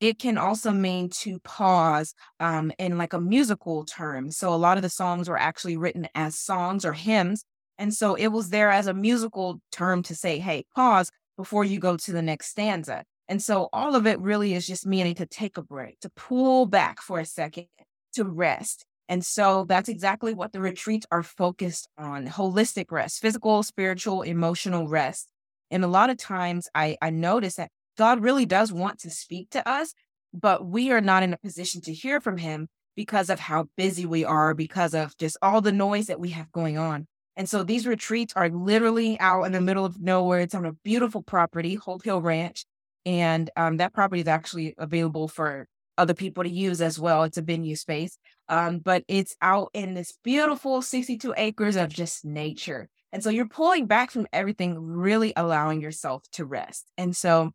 it 0.04 0.20
can 0.20 0.38
also 0.38 0.72
mean 0.72 1.08
to 1.08 1.39
pause 1.39 2.14
um, 2.41 2.74
in 2.78 2.97
like 2.97 3.14
a 3.14 3.22
musical 3.22 3.86
term. 3.86 4.32
So 4.32 4.54
a 4.54 4.56
lot 4.56 4.76
of 4.78 4.84
the 4.84 4.89
songs 4.89 5.30
were 5.30 5.39
actually 5.39 5.78
written 5.78 6.10
as 6.14 6.38
songs 6.38 6.84
or 6.84 6.91
hymns. 6.91 7.45
And 7.78 7.93
so 7.93 8.16
it 8.16 8.28
was 8.28 8.49
there 8.49 8.70
as 8.70 8.88
a 8.88 8.93
musical 8.93 9.62
term 9.72 10.04
to 10.04 10.14
say, 10.14 10.39
hey, 10.39 10.66
pause 10.76 11.10
before 11.38 11.64
you 11.64 11.80
go 11.80 11.95
to 11.95 12.12
the 12.12 12.22
next 12.22 12.47
stanza. 12.47 13.06
And 13.30 13.41
so 13.41 13.70
all 13.72 13.95
of 13.95 14.06
it 14.06 14.20
really 14.20 14.54
is 14.54 14.68
just 14.68 14.86
meaning 14.86 15.16
to 15.16 15.26
take 15.26 15.56
a 15.56 15.64
break, 15.64 16.01
to 16.01 16.10
pull 16.18 16.66
back 16.66 17.01
for 17.01 17.20
a 17.20 17.26
second, 17.26 17.68
to 18.16 18.26
rest. 18.26 18.84
And 19.08 19.24
so 19.24 19.64
that's 19.70 19.88
exactly 19.88 20.34
what 20.34 20.51
the 20.51 20.60
retreats 20.60 21.08
are 21.12 21.24
focused 21.24 21.88
on 21.97 22.28
holistic 22.28 22.91
rest, 22.91 23.22
physical, 23.22 23.64
spiritual, 23.64 24.22
emotional 24.24 24.89
rest. 24.89 25.30
And 25.72 25.86
a 25.86 25.88
lot 25.88 26.10
of 26.10 26.18
times 26.18 26.68
I, 26.76 26.97
I 27.01 27.10
notice 27.10 27.56
that 27.56 27.72
God 27.98 28.22
really 28.22 28.46
does 28.46 28.72
want 28.72 29.00
to 29.00 29.10
speak 29.10 29.50
to 29.52 29.68
us, 29.68 29.94
but 30.34 30.66
we 30.66 30.91
are 30.91 31.02
not 31.02 31.24
in 31.24 31.34
a 31.34 31.38
position 31.38 31.82
to 31.82 31.94
hear 31.94 32.20
from 32.20 32.38
him 32.38 32.68
because 32.96 33.30
of 33.30 33.39
how 33.39 33.68
busy 33.78 34.06
we 34.06 34.24
are, 34.24 34.54
because 34.54 34.94
of 34.94 35.18
just 35.18 35.38
all 35.41 35.62
the 35.62 35.72
noise 35.72 36.08
that 36.08 36.20
we 36.20 36.30
have 36.30 36.52
going 36.52 36.78
on. 36.78 37.08
And 37.36 37.50
so 37.50 37.64
these 37.64 37.88
retreats 37.88 38.34
are 38.36 38.50
literally 38.50 39.20
out 39.20 39.44
in 39.44 39.52
the 39.52 39.62
middle 39.62 39.86
of 39.86 40.00
nowhere. 40.00 40.41
It's 40.41 40.54
on 40.54 40.66
a 40.66 40.74
beautiful 40.74 41.24
property, 41.24 41.76
Hope 41.76 42.04
Hill 42.04 42.22
Ranch. 42.22 42.66
And 43.06 43.50
um, 43.58 43.78
that 43.78 43.94
property 43.94 44.22
is 44.22 44.28
actually 44.28 44.76
available 44.78 45.28
for 45.28 45.68
other 45.98 46.14
people 46.14 46.44
to 46.44 46.50
use 46.50 46.82
as 46.82 47.00
well. 47.00 47.24
It's 47.24 47.38
a 47.38 47.41
venue 47.41 47.76
space. 47.76 48.18
Um, 48.50 48.80
but 48.80 49.04
it's 49.08 49.36
out 49.41 49.70
in 49.74 49.94
this 49.94 50.14
beautiful 50.24 50.82
62 50.82 51.34
acres 51.38 51.76
of 51.76 51.89
just 51.89 52.24
nature. 52.24 52.89
And 53.12 53.24
so 53.24 53.30
you're 53.30 53.48
pulling 53.48 53.86
back 53.86 54.12
from 54.12 54.28
everything, 54.34 54.80
really 54.80 55.34
allowing 55.36 55.82
yourself 55.82 56.24
to 56.34 56.46
rest. 56.46 56.91
And 56.98 57.16
so 57.16 57.52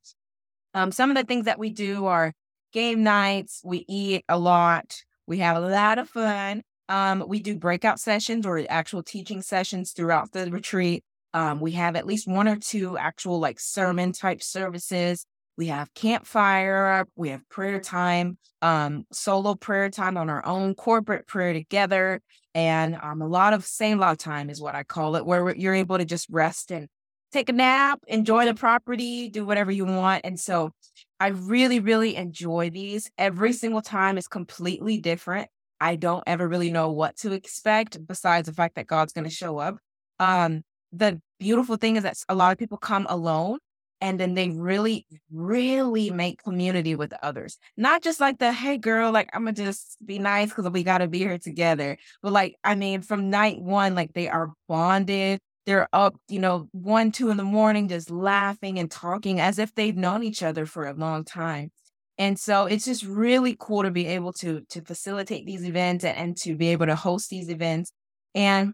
um, 0.79 0.93
some 0.93 1.11
of 1.11 1.16
the 1.16 1.24
things 1.24 1.47
that 1.47 1.59
we 1.59 1.70
do 1.70 2.07
are 2.07 2.33
game 2.72 3.03
nights, 3.03 3.61
we 3.64 3.85
eat 3.89 4.24
a 4.29 4.39
lot, 4.39 5.03
we 5.26 5.39
have 5.39 5.57
a 5.57 5.61
lot 5.61 5.99
of 5.99 6.09
fun. 6.09 6.62
Um, 6.89 7.24
we 7.26 7.41
do 7.41 7.59
breakout 7.59 7.99
sessions 7.99 8.47
or 8.47 8.64
actual 8.68 9.03
teaching 9.03 9.43
sessions 9.43 9.93
throughout 9.93 10.33
the 10.33 10.51
retreat. 10.51 11.03
Um, 11.35 11.61
we 11.61 11.72
have 11.72 11.97
at 11.97 12.07
least 12.07 12.29
one 12.29 12.49
or 12.49 12.57
two 12.57 12.97
actual 12.97 13.41
like 13.41 13.59
sermon 13.59 14.12
type 14.12 14.43
services. 14.43 15.26
We 15.57 15.66
have 15.66 15.93
campfire, 15.95 17.05
we 17.16 17.31
have 17.31 17.47
prayer 17.49 17.81
time, 17.81 18.39
um, 18.62 19.05
solo 19.12 19.57
prayer 19.57 19.91
time 19.91 20.16
on 20.16 20.31
our 20.31 20.47
own, 20.47 20.76
corporate 20.76 21.26
prayer 21.26 21.53
together, 21.53 22.22
and 22.55 22.97
um, 23.03 23.20
a 23.20 23.26
lot 23.26 23.53
of 23.53 23.64
Selah 23.64 24.16
time 24.16 24.51
is 24.51 24.61
what 24.61 24.76
I 24.76 24.85
call 24.85 25.16
it, 25.16 25.26
where 25.26 25.55
you're 25.57 25.74
able 25.74 25.99
to 25.99 26.05
just 26.05 26.29
rest 26.31 26.70
and 26.70 26.89
take 27.33 27.49
a 27.49 27.53
nap, 27.53 28.01
enjoy 28.07 28.47
the 28.47 28.55
property, 28.55 29.29
do 29.29 29.45
whatever 29.45 29.70
you 29.70 29.85
want. 29.85 30.22
And 30.24 30.39
so 30.39 30.72
I 31.20 31.29
really, 31.29 31.81
really 31.81 32.16
enjoy 32.16 32.70
these. 32.70 33.11
Every 33.18 33.53
single 33.53 33.83
time 33.83 34.18
is 34.18 34.29
completely 34.29 34.99
different. 34.99 35.49
I 35.81 35.97
don't 35.97 36.24
ever 36.26 36.49
really 36.49 36.70
know 36.70 36.91
what 36.91 37.16
to 37.18 37.33
expect 37.33 38.05
besides 38.07 38.47
the 38.49 38.55
fact 38.55 38.76
that 38.76 38.87
God's 38.87 39.12
going 39.12 39.24
to 39.24 39.31
show 39.31 39.59
up. 39.59 39.76
Um, 40.18 40.62
the 40.93 41.20
beautiful 41.39 41.76
thing 41.76 41.97
is 41.97 42.03
that 42.03 42.16
a 42.29 42.35
lot 42.35 42.53
of 42.53 42.59
people 42.59 42.79
come 42.79 43.07
alone 43.09 43.59
and 44.01 44.18
then 44.18 44.35
they 44.35 44.51
really, 44.51 45.07
really 45.33 46.11
make 46.11 46.43
community 46.43 46.95
with 46.95 47.12
others. 47.22 47.59
Not 47.76 48.03
just 48.03 48.20
like 48.20 48.39
the, 48.39 48.53
hey, 48.53 48.79
girl, 48.79 49.11
like, 49.11 49.29
I'm 49.33 49.45
gonna 49.45 49.55
just 49.55 49.97
be 50.05 50.18
nice 50.18 50.51
because 50.51 50.70
we 50.70 50.85
gotta 50.85 51.09
be 51.09 51.18
here 51.18 51.39
together. 51.39 51.99
But 52.22 52.33
like, 52.33 52.55
I 52.62 52.74
mean, 52.76 53.03
from 53.03 53.31
night 53.31 53.61
one, 53.61 53.95
like, 53.95 54.12
they 54.12 54.29
are 54.29 54.53
bonded. 54.68 55.41
They're 55.69 55.87
up, 55.93 56.16
you 56.31 56.39
know, 56.39 56.71
one, 56.73 57.12
two 57.12 57.29
in 57.29 57.37
the 57.37 57.45
morning, 57.45 57.89
just 57.89 58.11
laughing 58.11 58.79
and 58.79 58.91
talking 58.91 59.39
as 59.39 59.59
if 59.59 59.75
they've 59.75 59.95
known 59.95 60.23
each 60.23 60.43
other 60.43 60.64
for 60.64 60.87
a 60.87 60.95
long 60.95 61.25
time. 61.27 61.73
And 62.16 62.41
so 62.41 62.64
it's 62.64 62.87
just 62.87 63.05
really 63.05 63.55
cool 63.61 63.83
to 63.83 63.91
be 63.91 64.07
able 64.07 64.33
to 64.35 64.62
to 64.71 64.81
facilitate 64.81 65.45
these 65.45 65.66
events 65.66 66.07
and, 66.07 66.16
and 66.16 66.37
to 66.39 66.57
be 66.57 66.69
able 66.69 66.87
to 66.87 66.97
host 66.97 67.29
these 67.29 67.51
events. 67.51 67.93
And 68.35 68.73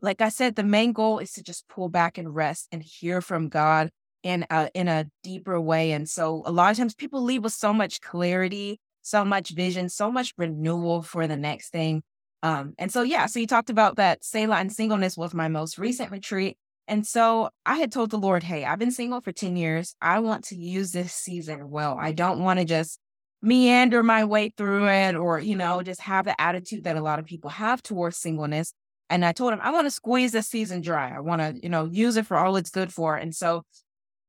like 0.00 0.20
I 0.20 0.30
said, 0.30 0.56
the 0.56 0.64
main 0.64 0.92
goal 0.92 1.20
is 1.20 1.30
to 1.34 1.44
just 1.44 1.68
pull 1.68 1.88
back 1.88 2.18
and 2.18 2.34
rest 2.34 2.66
and 2.72 2.82
hear 2.82 3.20
from 3.20 3.48
God 3.48 3.90
in 4.24 4.46
a 4.50 4.68
in 4.74 4.88
a 4.88 5.06
deeper 5.22 5.60
way. 5.60 5.92
And 5.92 6.08
so 6.08 6.42
a 6.44 6.50
lot 6.50 6.72
of 6.72 6.76
times 6.76 6.96
people 6.96 7.22
leave 7.22 7.44
with 7.44 7.52
so 7.52 7.72
much 7.72 8.00
clarity, 8.00 8.80
so 9.02 9.24
much 9.24 9.50
vision, 9.50 9.88
so 9.88 10.10
much 10.10 10.34
renewal 10.36 11.02
for 11.02 11.28
the 11.28 11.36
next 11.36 11.70
thing. 11.70 12.02
Um, 12.42 12.74
and 12.78 12.92
so 12.92 13.02
yeah, 13.02 13.26
so 13.26 13.40
you 13.40 13.46
talked 13.46 13.70
about 13.70 13.96
that 13.96 14.24
Selah 14.24 14.56
and 14.56 14.72
singleness 14.72 15.16
was 15.16 15.34
my 15.34 15.48
most 15.48 15.78
recent 15.78 16.10
retreat. 16.10 16.56
And 16.88 17.06
so 17.06 17.50
I 17.64 17.76
had 17.76 17.90
told 17.90 18.10
the 18.10 18.18
Lord, 18.18 18.44
hey, 18.44 18.64
I've 18.64 18.78
been 18.78 18.92
single 18.92 19.20
for 19.20 19.32
10 19.32 19.56
years. 19.56 19.96
I 20.00 20.20
want 20.20 20.44
to 20.46 20.56
use 20.56 20.92
this 20.92 21.12
season 21.12 21.70
well. 21.70 21.96
I 22.00 22.12
don't 22.12 22.40
want 22.40 22.60
to 22.60 22.64
just 22.64 23.00
meander 23.42 24.02
my 24.02 24.24
way 24.24 24.52
through 24.56 24.88
it 24.88 25.16
or, 25.16 25.40
you 25.40 25.56
know, 25.56 25.82
just 25.82 26.00
have 26.02 26.24
the 26.24 26.40
attitude 26.40 26.84
that 26.84 26.96
a 26.96 27.02
lot 27.02 27.18
of 27.18 27.26
people 27.26 27.50
have 27.50 27.82
towards 27.82 28.16
singleness. 28.16 28.72
And 29.10 29.24
I 29.24 29.32
told 29.32 29.52
him, 29.52 29.60
I 29.62 29.70
want 29.70 29.86
to 29.86 29.90
squeeze 29.90 30.32
this 30.32 30.48
season 30.48 30.80
dry. 30.80 31.14
I 31.14 31.20
want 31.20 31.40
to, 31.40 31.54
you 31.62 31.68
know, 31.68 31.86
use 31.86 32.16
it 32.16 32.26
for 32.26 32.36
all 32.36 32.56
it's 32.56 32.70
good 32.70 32.92
for. 32.92 33.16
And 33.16 33.34
so 33.34 33.62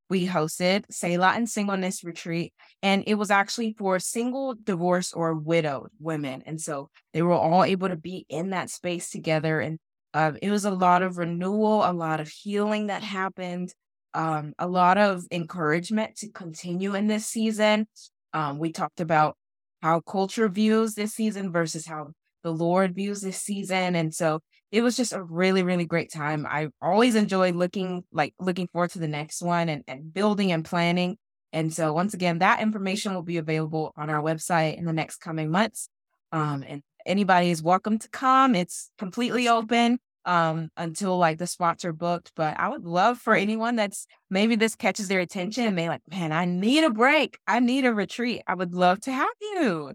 we 0.10 0.28
hosted 0.28 0.86
Selah 0.90 1.34
and 1.36 1.50
Singleness 1.50 2.04
Retreat, 2.04 2.54
and 2.82 3.04
it 3.08 3.16
was 3.16 3.32
actually 3.32 3.76
for 3.78 4.00
single, 4.00 4.56
divorced, 4.56 5.14
or 5.16 5.34
widowed 5.34 5.90
women. 6.00 6.44
And 6.46 6.60
so 6.60 6.90
they 7.14 7.22
were 7.22 7.34
all 7.34 7.64
able 7.64 7.90
to 7.90 7.96
be 7.96 8.26
in 8.30 8.52
that 8.52 8.70
space 8.70 9.10
together. 9.10 9.60
And 9.60 9.80
uh, 10.14 10.34
it 10.42 10.52
was 10.52 10.66
a 10.66 10.72
lot 10.72 11.02
of 11.02 11.18
renewal, 11.18 11.84
a 11.84 11.92
lot 11.92 12.20
of 12.20 12.30
healing 12.30 12.88
that 12.88 13.04
happened, 13.04 13.74
um, 14.14 14.54
a 14.58 14.68
lot 14.68 14.98
of 14.98 15.26
encouragement 15.32 16.16
to 16.18 16.32
continue 16.32 16.96
in 16.96 17.08
this 17.08 17.26
season. 17.26 17.88
Um, 18.34 18.60
we 18.60 18.72
talked 18.72 19.02
about 19.02 19.36
how 19.82 20.00
culture 20.02 20.50
views 20.50 20.96
this 20.96 21.14
season 21.14 21.52
versus 21.52 21.86
how 21.86 22.10
the 22.44 22.52
Lord 22.52 22.96
views 22.96 23.22
this 23.22 23.42
season. 23.42 23.96
And 23.96 24.14
so 24.14 24.40
it 24.72 24.82
was 24.82 24.98
just 24.98 25.14
a 25.14 25.22
really, 25.22 25.64
really 25.64 25.86
great 25.86 26.12
time. 26.12 26.46
I 26.46 26.68
always 26.82 27.16
enjoy 27.16 27.52
looking 27.52 28.04
like 28.12 28.34
looking 28.40 28.68
forward 28.68 28.92
to 28.92 29.00
the 29.00 29.08
next 29.08 29.42
one 29.42 29.70
and, 29.70 29.84
and 29.88 30.14
building 30.14 30.52
and 30.52 30.66
planning. 30.66 31.18
And 31.54 31.74
so 31.74 31.94
once 31.94 32.14
again, 32.14 32.40
that 32.40 32.62
information 32.62 33.14
will 33.14 33.24
be 33.24 33.38
available 33.38 33.94
on 33.96 34.10
our 34.10 34.22
website 34.22 34.78
in 34.78 34.86
the 34.86 34.94
next 34.94 35.18
coming 35.18 35.50
months. 35.50 35.88
Um, 36.34 36.64
and 36.68 36.84
anybody 37.06 37.50
is 37.50 37.64
welcome 37.64 37.98
to 38.00 38.10
come. 38.10 38.54
It's 38.54 38.92
completely 38.98 39.48
open 39.48 40.00
um, 40.26 40.70
until 40.76 41.18
like 41.18 41.38
the 41.38 41.48
spots 41.48 41.86
are 41.86 41.94
booked. 41.94 42.34
But 42.36 42.60
I 42.60 42.68
would 42.68 42.84
love 42.84 43.18
for 43.18 43.34
anyone 43.34 43.78
that's 43.78 44.06
maybe 44.30 44.58
this 44.58 44.76
catches 44.76 45.08
their 45.08 45.22
attention 45.22 45.66
and 45.66 45.78
they 45.78 45.88
like, 45.88 46.02
man, 46.12 46.34
I 46.34 46.44
need 46.44 46.84
a 46.84 46.90
break. 46.90 47.40
I 47.48 47.62
need 47.62 47.86
a 47.86 47.94
retreat. 47.94 48.44
I 48.46 48.54
would 48.54 48.74
love 48.74 49.00
to 49.02 49.14
have 49.14 49.30
you. 49.40 49.94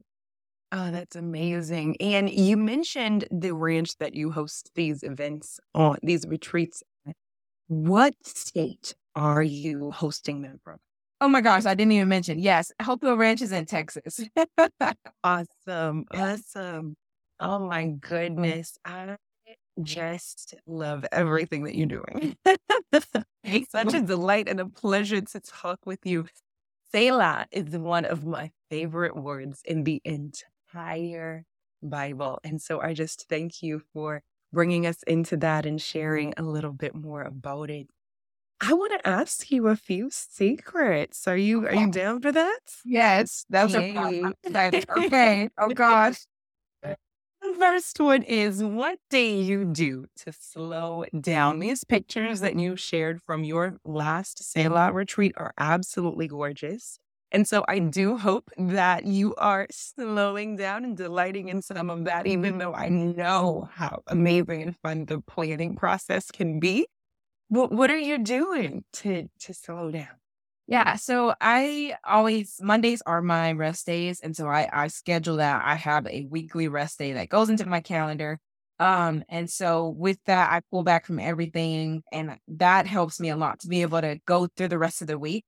Oh, 0.75 0.91
that's 0.91 1.16
amazing. 1.16 1.99
And 2.01 2.31
you 2.31 2.57
mentioned 2.57 3.29
the 3.31 3.53
ranch 3.53 3.99
that 3.99 4.14
you 4.14 4.31
host 4.31 4.70
these 4.75 5.03
events 5.03 5.61
on, 5.75 5.99
these 6.03 6.27
retreats. 6.27 6.83
What 7.68 8.14
state 8.25 8.95
are 9.14 9.43
you 9.43 9.91
hosting 9.91 10.41
them 10.41 10.61
from? 10.64 10.79
Oh 11.20 11.29
my 11.29 11.43
gosh, 11.43 11.66
I 11.66 11.75
didn't 11.75 11.93
even 11.93 12.09
mention. 12.09 12.39
Yes, 12.39 12.73
Hope 12.81 13.03
Ranch 13.03 13.43
is 13.43 13.53
in 13.53 13.66
Texas. 13.66 14.20
awesome. 15.25 16.07
Awesome. 16.11 16.97
Oh 17.39 17.59
my 17.68 17.89
goodness. 18.01 18.79
I 18.85 19.16
just 19.83 20.55
love 20.66 21.05
everything 21.12 21.64
that 21.64 21.75
you're 21.75 21.87
doing. 21.87 22.37
it's 23.45 23.70
such 23.70 23.93
a 23.93 24.01
delight 24.01 24.49
and 24.49 24.59
a 24.59 24.66
pleasure 24.66 25.20
to 25.20 25.41
talk 25.41 25.81
with 25.85 26.01
you. 26.05 26.27
Selah 26.93 27.47
is 27.53 27.77
one 27.77 28.05
of 28.07 28.25
my 28.25 28.51
favorite 28.70 29.16
words 29.16 29.61
in 29.64 29.85
the 29.85 30.01
entire 30.05 30.52
entire 30.73 31.45
Bible. 31.83 32.39
And 32.45 32.61
so 32.61 32.81
I 32.81 32.95
just 32.95 33.29
thank 33.29 33.62
you 33.62 33.83
for 33.93 34.23
bringing 34.53 34.87
us 34.87 35.03
into 35.05 35.37
that 35.39 35.66
and 35.66 35.81
sharing 35.81 36.35
a 36.37 36.43
little 36.43 36.73
bit 36.73 36.95
more 36.95 37.23
about 37.23 37.70
it. 37.70 37.89
I 38.61 38.75
want 38.75 38.93
to 38.93 39.09
ask 39.09 39.51
you 39.51 39.68
a 39.68 39.77
few 39.77 40.11
secrets. 40.11 41.27
Are 41.27 41.37
you 41.37 41.66
are 41.66 41.75
you 41.75 41.89
down 41.89 42.20
for 42.23 42.33
that? 42.33 42.61
Yes, 42.85 43.45
that's 43.49 43.75
okay. 43.75 44.35
okay. 44.99 45.49
Oh 45.59 45.70
gosh. 45.70 46.27
The 47.43 47.55
first 47.59 47.99
one 48.01 48.23
is 48.23 48.62
what 48.62 48.99
do 49.11 49.18
you 49.18 49.64
do 49.64 50.07
to 50.16 50.33
slow 50.33 51.05
down? 51.20 51.59
These 51.59 51.85
pictures 51.85 52.41
that 52.41 52.59
you 52.59 52.77
shared 52.77 53.20
from 53.23 53.45
your 53.45 53.79
last 53.85 54.43
Selah 54.43 54.93
retreat 54.93 55.33
are 55.37 55.53
absolutely 55.59 56.29
gorgeous. 56.29 56.99
And 57.33 57.49
so 57.49 57.64
I 57.66 57.78
do 57.78 58.18
hope 58.18 58.51
that 58.59 59.07
you 59.07 59.35
are 59.37 59.66
slowing 59.70 60.57
down 60.57 60.85
and 60.85 60.97
delighting 60.97 61.49
in 61.49 61.62
some 61.62 61.89
of 61.91 62.05
that, 62.05 62.26
even 62.26 62.59
though 62.59 62.74
I 62.74 62.89
know 62.91 63.68
how 63.72 64.03
amazing 64.07 64.62
and 64.62 64.76
fun 64.78 65.07
the 65.07 65.20
planning 65.20 65.74
process 65.74 66.30
can 66.30 66.61
be. 66.61 66.87
But 67.51 67.72
what 67.72 67.91
are 67.91 67.99
you 67.99 68.18
doing 68.18 68.85
to 68.95 69.28
to 69.41 69.55
slow 69.55 69.91
down? 69.91 70.16
Yeah, 70.66 70.97
so 70.97 71.35
I 71.41 71.97
always 72.05 72.59
Mondays 72.62 73.03
are 73.03 73.20
my 73.22 73.53
rest 73.53 73.87
days, 73.87 74.20
and 74.20 74.37
so 74.37 74.49
I 74.49 74.68
I 74.72 74.89
schedule 74.89 75.37
that. 75.37 75.62
I 75.64 75.74
have 75.74 76.07
a 76.07 76.26
weekly 76.30 76.68
rest 76.68 76.99
day 76.99 77.12
that 77.14 77.28
goes 77.28 77.51
into 77.51 77.66
my 77.66 77.80
calendar. 77.80 78.39
Um, 78.78 79.22
and 79.28 79.51
so 79.51 79.89
with 79.91 80.18
that, 80.26 80.53
I 80.53 80.61
pull 80.70 80.83
back 80.83 81.07
from 81.07 81.18
everything, 81.20 82.03
and 82.12 82.39
that 82.49 82.87
helps 82.87 83.20
me 83.20 83.28
a 83.30 83.37
lot 83.37 83.61
to 83.61 83.68
be 83.68 83.83
able 83.83 84.01
to 84.01 84.18
go 84.26 84.47
through 84.57 84.68
the 84.68 84.78
rest 84.78 85.03
of 85.03 85.09
the 85.09 85.18
week 85.18 85.45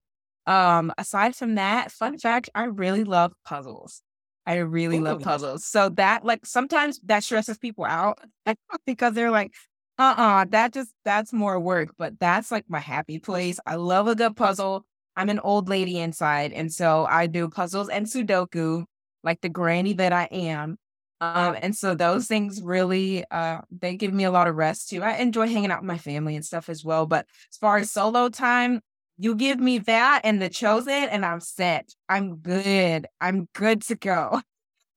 um, 0.47 0.93
aside 0.99 1.35
from 1.35 1.55
that, 1.57 1.91
fun 1.91 2.19
fact, 2.19 2.51
I 2.55 2.65
really 2.65 3.05
love 3.05 3.33
puzzles. 3.45 4.03
I 4.47 4.57
really 4.57 4.99
Ooh. 4.99 5.05
love 5.05 5.23
puzzles. 5.23 5.65
So 5.65 5.89
that 5.91 6.25
like 6.25 6.45
sometimes 6.45 7.01
that 7.05 7.25
stresses 7.25 7.59
people 7.59 7.85
out 7.85 8.19
because 8.87 9.15
they're 9.15 9.31
like, 9.31 9.53
uh-uh, 9.99 10.47
that 10.51 10.73
just 10.73 10.93
that's 11.05 11.33
more 11.33 11.59
work. 11.59 11.91
But 11.97 12.19
that's 12.19 12.51
like 12.51 12.65
my 12.69 12.81
happy 12.81 13.19
place. 13.19 13.59
I 13.67 13.77
love 13.77 14.09
a 14.09 14.15
good 14.15 14.37
puzzle. 14.37 14.85
I'm 15.17 15.31
an 15.31 15.39
old 15.41 15.69
lady 15.69 15.99
inside. 15.99 16.53
And 16.53 16.73
so 16.73 17.07
I 17.09 17.27
do 17.27 17.49
puzzles 17.49 17.89
and 17.89 18.07
Sudoku, 18.07 18.85
like 19.23 19.41
the 19.41 19.49
granny 19.49 19.93
that 19.95 20.13
I 20.13 20.25
am. 20.25 20.77
Um, 21.21 21.57
and 21.63 21.75
so 21.75 21.95
those 21.95 22.27
things 22.27 22.61
really 22.61 23.25
uh 23.31 23.61
they 23.71 23.97
give 23.97 24.13
me 24.13 24.25
a 24.25 24.31
lot 24.31 24.49
of 24.49 24.57
rest 24.57 24.91
too. 24.91 25.03
I 25.03 25.17
enjoy 25.19 25.49
hanging 25.49 25.71
out 25.71 25.81
with 25.81 25.89
my 25.89 25.97
family 25.97 26.37
and 26.37 26.45
stuff 26.45 26.69
as 26.69 26.85
well. 26.85 27.07
But 27.07 27.27
as 27.51 27.57
far 27.57 27.79
as 27.79 27.91
solo 27.91 28.29
time, 28.29 28.81
You 29.17 29.37
give 29.37 29.61
me 29.61 29.79
that 29.79 30.23
and 30.25 30.43
the 30.43 30.49
chosen, 30.49 30.93
and 30.93 31.25
I'm 31.25 31.41
set. 31.41 31.95
I'm 32.09 32.37
good. 32.37 33.07
I'm 33.21 33.49
good 33.55 33.83
to 33.83 33.95
go. 33.95 34.41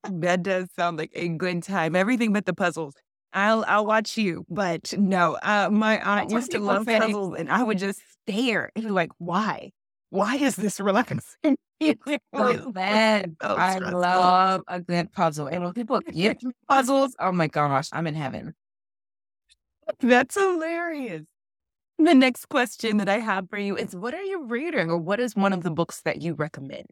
That 0.09 0.43
does 0.43 0.69
sound 0.75 0.97
like 0.97 1.11
a 1.13 1.27
good 1.27 1.63
time. 1.63 1.95
Everything 1.95 2.33
but 2.33 2.45
the 2.45 2.53
puzzles. 2.53 2.95
I'll 3.33 3.65
I'll 3.67 3.85
watch 3.85 4.17
you, 4.17 4.45
but 4.49 4.93
no. 4.97 5.35
Uh, 5.43 5.69
my 5.71 6.01
aunt 6.01 6.31
used 6.31 6.51
to 6.51 6.59
love 6.59 6.85
puzzles, 6.87 7.35
and 7.37 7.51
I 7.51 7.61
would 7.63 7.77
just 7.77 8.01
stare 8.23 8.71
and 8.75 8.85
be 8.85 8.91
like, 8.91 9.11
"Why? 9.17 9.71
Why 10.09 10.35
is 10.37 10.55
this 10.55 10.79
relaxing?" 10.79 11.19
Man, 12.33 13.35
I 13.41 13.79
love 13.79 14.63
a 14.67 14.79
good 14.79 15.11
puzzle, 15.11 15.47
and 15.47 15.63
when 15.63 15.73
people 15.73 15.99
give 16.01 16.41
me 16.41 16.51
puzzles, 16.69 17.15
oh 17.19 17.31
my 17.31 17.47
gosh, 17.47 17.89
I'm 17.91 18.07
in 18.07 18.15
heaven. 18.15 18.53
That's 19.99 20.35
hilarious. 20.35 21.23
The 21.99 22.13
next 22.13 22.49
question 22.49 22.97
that 22.97 23.09
I 23.09 23.17
have 23.17 23.49
for 23.49 23.57
you 23.57 23.75
is 23.75 23.95
what 23.95 24.13
are 24.13 24.21
you 24.21 24.43
reading 24.43 24.91
or 24.91 24.97
what 24.97 25.19
is 25.19 25.35
one 25.35 25.51
of 25.51 25.63
the 25.63 25.71
books 25.71 26.01
that 26.01 26.21
you 26.21 26.35
recommend? 26.35 26.85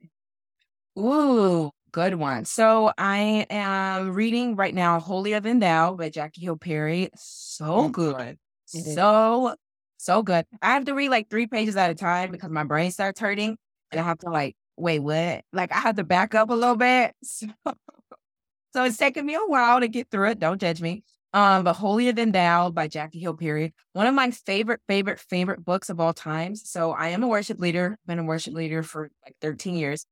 Ooh, 0.98 1.70
good 1.92 2.16
one. 2.16 2.46
So 2.46 2.92
I 2.98 3.46
am 3.52 4.14
reading 4.14 4.56
right 4.56 4.74
now 4.74 5.00
Holier 5.00 5.40
Than 5.40 5.60
Thou 5.60 5.94
by 5.94 6.10
Jackie 6.10 6.42
Hill 6.42 6.58
Perry. 6.58 7.10
So 7.16 7.66
mm. 7.66 7.92
good. 7.92 8.38
So, 8.66 9.56
so 9.98 10.24
good. 10.24 10.46
I 10.64 10.74
have 10.74 10.86
to 10.86 10.96
read 10.96 11.10
like 11.10 11.30
three 11.30 11.46
pages 11.46 11.76
at 11.76 11.92
a 11.92 11.96
time 11.96 12.32
because 12.32 12.50
my 12.50 12.64
brain 12.64 12.90
starts 12.90 13.20
hurting 13.20 13.58
and 13.92 14.02
I 14.02 14.04
have 14.04 14.18
to 14.20 14.30
like, 14.32 14.56
wait, 14.76 15.00
what? 15.00 15.44
Like 15.54 15.72
I 15.72 15.78
have 15.82 15.98
to 15.98 16.04
back 16.04 16.34
up 16.34 16.50
a 16.50 16.56
little 16.56 16.76
bit. 16.76 17.14
So, 17.24 18.82
so 18.82 18.84
it's 18.84 18.98
taking 18.98 19.26
me 19.26 19.36
a 19.36 19.40
while 19.40 19.80
to 19.80 19.88
get 19.88 20.12
through 20.12 20.32
it. 20.32 20.40
Don't 20.40 20.60
judge 20.60 20.82
me. 20.82 21.04
Um, 21.36 21.66
but 21.66 21.74
Holier 21.74 22.14
Than 22.14 22.32
Thou 22.32 22.70
by 22.70 22.88
Jackie 22.88 23.20
Hill 23.20 23.34
Perry, 23.34 23.74
one 23.92 24.08
of 24.08 24.16
my 24.16 24.32
favorite, 24.32 24.80
favorite, 24.88 25.20
favorite 25.20 25.66
books 25.66 25.90
of 25.90 26.00
all 26.00 26.14
times. 26.14 26.62
So 26.70 26.94
I 26.94 27.10
am 27.10 27.24
a 27.24 27.28
worship 27.28 27.60
leader, 27.60 27.98
been 28.08 28.20
a 28.20 28.24
worship 28.24 28.54
leader 28.54 28.84
for 28.84 29.10
like 29.22 29.36
13 29.42 29.76
years. 29.76 30.06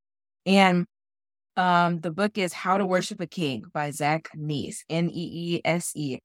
And 0.45 0.85
um, 1.55 2.01
the 2.01 2.11
book 2.11 2.37
is 2.37 2.51
How 2.51 2.77
to 2.77 2.85
Worship 2.85 3.21
a 3.21 3.25
King 3.25 3.63
by 3.73 3.91
Zach 3.91 4.31
Neese, 4.35 4.79
N 4.89 5.09
E 5.09 5.55
E 5.55 5.61
S 5.63 5.93
E. 5.95 6.19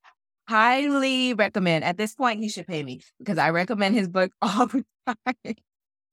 Highly 0.49 1.32
recommend. 1.32 1.84
At 1.84 1.96
this 1.96 2.16
point, 2.16 2.40
he 2.40 2.49
should 2.49 2.66
pay 2.66 2.82
me 2.82 3.01
because 3.20 3.38
I 3.38 3.51
recommend 3.51 3.94
his 3.94 4.09
book 4.09 4.32
all 4.42 4.66
the 4.66 4.84
time. 5.07 5.55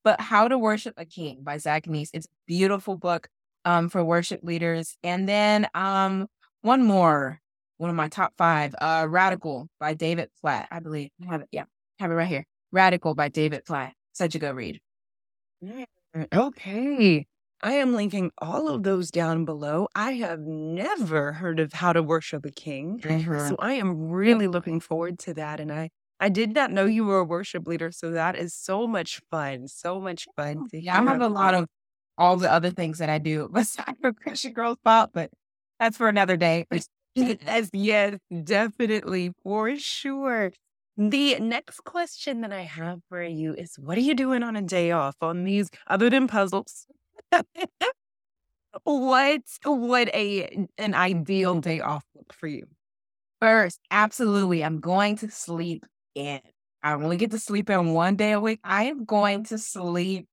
but 0.03 0.21
How 0.21 0.47
to 0.47 0.59
Worship 0.59 0.93
a 0.97 1.05
King 1.05 1.39
by 1.41 1.57
Zach 1.57 1.85
Neese. 1.85 2.11
It's 2.13 2.27
a 2.27 2.29
beautiful 2.45 2.97
book 2.97 3.29
um, 3.63 3.89
for 3.89 4.05
worship 4.05 4.41
leaders. 4.43 4.95
And 5.01 5.27
then 5.27 5.65
um, 5.73 6.27
one 6.61 6.83
more, 6.83 7.41
one 7.77 7.89
of 7.89 7.95
my 7.95 8.07
top 8.07 8.33
five, 8.37 8.73
uh, 8.79 9.05
Radical 9.09 9.67
by 9.79 9.93
David 9.93 10.29
Platt. 10.41 10.67
I 10.71 10.79
believe 10.79 11.09
I 11.21 11.31
have 11.31 11.41
it. 11.41 11.49
Yeah, 11.51 11.65
have 11.99 12.11
it 12.11 12.15
right 12.15 12.27
here. 12.27 12.45
Radical 12.71 13.15
by 13.15 13.29
David 13.29 13.65
Platt. 13.65 13.93
Such 14.13 14.35
a 14.35 14.39
good 14.39 14.55
read. 14.55 14.79
Okay. 16.33 17.25
I 17.61 17.73
am 17.73 17.93
linking 17.95 18.31
all 18.37 18.67
of 18.67 18.83
those 18.83 19.09
down 19.11 19.45
below. 19.45 19.87
I 19.95 20.13
have 20.13 20.39
never 20.41 21.33
heard 21.33 21.59
of 21.59 21.73
how 21.73 21.93
to 21.93 22.03
worship 22.03 22.45
a 22.45 22.51
king. 22.51 22.99
Mhm. 22.99 23.49
So 23.49 23.55
I 23.59 23.73
am 23.73 24.09
really 24.09 24.47
looking 24.47 24.79
forward 24.79 25.17
to 25.19 25.33
that. 25.35 25.59
And 25.59 25.71
I, 25.71 25.89
I 26.19 26.29
did 26.29 26.53
not 26.53 26.71
know 26.71 26.85
you 26.85 27.05
were 27.05 27.19
a 27.19 27.23
worship 27.23 27.65
leader. 27.67 27.91
So 27.91 28.11
that 28.11 28.35
is 28.35 28.53
so 28.53 28.87
much 28.87 29.21
fun. 29.31 29.67
So 29.67 29.99
much 29.99 30.27
fun 30.35 30.67
to 30.69 30.81
Yeah, 30.81 30.99
I 30.99 31.03
have 31.03 31.21
a 31.21 31.27
lot 31.29 31.53
of 31.53 31.67
all 32.17 32.37
the 32.37 32.51
other 32.51 32.69
things 32.69 32.99
that 32.99 33.09
I 33.09 33.17
do 33.17 33.49
besides 33.53 33.97
for 33.99 34.13
Christian 34.13 34.53
Girls 34.53 34.77
Pop, 34.83 35.11
but 35.13 35.31
that's 35.79 35.97
for 35.97 36.07
another 36.07 36.37
day. 36.37 36.65
Yes, 37.45 37.69
yes, 37.73 38.17
definitely, 38.43 39.31
for 39.43 39.75
sure. 39.77 40.51
The 40.97 41.39
next 41.39 41.83
question 41.83 42.41
that 42.41 42.51
I 42.53 42.61
have 42.63 42.99
for 43.09 43.23
you 43.23 43.53
is 43.53 43.75
what 43.77 43.97
are 43.97 44.01
you 44.01 44.15
doing 44.15 44.43
on 44.43 44.55
a 44.55 44.61
day 44.61 44.91
off 44.91 45.15
on 45.21 45.43
these 45.43 45.69
other 45.87 46.09
than 46.09 46.27
puzzles? 46.27 46.87
what 48.83 49.41
would 49.65 50.09
a 50.09 50.67
an 50.77 50.93
ideal 50.93 51.59
day 51.61 51.79
off 51.79 52.03
look 52.15 52.33
for 52.33 52.47
you? 52.47 52.65
First, 53.41 53.79
absolutely, 53.91 54.63
I'm 54.63 54.79
going 54.79 55.17
to 55.17 55.31
sleep 55.31 55.85
in. 56.15 56.41
I 56.83 56.93
only 56.93 57.17
get 57.17 57.31
to 57.31 57.39
sleep 57.39 57.69
in 57.69 57.93
one 57.93 58.15
day 58.15 58.33
a 58.33 58.39
week. 58.41 58.59
I 58.63 58.85
am 58.85 59.05
going 59.05 59.45
to 59.45 59.57
sleep 59.57 60.27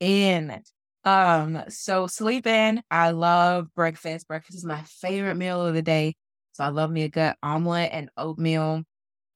in. 0.00 0.62
Um, 1.04 1.62
so 1.68 2.06
sleep 2.08 2.46
in. 2.46 2.82
I 2.90 3.12
love 3.12 3.68
breakfast. 3.74 4.28
Breakfast 4.28 4.58
is 4.58 4.64
my 4.66 4.82
favorite 4.84 5.36
meal 5.36 5.64
of 5.66 5.74
the 5.74 5.82
day. 5.82 6.14
So 6.56 6.64
I 6.64 6.68
love 6.68 6.90
me 6.90 7.02
a 7.04 7.08
good 7.08 7.34
omelet 7.42 7.90
and 7.92 8.10
oatmeal 8.16 8.82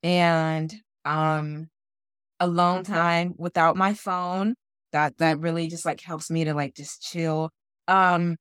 and 0.03 0.75
um 1.05 1.69
alone 2.41 2.85
time 2.85 3.35
without 3.39 3.77
my 3.77 3.95
phone. 3.95 4.55
That 4.93 5.19
that 5.19 5.41
really 5.41 5.69
just 5.69 5.87
like 5.87 6.01
helps 6.03 6.31
me 6.31 6.45
to 6.45 6.55
like 6.55 6.75
just 6.75 7.03
chill. 7.03 7.51
Um 7.89 8.37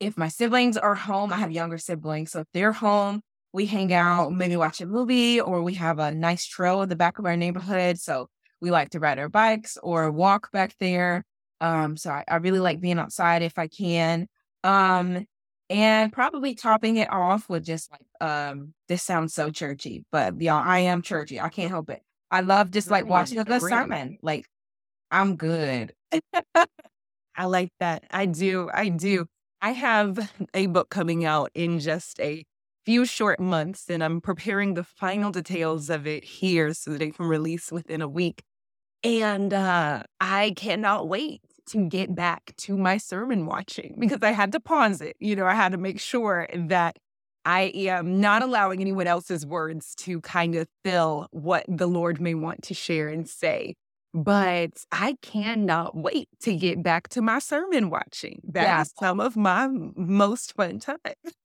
if 0.00 0.16
my 0.18 0.28
siblings 0.28 0.76
are 0.76 0.94
home, 0.94 1.32
I 1.32 1.36
have 1.36 1.52
younger 1.52 1.78
siblings. 1.78 2.32
So 2.32 2.40
if 2.40 2.46
they're 2.54 2.72
home, 2.72 3.22
we 3.52 3.66
hang 3.66 3.92
out, 3.92 4.32
maybe 4.32 4.56
watch 4.56 4.80
a 4.80 4.86
movie, 4.86 5.40
or 5.40 5.62
we 5.62 5.74
have 5.74 5.98
a 5.98 6.12
nice 6.12 6.46
trail 6.46 6.82
in 6.82 6.88
the 6.88 6.96
back 6.96 7.18
of 7.18 7.26
our 7.26 7.36
neighborhood. 7.36 7.98
So 7.98 8.28
we 8.60 8.70
like 8.70 8.90
to 8.90 9.00
ride 9.00 9.18
our 9.18 9.28
bikes 9.28 9.78
or 9.82 10.10
walk 10.10 10.50
back 10.52 10.74
there. 10.80 11.24
Um, 11.60 11.96
so 11.96 12.10
I, 12.10 12.24
I 12.28 12.36
really 12.36 12.58
like 12.60 12.80
being 12.80 12.98
outside 12.98 13.42
if 13.42 13.58
I 13.58 13.68
can. 13.68 14.26
Um, 14.64 15.26
and 15.72 16.12
probably 16.12 16.54
topping 16.54 16.96
it 16.98 17.10
off 17.10 17.48
with 17.48 17.64
just 17.64 17.90
like 17.90 18.06
um 18.20 18.74
this 18.88 19.02
sounds 19.02 19.34
so 19.34 19.50
churchy, 19.50 20.04
but 20.12 20.40
y'all, 20.40 20.62
I 20.64 20.80
am 20.80 21.02
churchy. 21.02 21.40
I 21.40 21.48
can't 21.48 21.70
help 21.70 21.90
it. 21.90 22.02
I 22.30 22.40
love 22.40 22.70
just 22.70 22.90
like 22.90 23.06
watching 23.06 23.38
a 23.38 23.44
good 23.44 23.62
sermon. 23.62 24.18
Like 24.22 24.46
I'm 25.10 25.36
good. 25.36 25.94
I 27.34 27.46
like 27.46 27.70
that. 27.80 28.04
I 28.10 28.26
do. 28.26 28.70
I 28.72 28.88
do. 28.90 29.26
I 29.60 29.72
have 29.72 30.30
a 30.54 30.66
book 30.66 30.90
coming 30.90 31.24
out 31.24 31.50
in 31.54 31.78
just 31.78 32.20
a 32.20 32.44
few 32.84 33.04
short 33.04 33.40
months, 33.40 33.88
and 33.88 34.02
I'm 34.02 34.20
preparing 34.20 34.74
the 34.74 34.84
final 34.84 35.30
details 35.30 35.88
of 35.88 36.06
it 36.06 36.24
here 36.24 36.74
so 36.74 36.90
that 36.92 37.02
it 37.02 37.16
can 37.16 37.26
release 37.26 37.72
within 37.72 38.02
a 38.02 38.08
week. 38.08 38.42
And 39.04 39.52
uh, 39.52 40.02
I 40.20 40.52
cannot 40.56 41.08
wait 41.08 41.42
to 41.66 41.88
get 41.88 42.14
back 42.14 42.54
to 42.58 42.76
my 42.76 42.96
sermon 42.96 43.46
watching 43.46 43.96
because 43.98 44.18
I 44.22 44.32
had 44.32 44.52
to 44.52 44.60
pause 44.60 45.00
it. 45.00 45.16
You 45.20 45.36
know, 45.36 45.46
I 45.46 45.54
had 45.54 45.72
to 45.72 45.78
make 45.78 46.00
sure 46.00 46.48
that 46.54 46.96
I 47.44 47.72
am 47.74 48.20
not 48.20 48.42
allowing 48.42 48.80
anyone 48.80 49.06
else's 49.06 49.44
words 49.44 49.94
to 49.96 50.20
kind 50.20 50.54
of 50.54 50.68
fill 50.84 51.26
what 51.32 51.64
the 51.68 51.86
Lord 51.86 52.20
may 52.20 52.34
want 52.34 52.62
to 52.64 52.74
share 52.74 53.08
and 53.08 53.28
say. 53.28 53.74
But 54.14 54.72
I 54.92 55.16
cannot 55.22 55.96
wait 55.96 56.28
to 56.42 56.54
get 56.54 56.82
back 56.82 57.08
to 57.10 57.22
my 57.22 57.38
sermon 57.38 57.88
watching. 57.88 58.42
That 58.44 58.62
is 58.80 58.92
Yeah. 58.94 59.06
some 59.06 59.20
of 59.20 59.36
my 59.36 59.68
most 59.68 60.54
fun 60.54 60.80
time. 60.80 60.98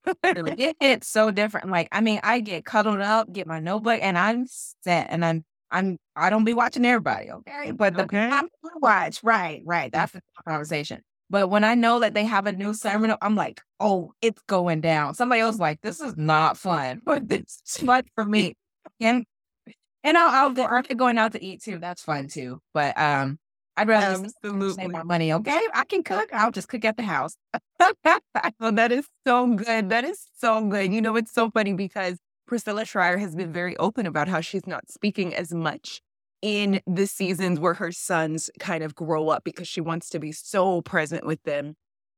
it, 0.23 0.75
it's 0.81 1.07
so 1.07 1.31
different. 1.31 1.69
Like, 1.69 1.87
I 1.93 2.01
mean, 2.01 2.19
I 2.23 2.41
get 2.41 2.65
cuddled 2.65 2.99
up, 2.99 3.31
get 3.31 3.47
my 3.47 3.59
notebook, 3.59 3.99
and 4.01 4.17
I'm 4.17 4.45
set, 4.47 5.07
and 5.09 5.23
I'm, 5.23 5.45
I'm, 5.71 5.97
I 6.17 6.29
don't 6.29 6.43
be 6.43 6.53
watching 6.53 6.85
everybody, 6.85 7.31
okay? 7.31 7.71
But 7.71 7.95
the 7.95 8.03
Okay. 8.03 8.29
I'm 8.29 8.47
watch, 8.81 9.21
right, 9.23 9.61
right. 9.65 9.91
That's 9.91 10.11
the 10.11 10.21
conversation. 10.47 11.01
But 11.29 11.49
when 11.49 11.63
I 11.63 11.75
know 11.75 11.99
that 11.99 12.13
they 12.13 12.23
have 12.25 12.47
a 12.47 12.51
new 12.51 12.73
sermon, 12.73 13.13
I'm 13.21 13.35
like, 13.35 13.61
oh, 13.79 14.13
it's 14.21 14.41
going 14.47 14.81
down. 14.81 15.13
Somebody 15.13 15.41
else 15.41 15.59
like, 15.59 15.81
this 15.81 15.99
is 15.99 16.15
not 16.15 16.57
fun, 16.57 17.01
but 17.05 17.23
is 17.29 17.61
fun 17.65 18.03
for 18.15 18.25
me. 18.25 18.55
And 18.99 19.25
and 20.03 20.17
I'll, 20.17 20.29
I'll 20.29 20.49
go, 20.51 20.65
I'm 20.65 20.83
going 20.95 21.17
out 21.17 21.33
to 21.33 21.43
eat 21.43 21.63
too. 21.63 21.79
That's 21.79 22.01
fun 22.01 22.27
too. 22.27 22.61
But 22.73 22.97
um, 22.97 23.39
I'd 23.75 23.87
rather 23.89 24.23
just 24.23 24.75
save 24.75 24.89
my 24.89 25.03
money. 25.03 25.33
Okay, 25.33 25.59
I 25.73 25.83
can 25.83 26.03
cook. 26.03 26.29
I'll 26.31 26.51
just 26.51 26.69
cook 26.69 26.85
at 26.85 26.97
the 26.97 27.03
house. 27.03 27.35
Well, 28.59 28.71
that 28.71 28.91
is 28.91 29.05
so 29.25 29.53
good. 29.53 29.89
That 29.89 30.03
is 30.03 30.25
so 30.37 30.65
good. 30.65 30.91
You 30.91 31.01
know, 31.01 31.15
it's 31.15 31.31
so 31.31 31.51
funny 31.51 31.73
because 31.73 32.17
Priscilla 32.47 32.85
Shirer 32.85 33.17
has 33.17 33.35
been 33.35 33.53
very 33.53 33.77
open 33.77 34.05
about 34.05 34.27
how 34.27 34.41
she's 34.41 34.65
not 34.65 34.89
speaking 34.89 35.35
as 35.35 35.53
much 35.53 36.01
in 36.41 36.81
the 36.85 37.07
seasons 37.07 37.59
where 37.59 37.73
her 37.73 37.91
sons 37.91 38.49
kind 38.59 38.83
of 38.83 38.95
grow 38.95 39.29
up 39.29 39.43
because 39.43 39.67
she 39.67 39.81
wants 39.81 40.09
to 40.09 40.19
be 40.19 40.31
so 40.31 40.81
present 40.81 41.25
with 41.25 41.41
them. 41.43 41.75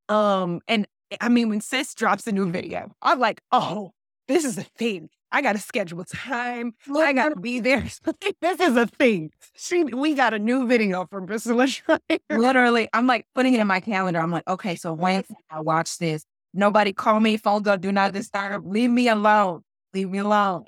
Um, 0.08 0.62
and 0.68 0.88
I 1.22 1.30
mean, 1.30 1.50
when 1.50 1.62
sis 1.62 1.94
drops 1.94 2.28
a 2.28 2.32
new 2.32 2.50
video, 2.52 2.92
I'm 3.02 3.20
like, 3.20 3.42
oh, 3.52 3.92
this 4.28 4.46
is 4.46 4.58
a 4.58 4.64
thing. 4.64 5.10
I 5.32 5.42
got 5.42 5.54
to 5.54 5.60
schedule 5.60 6.04
time. 6.06 6.74
I 6.96 7.14
got 7.14 7.30
to 7.30 7.36
be 7.36 7.60
there. 7.60 7.82
this 8.42 8.60
is 8.60 8.76
a 8.76 8.88
thing. 8.88 9.32
She, 9.56 9.84
we 9.84 10.16
got 10.16 10.34
a 10.34 10.40
new 10.40 10.68
video 10.68 11.06
from 11.06 11.28
Priscilla 11.28 11.68
Shirer. 11.68 12.00
Literally, 12.30 12.90
I'm 12.94 13.06
like 13.06 13.26
putting 13.36 13.54
it 13.54 13.60
in 13.60 13.68
my 13.68 13.80
calendar. 13.80 14.20
I'm 14.20 14.32
like, 14.32 14.48
okay, 14.48 14.76
so 14.76 14.94
when 14.94 15.24
I 15.52 15.62
watch 15.62 15.98
this, 16.00 16.26
nobody 16.54 16.94
call 16.94 17.20
me, 17.20 17.38
phones 17.38 17.68
on, 17.68 17.80
do 17.80 17.92
not 17.92 18.14
disturb. 18.14 18.66
Leave 18.66 18.90
me 18.90 19.08
alone. 19.08 19.62
Leave 19.94 20.10
me 20.10 20.20
alone. 20.20 20.66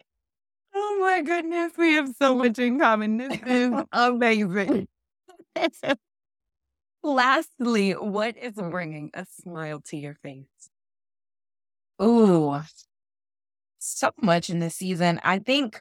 Oh 0.83 0.97
my 0.99 1.21
goodness, 1.21 1.73
we 1.77 1.93
have 1.93 2.09
so 2.19 2.33
much 2.33 2.57
in 2.57 2.79
common. 2.79 3.17
This 3.17 3.39
is 3.45 3.71
amazing. 3.91 4.87
Lastly, 7.03 7.91
what 7.91 8.35
is 8.35 8.53
bringing 8.53 9.11
a 9.13 9.27
smile 9.29 9.81
to 9.81 9.97
your 9.97 10.15
face? 10.15 10.47
Ooh, 12.01 12.61
so 13.77 14.09
much 14.23 14.49
in 14.49 14.57
this 14.57 14.75
season. 14.75 15.21
I 15.23 15.37
think 15.37 15.79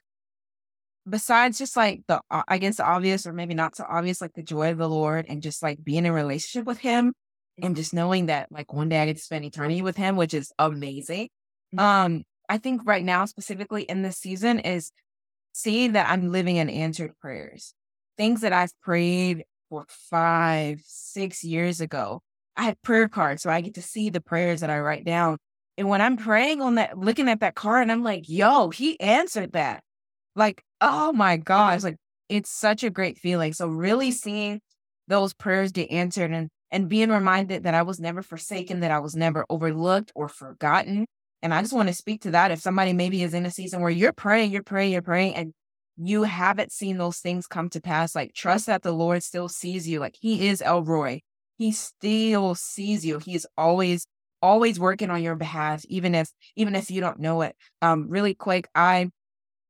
besides 1.08 1.56
just 1.56 1.78
like 1.78 2.02
the, 2.06 2.20
uh, 2.30 2.42
I 2.46 2.58
guess, 2.58 2.76
the 2.76 2.84
obvious 2.84 3.26
or 3.26 3.32
maybe 3.32 3.54
not 3.54 3.76
so 3.76 3.86
obvious, 3.88 4.20
like 4.20 4.34
the 4.34 4.42
joy 4.42 4.70
of 4.70 4.76
the 4.76 4.88
Lord 4.88 5.24
and 5.30 5.42
just 5.42 5.62
like 5.62 5.82
being 5.82 6.04
in 6.04 6.06
a 6.06 6.12
relationship 6.12 6.66
with 6.66 6.78
Him 6.78 7.14
and 7.62 7.74
just 7.74 7.94
knowing 7.94 8.26
that 8.26 8.52
like 8.52 8.74
one 8.74 8.90
day 8.90 9.00
I 9.00 9.06
get 9.06 9.16
to 9.16 9.22
spend 9.22 9.46
eternity 9.46 9.80
with 9.80 9.96
Him, 9.96 10.16
which 10.16 10.34
is 10.34 10.52
amazing. 10.58 11.28
Mm-hmm. 11.74 11.78
Um, 11.78 12.24
I 12.50 12.58
think 12.58 12.82
right 12.84 13.04
now, 13.04 13.26
specifically 13.26 13.84
in 13.84 14.02
this 14.02 14.18
season, 14.18 14.58
is 14.58 14.90
seeing 15.52 15.92
that 15.92 16.10
I'm 16.10 16.32
living 16.32 16.56
in 16.56 16.68
answered 16.68 17.12
prayers. 17.20 17.74
Things 18.18 18.40
that 18.40 18.52
I've 18.52 18.72
prayed 18.82 19.44
for 19.68 19.86
five, 19.88 20.80
six 20.84 21.44
years 21.44 21.80
ago. 21.80 22.22
I 22.56 22.64
have 22.64 22.82
prayer 22.82 23.08
cards, 23.08 23.42
so 23.42 23.50
I 23.50 23.60
get 23.60 23.74
to 23.74 23.82
see 23.82 24.10
the 24.10 24.20
prayers 24.20 24.60
that 24.62 24.68
I 24.68 24.80
write 24.80 25.04
down. 25.04 25.38
And 25.78 25.88
when 25.88 26.00
I'm 26.00 26.16
praying 26.16 26.60
on 26.60 26.74
that, 26.74 26.98
looking 26.98 27.28
at 27.28 27.38
that 27.38 27.54
card, 27.54 27.82
and 27.82 27.92
I'm 27.92 28.02
like, 28.02 28.28
yo, 28.28 28.70
he 28.70 28.98
answered 28.98 29.52
that. 29.52 29.84
Like, 30.34 30.64
oh 30.80 31.12
my 31.12 31.36
gosh, 31.36 31.84
like 31.84 31.96
it's 32.28 32.50
such 32.50 32.82
a 32.82 32.90
great 32.90 33.16
feeling. 33.16 33.52
So 33.52 33.68
really 33.68 34.10
seeing 34.10 34.60
those 35.06 35.34
prayers 35.34 35.70
get 35.70 35.90
answered 35.92 36.32
and 36.32 36.48
and 36.72 36.88
being 36.88 37.10
reminded 37.10 37.62
that 37.62 37.74
I 37.74 37.82
was 37.82 38.00
never 38.00 38.22
forsaken, 38.22 38.80
that 38.80 38.90
I 38.90 38.98
was 38.98 39.14
never 39.14 39.46
overlooked 39.48 40.12
or 40.16 40.28
forgotten. 40.28 41.06
And 41.42 41.54
I 41.54 41.60
just 41.62 41.72
want 41.72 41.88
to 41.88 41.94
speak 41.94 42.22
to 42.22 42.32
that. 42.32 42.50
If 42.50 42.60
somebody 42.60 42.92
maybe 42.92 43.22
is 43.22 43.34
in 43.34 43.46
a 43.46 43.50
season 43.50 43.80
where 43.80 43.90
you're 43.90 44.12
praying, 44.12 44.52
you're 44.52 44.62
praying, 44.62 44.92
you're 44.92 45.02
praying, 45.02 45.34
and 45.34 45.54
you 45.96 46.24
haven't 46.24 46.72
seen 46.72 46.98
those 46.98 47.18
things 47.18 47.46
come 47.46 47.68
to 47.70 47.80
pass, 47.80 48.14
like 48.14 48.34
trust 48.34 48.66
that 48.66 48.82
the 48.82 48.92
Lord 48.92 49.22
still 49.22 49.48
sees 49.48 49.88
you. 49.88 50.00
Like 50.00 50.16
He 50.20 50.48
is 50.48 50.62
El 50.62 50.82
Roi. 50.82 51.20
He 51.58 51.72
still 51.72 52.54
sees 52.54 53.04
you. 53.04 53.18
He's 53.18 53.46
always, 53.56 54.06
always 54.40 54.80
working 54.80 55.10
on 55.10 55.22
your 55.22 55.36
behalf, 55.36 55.84
even 55.88 56.14
if, 56.14 56.30
even 56.56 56.74
if 56.74 56.90
you 56.90 57.00
don't 57.00 57.20
know 57.20 57.42
it. 57.42 57.54
Um, 57.82 58.08
really 58.08 58.34
quick, 58.34 58.68
I 58.74 59.10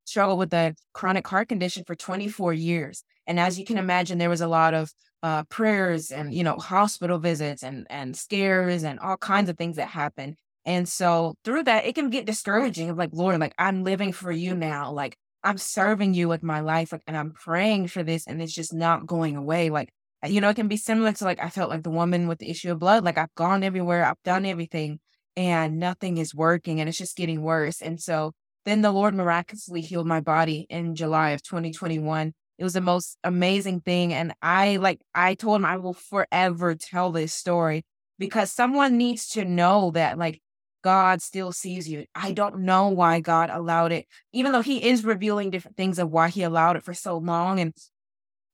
struggled 0.04 0.38
with 0.38 0.52
a 0.54 0.74
chronic 0.92 1.26
heart 1.26 1.48
condition 1.48 1.84
for 1.84 1.94
24 1.94 2.52
years. 2.52 3.02
And 3.26 3.38
as 3.38 3.58
you 3.58 3.64
can 3.64 3.78
imagine, 3.78 4.18
there 4.18 4.30
was 4.30 4.40
a 4.40 4.48
lot 4.48 4.74
of 4.74 4.92
uh, 5.22 5.44
prayers 5.44 6.10
and 6.10 6.32
you 6.32 6.42
know 6.42 6.56
hospital 6.56 7.18
visits 7.18 7.62
and 7.62 7.86
and 7.90 8.16
scares 8.16 8.84
and 8.84 8.98
all 9.00 9.16
kinds 9.16 9.50
of 9.50 9.56
things 9.56 9.76
that 9.76 9.88
happen. 9.88 10.36
And 10.64 10.88
so 10.88 11.34
through 11.44 11.64
that, 11.64 11.86
it 11.86 11.94
can 11.94 12.10
get 12.10 12.26
discouraging 12.26 12.90
of 12.90 12.98
like, 12.98 13.10
Lord, 13.12 13.40
like 13.40 13.54
I'm 13.58 13.82
living 13.84 14.12
for 14.12 14.30
you 14.30 14.54
now. 14.54 14.92
Like 14.92 15.16
I'm 15.42 15.58
serving 15.58 16.14
you 16.14 16.28
with 16.28 16.42
my 16.42 16.60
life. 16.60 16.92
Like, 16.92 17.02
and 17.06 17.16
I'm 17.16 17.32
praying 17.32 17.88
for 17.88 18.02
this 18.02 18.26
and 18.26 18.42
it's 18.42 18.54
just 18.54 18.74
not 18.74 19.06
going 19.06 19.36
away. 19.36 19.70
Like, 19.70 19.90
uh, 20.24 20.28
you 20.28 20.40
know, 20.40 20.50
it 20.50 20.56
can 20.56 20.68
be 20.68 20.76
similar 20.76 21.12
to 21.12 21.24
like, 21.24 21.42
I 21.42 21.48
felt 21.48 21.70
like 21.70 21.82
the 21.82 21.90
woman 21.90 22.28
with 22.28 22.38
the 22.38 22.50
issue 22.50 22.70
of 22.72 22.78
blood. 22.78 23.04
Like 23.04 23.18
I've 23.18 23.34
gone 23.34 23.62
everywhere, 23.62 24.04
I've 24.04 24.22
done 24.24 24.44
everything 24.44 25.00
and 25.36 25.78
nothing 25.78 26.18
is 26.18 26.34
working 26.34 26.80
and 26.80 26.88
it's 26.88 26.98
just 26.98 27.16
getting 27.16 27.42
worse. 27.42 27.80
And 27.80 28.00
so 28.00 28.32
then 28.66 28.82
the 28.82 28.92
Lord 28.92 29.14
miraculously 29.14 29.80
healed 29.80 30.06
my 30.06 30.20
body 30.20 30.66
in 30.68 30.94
July 30.94 31.30
of 31.30 31.42
2021. 31.42 32.32
It 32.58 32.64
was 32.64 32.74
the 32.74 32.82
most 32.82 33.16
amazing 33.24 33.80
thing. 33.80 34.12
And 34.12 34.34
I 34.42 34.76
like, 34.76 35.00
I 35.14 35.34
told 35.34 35.56
him 35.56 35.64
I 35.64 35.78
will 35.78 35.94
forever 35.94 36.74
tell 36.74 37.10
this 37.10 37.32
story 37.32 37.84
because 38.18 38.52
someone 38.52 38.98
needs 38.98 39.28
to 39.28 39.46
know 39.46 39.92
that 39.92 40.18
like 40.18 40.42
God 40.82 41.22
still 41.22 41.52
sees 41.52 41.88
you. 41.88 42.06
I 42.14 42.32
don't 42.32 42.60
know 42.60 42.88
why 42.88 43.20
God 43.20 43.50
allowed 43.50 43.92
it, 43.92 44.06
even 44.32 44.52
though 44.52 44.62
He 44.62 44.88
is 44.88 45.04
revealing 45.04 45.50
different 45.50 45.76
things 45.76 45.98
of 45.98 46.10
why 46.10 46.28
He 46.28 46.42
allowed 46.42 46.76
it 46.76 46.82
for 46.82 46.94
so 46.94 47.18
long. 47.18 47.60
And 47.60 47.74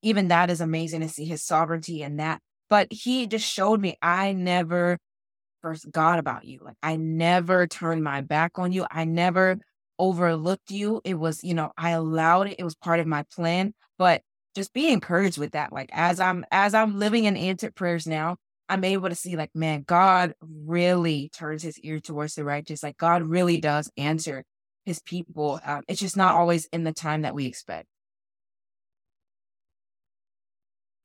even 0.01 0.27
that 0.29 0.49
is 0.49 0.61
amazing 0.61 1.01
to 1.01 1.09
see 1.09 1.25
His 1.25 1.43
sovereignty 1.43 2.01
in 2.03 2.17
that. 2.17 2.41
But 2.69 2.87
He 2.91 3.27
just 3.27 3.45
showed 3.45 3.79
me 3.81 3.97
I 4.01 4.33
never 4.33 4.97
forgot 5.61 6.19
about 6.19 6.45
you. 6.45 6.59
Like 6.63 6.77
I 6.83 6.95
never 6.95 7.67
turned 7.67 8.03
my 8.03 8.21
back 8.21 8.59
on 8.59 8.71
you. 8.71 8.85
I 8.89 9.05
never 9.05 9.59
overlooked 9.99 10.71
you. 10.71 11.01
It 11.03 11.15
was, 11.15 11.43
you 11.43 11.53
know, 11.53 11.71
I 11.77 11.91
allowed 11.91 12.47
it. 12.47 12.55
It 12.59 12.63
was 12.63 12.75
part 12.75 12.99
of 12.99 13.07
my 13.07 13.23
plan. 13.23 13.73
But 13.97 14.21
just 14.55 14.73
be 14.73 14.89
encouraged 14.91 15.37
with 15.37 15.51
that. 15.51 15.71
Like 15.71 15.89
as 15.93 16.19
I'm 16.19 16.45
as 16.51 16.73
I'm 16.73 16.97
living 16.97 17.25
in 17.25 17.37
answered 17.37 17.75
prayers 17.75 18.07
now, 18.07 18.37
I'm 18.69 18.83
able 18.83 19.09
to 19.09 19.15
see 19.15 19.35
like, 19.35 19.55
man, 19.55 19.83
God 19.87 20.33
really 20.41 21.29
turns 21.29 21.63
his 21.63 21.79
ear 21.79 21.99
towards 21.99 22.35
the 22.35 22.43
righteous. 22.43 22.83
Like 22.83 22.97
God 22.97 23.23
really 23.23 23.59
does 23.59 23.89
answer 23.97 24.43
his 24.85 24.99
people. 24.99 25.59
Um, 25.65 25.83
it's 25.87 25.99
just 25.99 26.17
not 26.17 26.35
always 26.35 26.65
in 26.73 26.83
the 26.83 26.93
time 26.93 27.21
that 27.21 27.35
we 27.35 27.45
expect. 27.45 27.87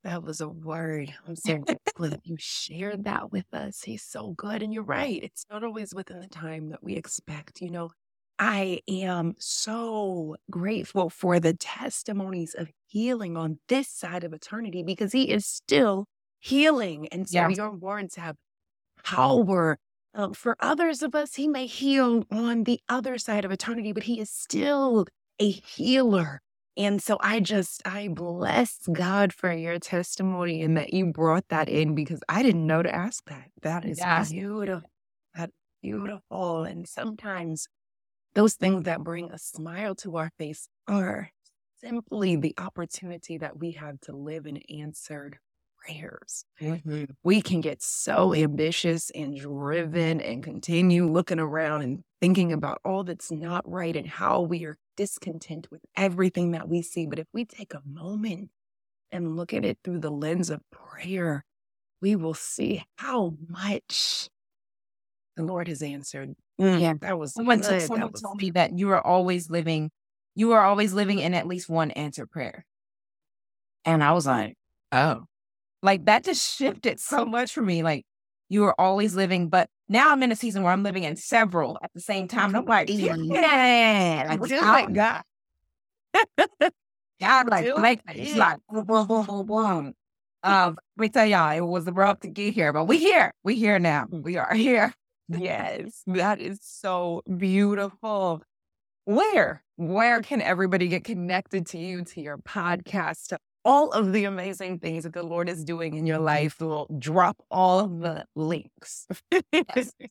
That 0.05 0.25
was 0.25 0.41
a 0.41 0.49
word. 0.49 1.15
I'm 1.29 1.37
so 1.37 1.59
grateful 1.59 2.09
that 2.11 2.27
you 2.27 2.37
shared 2.39 3.05
that 3.05 3.31
with 3.31 3.47
us. 3.53 3.83
He's 3.83 4.03
so 4.03 4.35
good. 4.37 4.63
And 4.63 4.75
you're 4.75 4.83
right. 4.83 5.23
It's 5.23 5.47
not 5.51 5.63
always 5.63 5.95
within 5.95 6.21
the 6.21 6.29
time 6.29 6.71
that 6.71 6.83
we 6.83 6.95
expect. 6.95 7.61
You 7.61 7.71
know, 7.71 7.91
I 8.39 8.81
am 8.89 9.35
so 9.39 10.37
grateful 10.51 11.09
for 11.11 11.39
the 11.39 11.55
testimonies 11.55 12.55
of 12.55 12.69
healing 12.89 13.37
on 13.37 13.59
this 13.69 13.89
side 13.89 14.25
of 14.25 14.33
eternity 14.33 14.83
because 14.83 15.13
he 15.13 15.31
is 15.31 15.47
still 15.47 16.07
healing. 16.43 17.09
And 17.09 17.29
so 17.29 17.49
Yeah. 17.49 17.49
your 17.49 17.71
words 17.71 18.17
have 18.17 18.37
power. 19.05 19.79
Um, 20.15 20.35
for 20.35 20.57
others 20.61 21.03
of 21.03 21.15
us, 21.15 21.37
he 21.37 21.49
may 21.49 21.67
heal 21.67 22.25
on 22.31 22.65
the 22.65 22.81
other 22.89 23.17
side 23.17 23.45
of 23.45 23.51
eternity, 23.53 23.93
but 23.93 24.03
he 24.05 24.21
is 24.21 24.31
still 24.31 25.07
a 25.39 25.51
healer. 25.51 26.41
And 26.77 27.03
so 27.03 27.17
I 27.21 27.41
just, 27.41 27.83
I 27.87 28.09
bless 28.09 28.79
God 28.93 29.33
for 29.33 29.53
your 29.53 29.79
testimony 29.79 30.63
and 30.63 30.77
that 30.77 30.93
you 30.93 31.07
brought 31.07 31.49
that 31.49 31.69
in 31.69 31.95
because 31.95 32.21
I 32.29 32.43
didn't 32.43 32.67
know 32.67 32.83
to 32.83 32.95
ask 32.95 33.25
that. 33.27 33.51
That 33.63 33.85
is 33.85 34.01
beautiful. 34.31 34.91
That's 35.35 35.53
beautiful. 35.83 36.65
And 36.65 36.89
sometimes 36.89 37.69
those 38.35 38.55
things 38.55 38.85
that 38.85 39.05
bring 39.05 39.31
a 39.31 39.39
smile 39.39 39.95
to 39.97 40.17
our 40.17 40.31
face 40.39 40.69
are 40.89 41.31
simply 41.81 42.37
the 42.37 42.55
opportunity 42.59 43.39
that 43.39 43.59
we 43.59 43.73
have 43.73 44.01
to 44.03 44.17
live 44.17 44.47
in 44.47 44.59
answered 44.71 45.39
prayers. 45.85 46.45
We 47.23 47.43
can 47.43 47.61
get 47.61 47.83
so 47.83 48.35
ambitious 48.35 49.11
and 49.15 49.37
driven 49.37 50.21
and 50.21 50.43
continue 50.43 51.07
looking 51.11 51.39
around 51.39 51.83
and 51.83 52.05
thinking 52.21 52.53
about 52.53 52.81
all 52.85 53.05
that's 53.05 53.31
not 53.31 53.69
right 53.69 53.97
and 53.97 54.07
how 54.07 54.41
we 54.43 54.65
are 54.65 54.77
discontent 54.97 55.69
with 55.71 55.81
everything 55.97 56.53
that 56.53 56.69
we 56.69 56.83
see. 56.83 57.07
But 57.07 57.19
if 57.19 57.27
we 57.33 57.45
take 57.45 57.75
a 57.75 57.83
moment 57.87 58.51
and 59.11 59.37
look 59.37 59.53
at 59.53 59.65
it 59.65 59.79
through 59.83 60.01
the 60.01 60.11
lens 60.11 60.51
of 60.51 60.61
prayer, 60.71 61.45
we 62.01 62.17
will 62.17 62.35
see 62.35 62.85
how 62.97 63.35
much 63.49 64.29
the 65.37 65.43
Lord 65.43 65.69
has 65.69 65.83
answered. 65.83 66.35
Mm, 66.61 66.81
Yeah. 66.81 66.95
That 67.01 67.19
was 67.19 67.33
Someone, 67.35 67.59
good. 67.61 67.69
t- 67.69 67.75
That 67.77 67.83
someone 67.83 68.13
was- 68.13 68.21
told 68.21 68.41
me 68.41 68.51
that 68.51 68.79
you 68.79 68.91
are 68.91 69.01
always 69.01 69.51
living, 69.51 69.91
you 70.35 70.53
are 70.53 70.63
always 70.63 70.93
living 70.93 71.19
in 71.19 71.35
at 71.35 71.47
least 71.47 71.69
one 71.69 71.91
answered 71.93 72.31
prayer. 72.31 72.65
And 73.85 74.05
I 74.05 74.13
was 74.13 74.27
like, 74.27 74.57
oh, 74.93 75.25
like 75.83 76.05
that 76.07 76.25
just 76.25 76.57
shifted 76.57 77.01
so 77.01 77.25
much 77.25 77.53
for 77.53 77.63
me. 77.63 77.83
Like 77.83 78.05
you 78.49 78.63
were 78.63 78.79
always 78.81 79.15
living, 79.15 79.49
but 79.49 79.69
now 79.89 80.11
I'm 80.11 80.23
in 80.23 80.33
a 80.33 80.37
season 80.37 80.63
where 80.63 80.73
I'm 80.73 80.83
living 80.83 81.05
in 81.05 81.17
several 81.17 81.79
at 81.83 81.91
the 81.95 82.01
same 82.01 82.29
time. 82.29 82.51
And 82.51 82.59
I'm 82.59 82.65
like, 82.67 82.89
Yeah. 82.89 83.17
yeah, 83.17 84.27
like, 84.29 84.49
Just 84.49 84.63
God, 84.63 84.73
like 84.73 84.93
God. 84.93 85.23
God, 87.21 87.49
like, 87.49 87.77
like, 87.77 88.01
it. 88.09 88.19
it's 88.19 88.37
like, 88.37 88.59
boom, 88.69 88.85
boom, 88.85 89.07
boom, 89.07 89.47
boom. 89.47 89.95
Um, 90.45 90.77
let 90.97 91.03
me 91.03 91.09
tell 91.09 91.25
y'all, 91.25 91.57
it 91.57 91.61
was 91.61 91.87
rough 91.87 92.21
to 92.21 92.29
get 92.29 92.53
here, 92.53 92.73
but 92.73 92.87
we 92.87 92.99
here. 92.99 93.33
We 93.45 93.55
here 93.55 93.79
now. 93.79 94.07
We 94.11 94.37
are 94.39 94.55
here. 94.55 94.93
Yes, 95.29 96.03
that 96.09 96.41
is 96.41 96.59
so 96.63 97.23
beautiful. 97.37 98.43
Where, 99.05 99.63
where 99.77 100.21
can 100.21 100.43
everybody 100.43 100.89
get 100.89 101.05
connected 101.05 101.67
to 101.69 101.79
you, 101.79 102.05
to 102.05 102.21
your 102.21 102.39
podcast, 102.39 103.29
to 103.29 103.39
all 103.65 103.91
of 103.93 104.13
the 104.13 104.25
amazing 104.25 104.79
things 104.79 105.05
that 105.05 105.13
the 105.13 105.23
Lord 105.23 105.49
is 105.49 105.65
doing 105.65 105.97
in 105.97 106.07
your 106.07 106.19
life? 106.19 106.57
We'll 106.61 106.89
drop 106.99 107.37
all 107.51 107.87
the 107.87 108.27
links. 108.35 109.07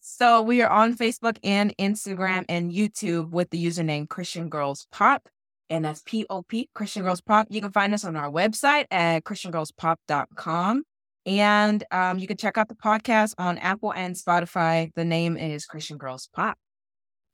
So 0.02 0.41
we 0.41 0.62
are 0.62 0.70
on 0.70 0.95
Facebook 0.95 1.38
and 1.43 1.76
Instagram 1.78 2.45
and 2.49 2.72
YouTube 2.72 3.30
with 3.30 3.49
the 3.49 3.64
username 3.64 4.10
Christian 4.10 4.49
Girls 4.49 4.88
Pop. 4.91 5.30
And 5.70 5.86
that's 5.86 6.02
P 6.06 6.26
O 6.30 6.43
P, 6.43 6.70
Christian 6.74 7.04
Girls 7.04 7.22
Pop. 7.22 7.47
You 7.49 7.62
can 7.62 7.72
find 7.72 7.93
us 7.93 8.04
on 8.04 8.16
our 8.16 8.30
website 8.30 8.86
at 8.91 9.24
ChristianGirlsPop.com. 9.24 10.84
And 11.26 11.84
um, 11.91 12.20
you 12.20 12.28
can 12.28 12.38
check 12.38 12.58
out 12.58 12.68
the 12.68 12.76
podcast 12.76 13.36
on 13.38 13.58
Apple 13.60 13.93
and 13.93 14.16
Spotify. 14.16 14.91
The 14.95 15.06
name 15.06 15.38
is 15.38 15.66
Christian 15.66 15.97
Girls 15.97 16.30
Pop. 16.34 16.58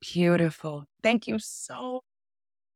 Beautiful. 0.01 0.86
Thank 1.01 1.28
you 1.28 1.39
so 1.39 2.01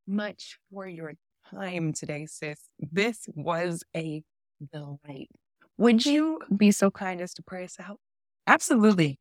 much 0.08 0.58
for 0.72 0.88
your 0.88 1.14
time 1.54 1.94
today, 1.94 2.26
sis. 2.26 2.60
This 2.80 3.28
was 3.36 3.84
a 3.96 4.24
delight. 4.72 5.30
Would 5.78 6.06
you 6.06 6.40
be 6.56 6.72
so 6.72 6.92
kind 6.92 7.22
as 7.22 7.34
to 7.36 7.44
pray 7.44 7.64
us 7.64 7.78
out? 7.80 8.00
Absolutely. 8.48 9.20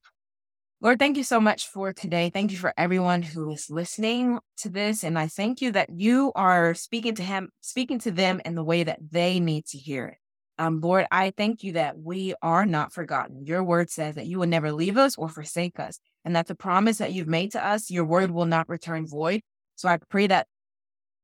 Lord, 0.82 0.98
thank 0.98 1.16
you 1.16 1.24
so 1.24 1.40
much 1.40 1.66
for 1.66 1.92
today. 1.92 2.30
Thank 2.30 2.52
you 2.52 2.58
for 2.58 2.72
everyone 2.76 3.22
who 3.22 3.52
is 3.52 3.68
listening 3.68 4.38
to 4.58 4.70
this. 4.70 5.04
And 5.04 5.18
I 5.18 5.26
thank 5.26 5.60
you 5.60 5.72
that 5.72 5.90
you 5.94 6.32
are 6.34 6.74
speaking 6.74 7.14
to 7.16 7.22
him, 7.22 7.50
speaking 7.60 7.98
to 8.00 8.10
them 8.10 8.40
in 8.44 8.54
the 8.54 8.64
way 8.64 8.82
that 8.84 8.98
they 9.10 9.40
need 9.40 9.66
to 9.66 9.78
hear 9.78 10.06
it. 10.06 10.18
Um, 10.58 10.80
Lord, 10.80 11.06
I 11.10 11.32
thank 11.36 11.62
you 11.62 11.72
that 11.72 11.98
we 11.98 12.34
are 12.42 12.66
not 12.66 12.92
forgotten. 12.92 13.44
Your 13.46 13.64
word 13.64 13.90
says 13.90 14.14
that 14.14 14.26
you 14.26 14.38
will 14.38 14.46
never 14.46 14.72
leave 14.72 14.96
us 14.98 15.16
or 15.16 15.28
forsake 15.28 15.78
us, 15.80 15.98
and 16.24 16.36
that 16.36 16.48
the 16.48 16.54
promise 16.54 16.98
that 16.98 17.12
you've 17.12 17.28
made 17.28 17.52
to 17.52 17.66
us, 17.66 17.90
your 17.90 18.04
word 18.04 18.30
will 18.30 18.44
not 18.44 18.68
return 18.68 19.06
void. 19.06 19.40
So 19.76 19.88
I 19.88 19.98
pray 20.10 20.26
that 20.26 20.46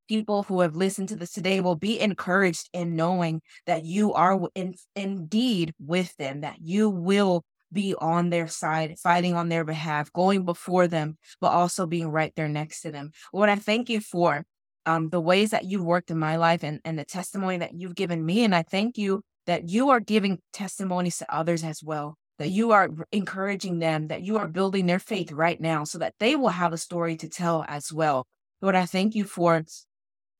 people 0.09 0.43
who 0.45 0.61
have 0.61 0.77
listened 0.77 1.09
to 1.11 1.17
this 1.17 1.33
today 1.33 1.61
will 1.61 1.77
be 1.77 2.01
encouraged 2.01 2.69
in 2.73 2.97
knowing 2.97 3.43
that 3.67 3.85
you 3.85 4.13
are 4.13 4.41
in, 4.55 4.75
indeed 4.95 5.75
with 5.79 6.17
them, 6.17 6.41
that 6.43 6.57
you 6.61 6.89
will 6.91 7.45
be 7.73 7.95
on 7.99 8.31
their 8.31 8.49
side, 8.49 8.99
fighting 8.99 9.35
on 9.35 9.49
their 9.49 9.65
behalf, 9.65 10.13
going 10.13 10.45
before 10.45 10.87
them, 10.87 11.19
but 11.41 11.49
also 11.53 11.87
being 11.87 12.09
right 12.09 12.33
there 12.37 12.49
next 12.49 12.83
to 12.83 12.93
them. 12.93 13.11
What 13.33 13.49
I 13.49 13.57
thank 13.57 13.89
you 13.89 14.01
for 14.01 14.45
um, 14.87 15.11
the 15.11 15.21
ways 15.21 15.51
that 15.51 15.65
you've 15.65 15.85
worked 15.85 16.11
in 16.11 16.19
my 16.19 16.37
life 16.37 16.63
and, 16.63 16.81
and 16.85 16.99
the 16.99 17.05
testimony 17.05 17.59
that 17.59 17.75
you've 17.75 17.97
given 17.97 18.25
me. 18.25 18.45
And 18.45 18.55
I 18.55 18.63
thank 18.63 18.97
you 18.97 19.23
that 19.47 19.69
you 19.69 19.91
are 19.91 20.01
giving 20.01 20.39
testimonies 20.53 21.19
to 21.19 21.35
others 21.35 21.65
as 21.65 21.83
well, 21.83 22.17
that 22.39 22.51
you 22.51 22.71
are 22.71 22.89
encouraging 23.13 23.81
them, 23.81 24.09
that 24.09 24.23
you 24.23 24.39
are 24.39 24.49
building 24.49 24.87
their 24.87 24.99
faith 24.99 25.33
right 25.33 25.61
now 25.61 25.85
so 25.85 25.99
that 25.99 26.15
they 26.21 26.37
will 26.37 26.49
have 26.49 26.73
a 26.73 26.79
story 26.79 27.17
to 27.17 27.29
tell 27.29 27.65
as 27.69 27.93
well. 27.93 28.27
Lord, 28.63 28.75
I 28.75 28.87
thank 28.87 29.15
you 29.15 29.25
for 29.25 29.65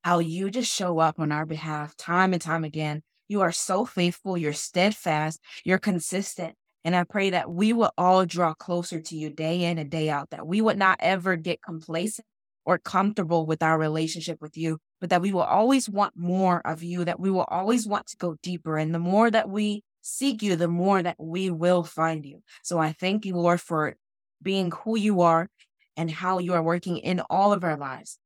how 0.07 0.21
you 0.21 0.49
just 0.53 0.73
show 0.73 1.01
up 1.01 1.19
on 1.19 1.33
our 1.33 1.45
behalf 1.45 1.97
time 1.97 2.33
and 2.33 2.41
time 2.41 2.63
again. 2.63 3.03
You 3.27 3.41
are 3.41 3.51
so 3.51 3.85
faithful, 3.85 4.39
you're 4.39 4.53
steadfast, 4.53 5.41
you're 5.65 5.81
consistent. 5.81 6.55
And 6.85 6.95
I 6.95 7.03
pray 7.03 7.31
that 7.31 7.51
we 7.51 7.73
will 7.73 7.91
all 7.99 8.25
draw 8.25 8.55
closer 8.55 9.01
to 9.01 9.17
you 9.17 9.31
day 9.31 9.65
in 9.65 9.79
and 9.79 9.91
day 9.91 10.09
out, 10.09 10.31
that 10.31 10.47
we 10.47 10.61
would 10.61 10.79
not 10.79 10.99
ever 11.01 11.35
get 11.35 11.61
complacent 11.61 12.25
or 12.65 12.79
comfortable 12.79 13.47
with 13.47 13.65
our 13.65 13.77
relationship 13.77 14.41
with 14.41 14.57
you, 14.57 14.79
but 15.01 15.11
that 15.11 15.23
we 15.23 15.33
will 15.33 15.41
always 15.41 15.91
want 15.91 16.17
more 16.17 16.65
of 16.65 16.85
you, 16.85 17.05
that 17.05 17.19
we 17.19 17.29
will 17.29 17.49
always 17.49 17.85
want 17.85 18.07
to 18.07 18.17
go 18.17 18.37
deeper. 18.45 18.79
And 18.79 18.95
the 18.95 19.01
more 19.01 19.29
that 19.29 19.51
we 19.51 19.83
seek 20.03 20.41
you, 20.41 20.55
the 20.55 20.69
more 20.69 21.03
that 21.03 21.17
we 21.19 21.51
will 21.51 21.83
find 21.83 22.25
you. 22.25 22.45
So 22.63 22.79
I 22.79 22.93
thank 22.93 23.27
you, 23.27 23.35
Lord, 23.35 23.61
for 23.61 23.97
being 24.41 24.71
who 24.71 24.97
you 24.97 25.23
are 25.23 25.49
and 25.97 26.09
how 26.09 26.39
you 26.39 26.53
are 26.55 26.63
working 26.63 26.99
in 26.99 27.23
all 27.29 27.53
of 27.53 27.65
our 27.65 27.77
lives. 27.77 28.21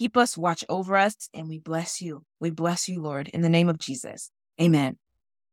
Keep 0.00 0.16
us, 0.16 0.34
watch 0.38 0.64
over 0.70 0.96
us, 0.96 1.28
and 1.34 1.46
we 1.46 1.58
bless 1.58 2.00
you. 2.00 2.24
We 2.40 2.48
bless 2.48 2.88
you, 2.88 3.02
Lord, 3.02 3.28
in 3.28 3.42
the 3.42 3.50
name 3.50 3.68
of 3.68 3.76
Jesus. 3.76 4.30
Amen. 4.58 4.96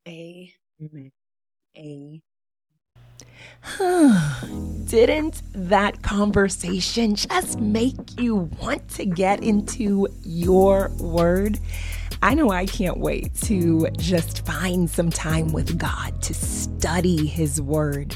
Amen. 0.07 1.11
Amen. 1.77 2.21
Didn't 4.85 5.41
that 5.53 6.01
conversation 6.01 7.15
just 7.15 7.59
make 7.59 7.97
you 8.21 8.49
want 8.61 8.87
to 8.91 9.05
get 9.05 9.43
into 9.43 10.07
your 10.23 10.93
word? 10.97 11.59
I 12.21 12.33
know 12.33 12.49
I 12.49 12.67
can't 12.67 12.99
wait 12.99 13.35
to 13.41 13.89
just 13.97 14.45
find 14.45 14.89
some 14.89 15.09
time 15.09 15.51
with 15.51 15.77
God 15.77 16.21
to 16.21 16.33
study 16.33 17.27
His 17.27 17.61
Word. 17.61 18.15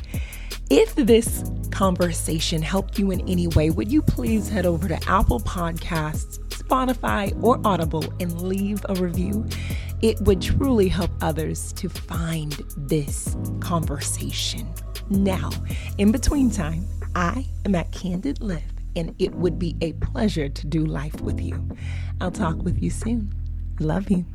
If 0.74 0.95
this 0.95 1.43
conversation 1.69 2.61
helped 2.61 2.97
you 2.97 3.11
in 3.11 3.28
any 3.28 3.45
way, 3.45 3.72
would 3.72 3.91
you 3.91 4.01
please 4.01 4.47
head 4.47 4.65
over 4.65 4.88
to 4.88 4.97
Apple 5.05 5.41
Podcasts, 5.41 6.39
Spotify, 6.47 7.38
or 7.43 7.59
Audible 7.65 8.05
and 8.22 8.41
leave 8.41 8.86
a 8.88 8.95
review? 8.95 9.45
It 10.01 10.22
would 10.22 10.41
truly 10.41 10.88
help 10.88 11.11
others 11.19 11.74
to 11.74 11.89
find 11.89 12.53
this 12.78 13.36
conversation. 13.59 14.65
Now, 15.09 15.49
in 15.97 16.13
between 16.13 16.49
time, 16.49 16.86
I 17.15 17.45
am 17.65 17.76
at 17.76 17.91
Candid 17.91 18.41
Live, 18.41 18.63
and 18.95 19.13
it 19.19 19.36
would 19.36 19.59
be 19.59 19.76
a 19.82 19.91
pleasure 19.91 20.47
to 20.47 20.67
do 20.67 20.86
life 20.86 21.19
with 21.19 21.41
you. 21.41 21.67
I'll 22.22 22.32
talk 22.32 22.63
with 22.63 22.82
you 22.82 22.91
soon. 22.91 23.36
Love 23.82 24.09
you. 24.09 24.26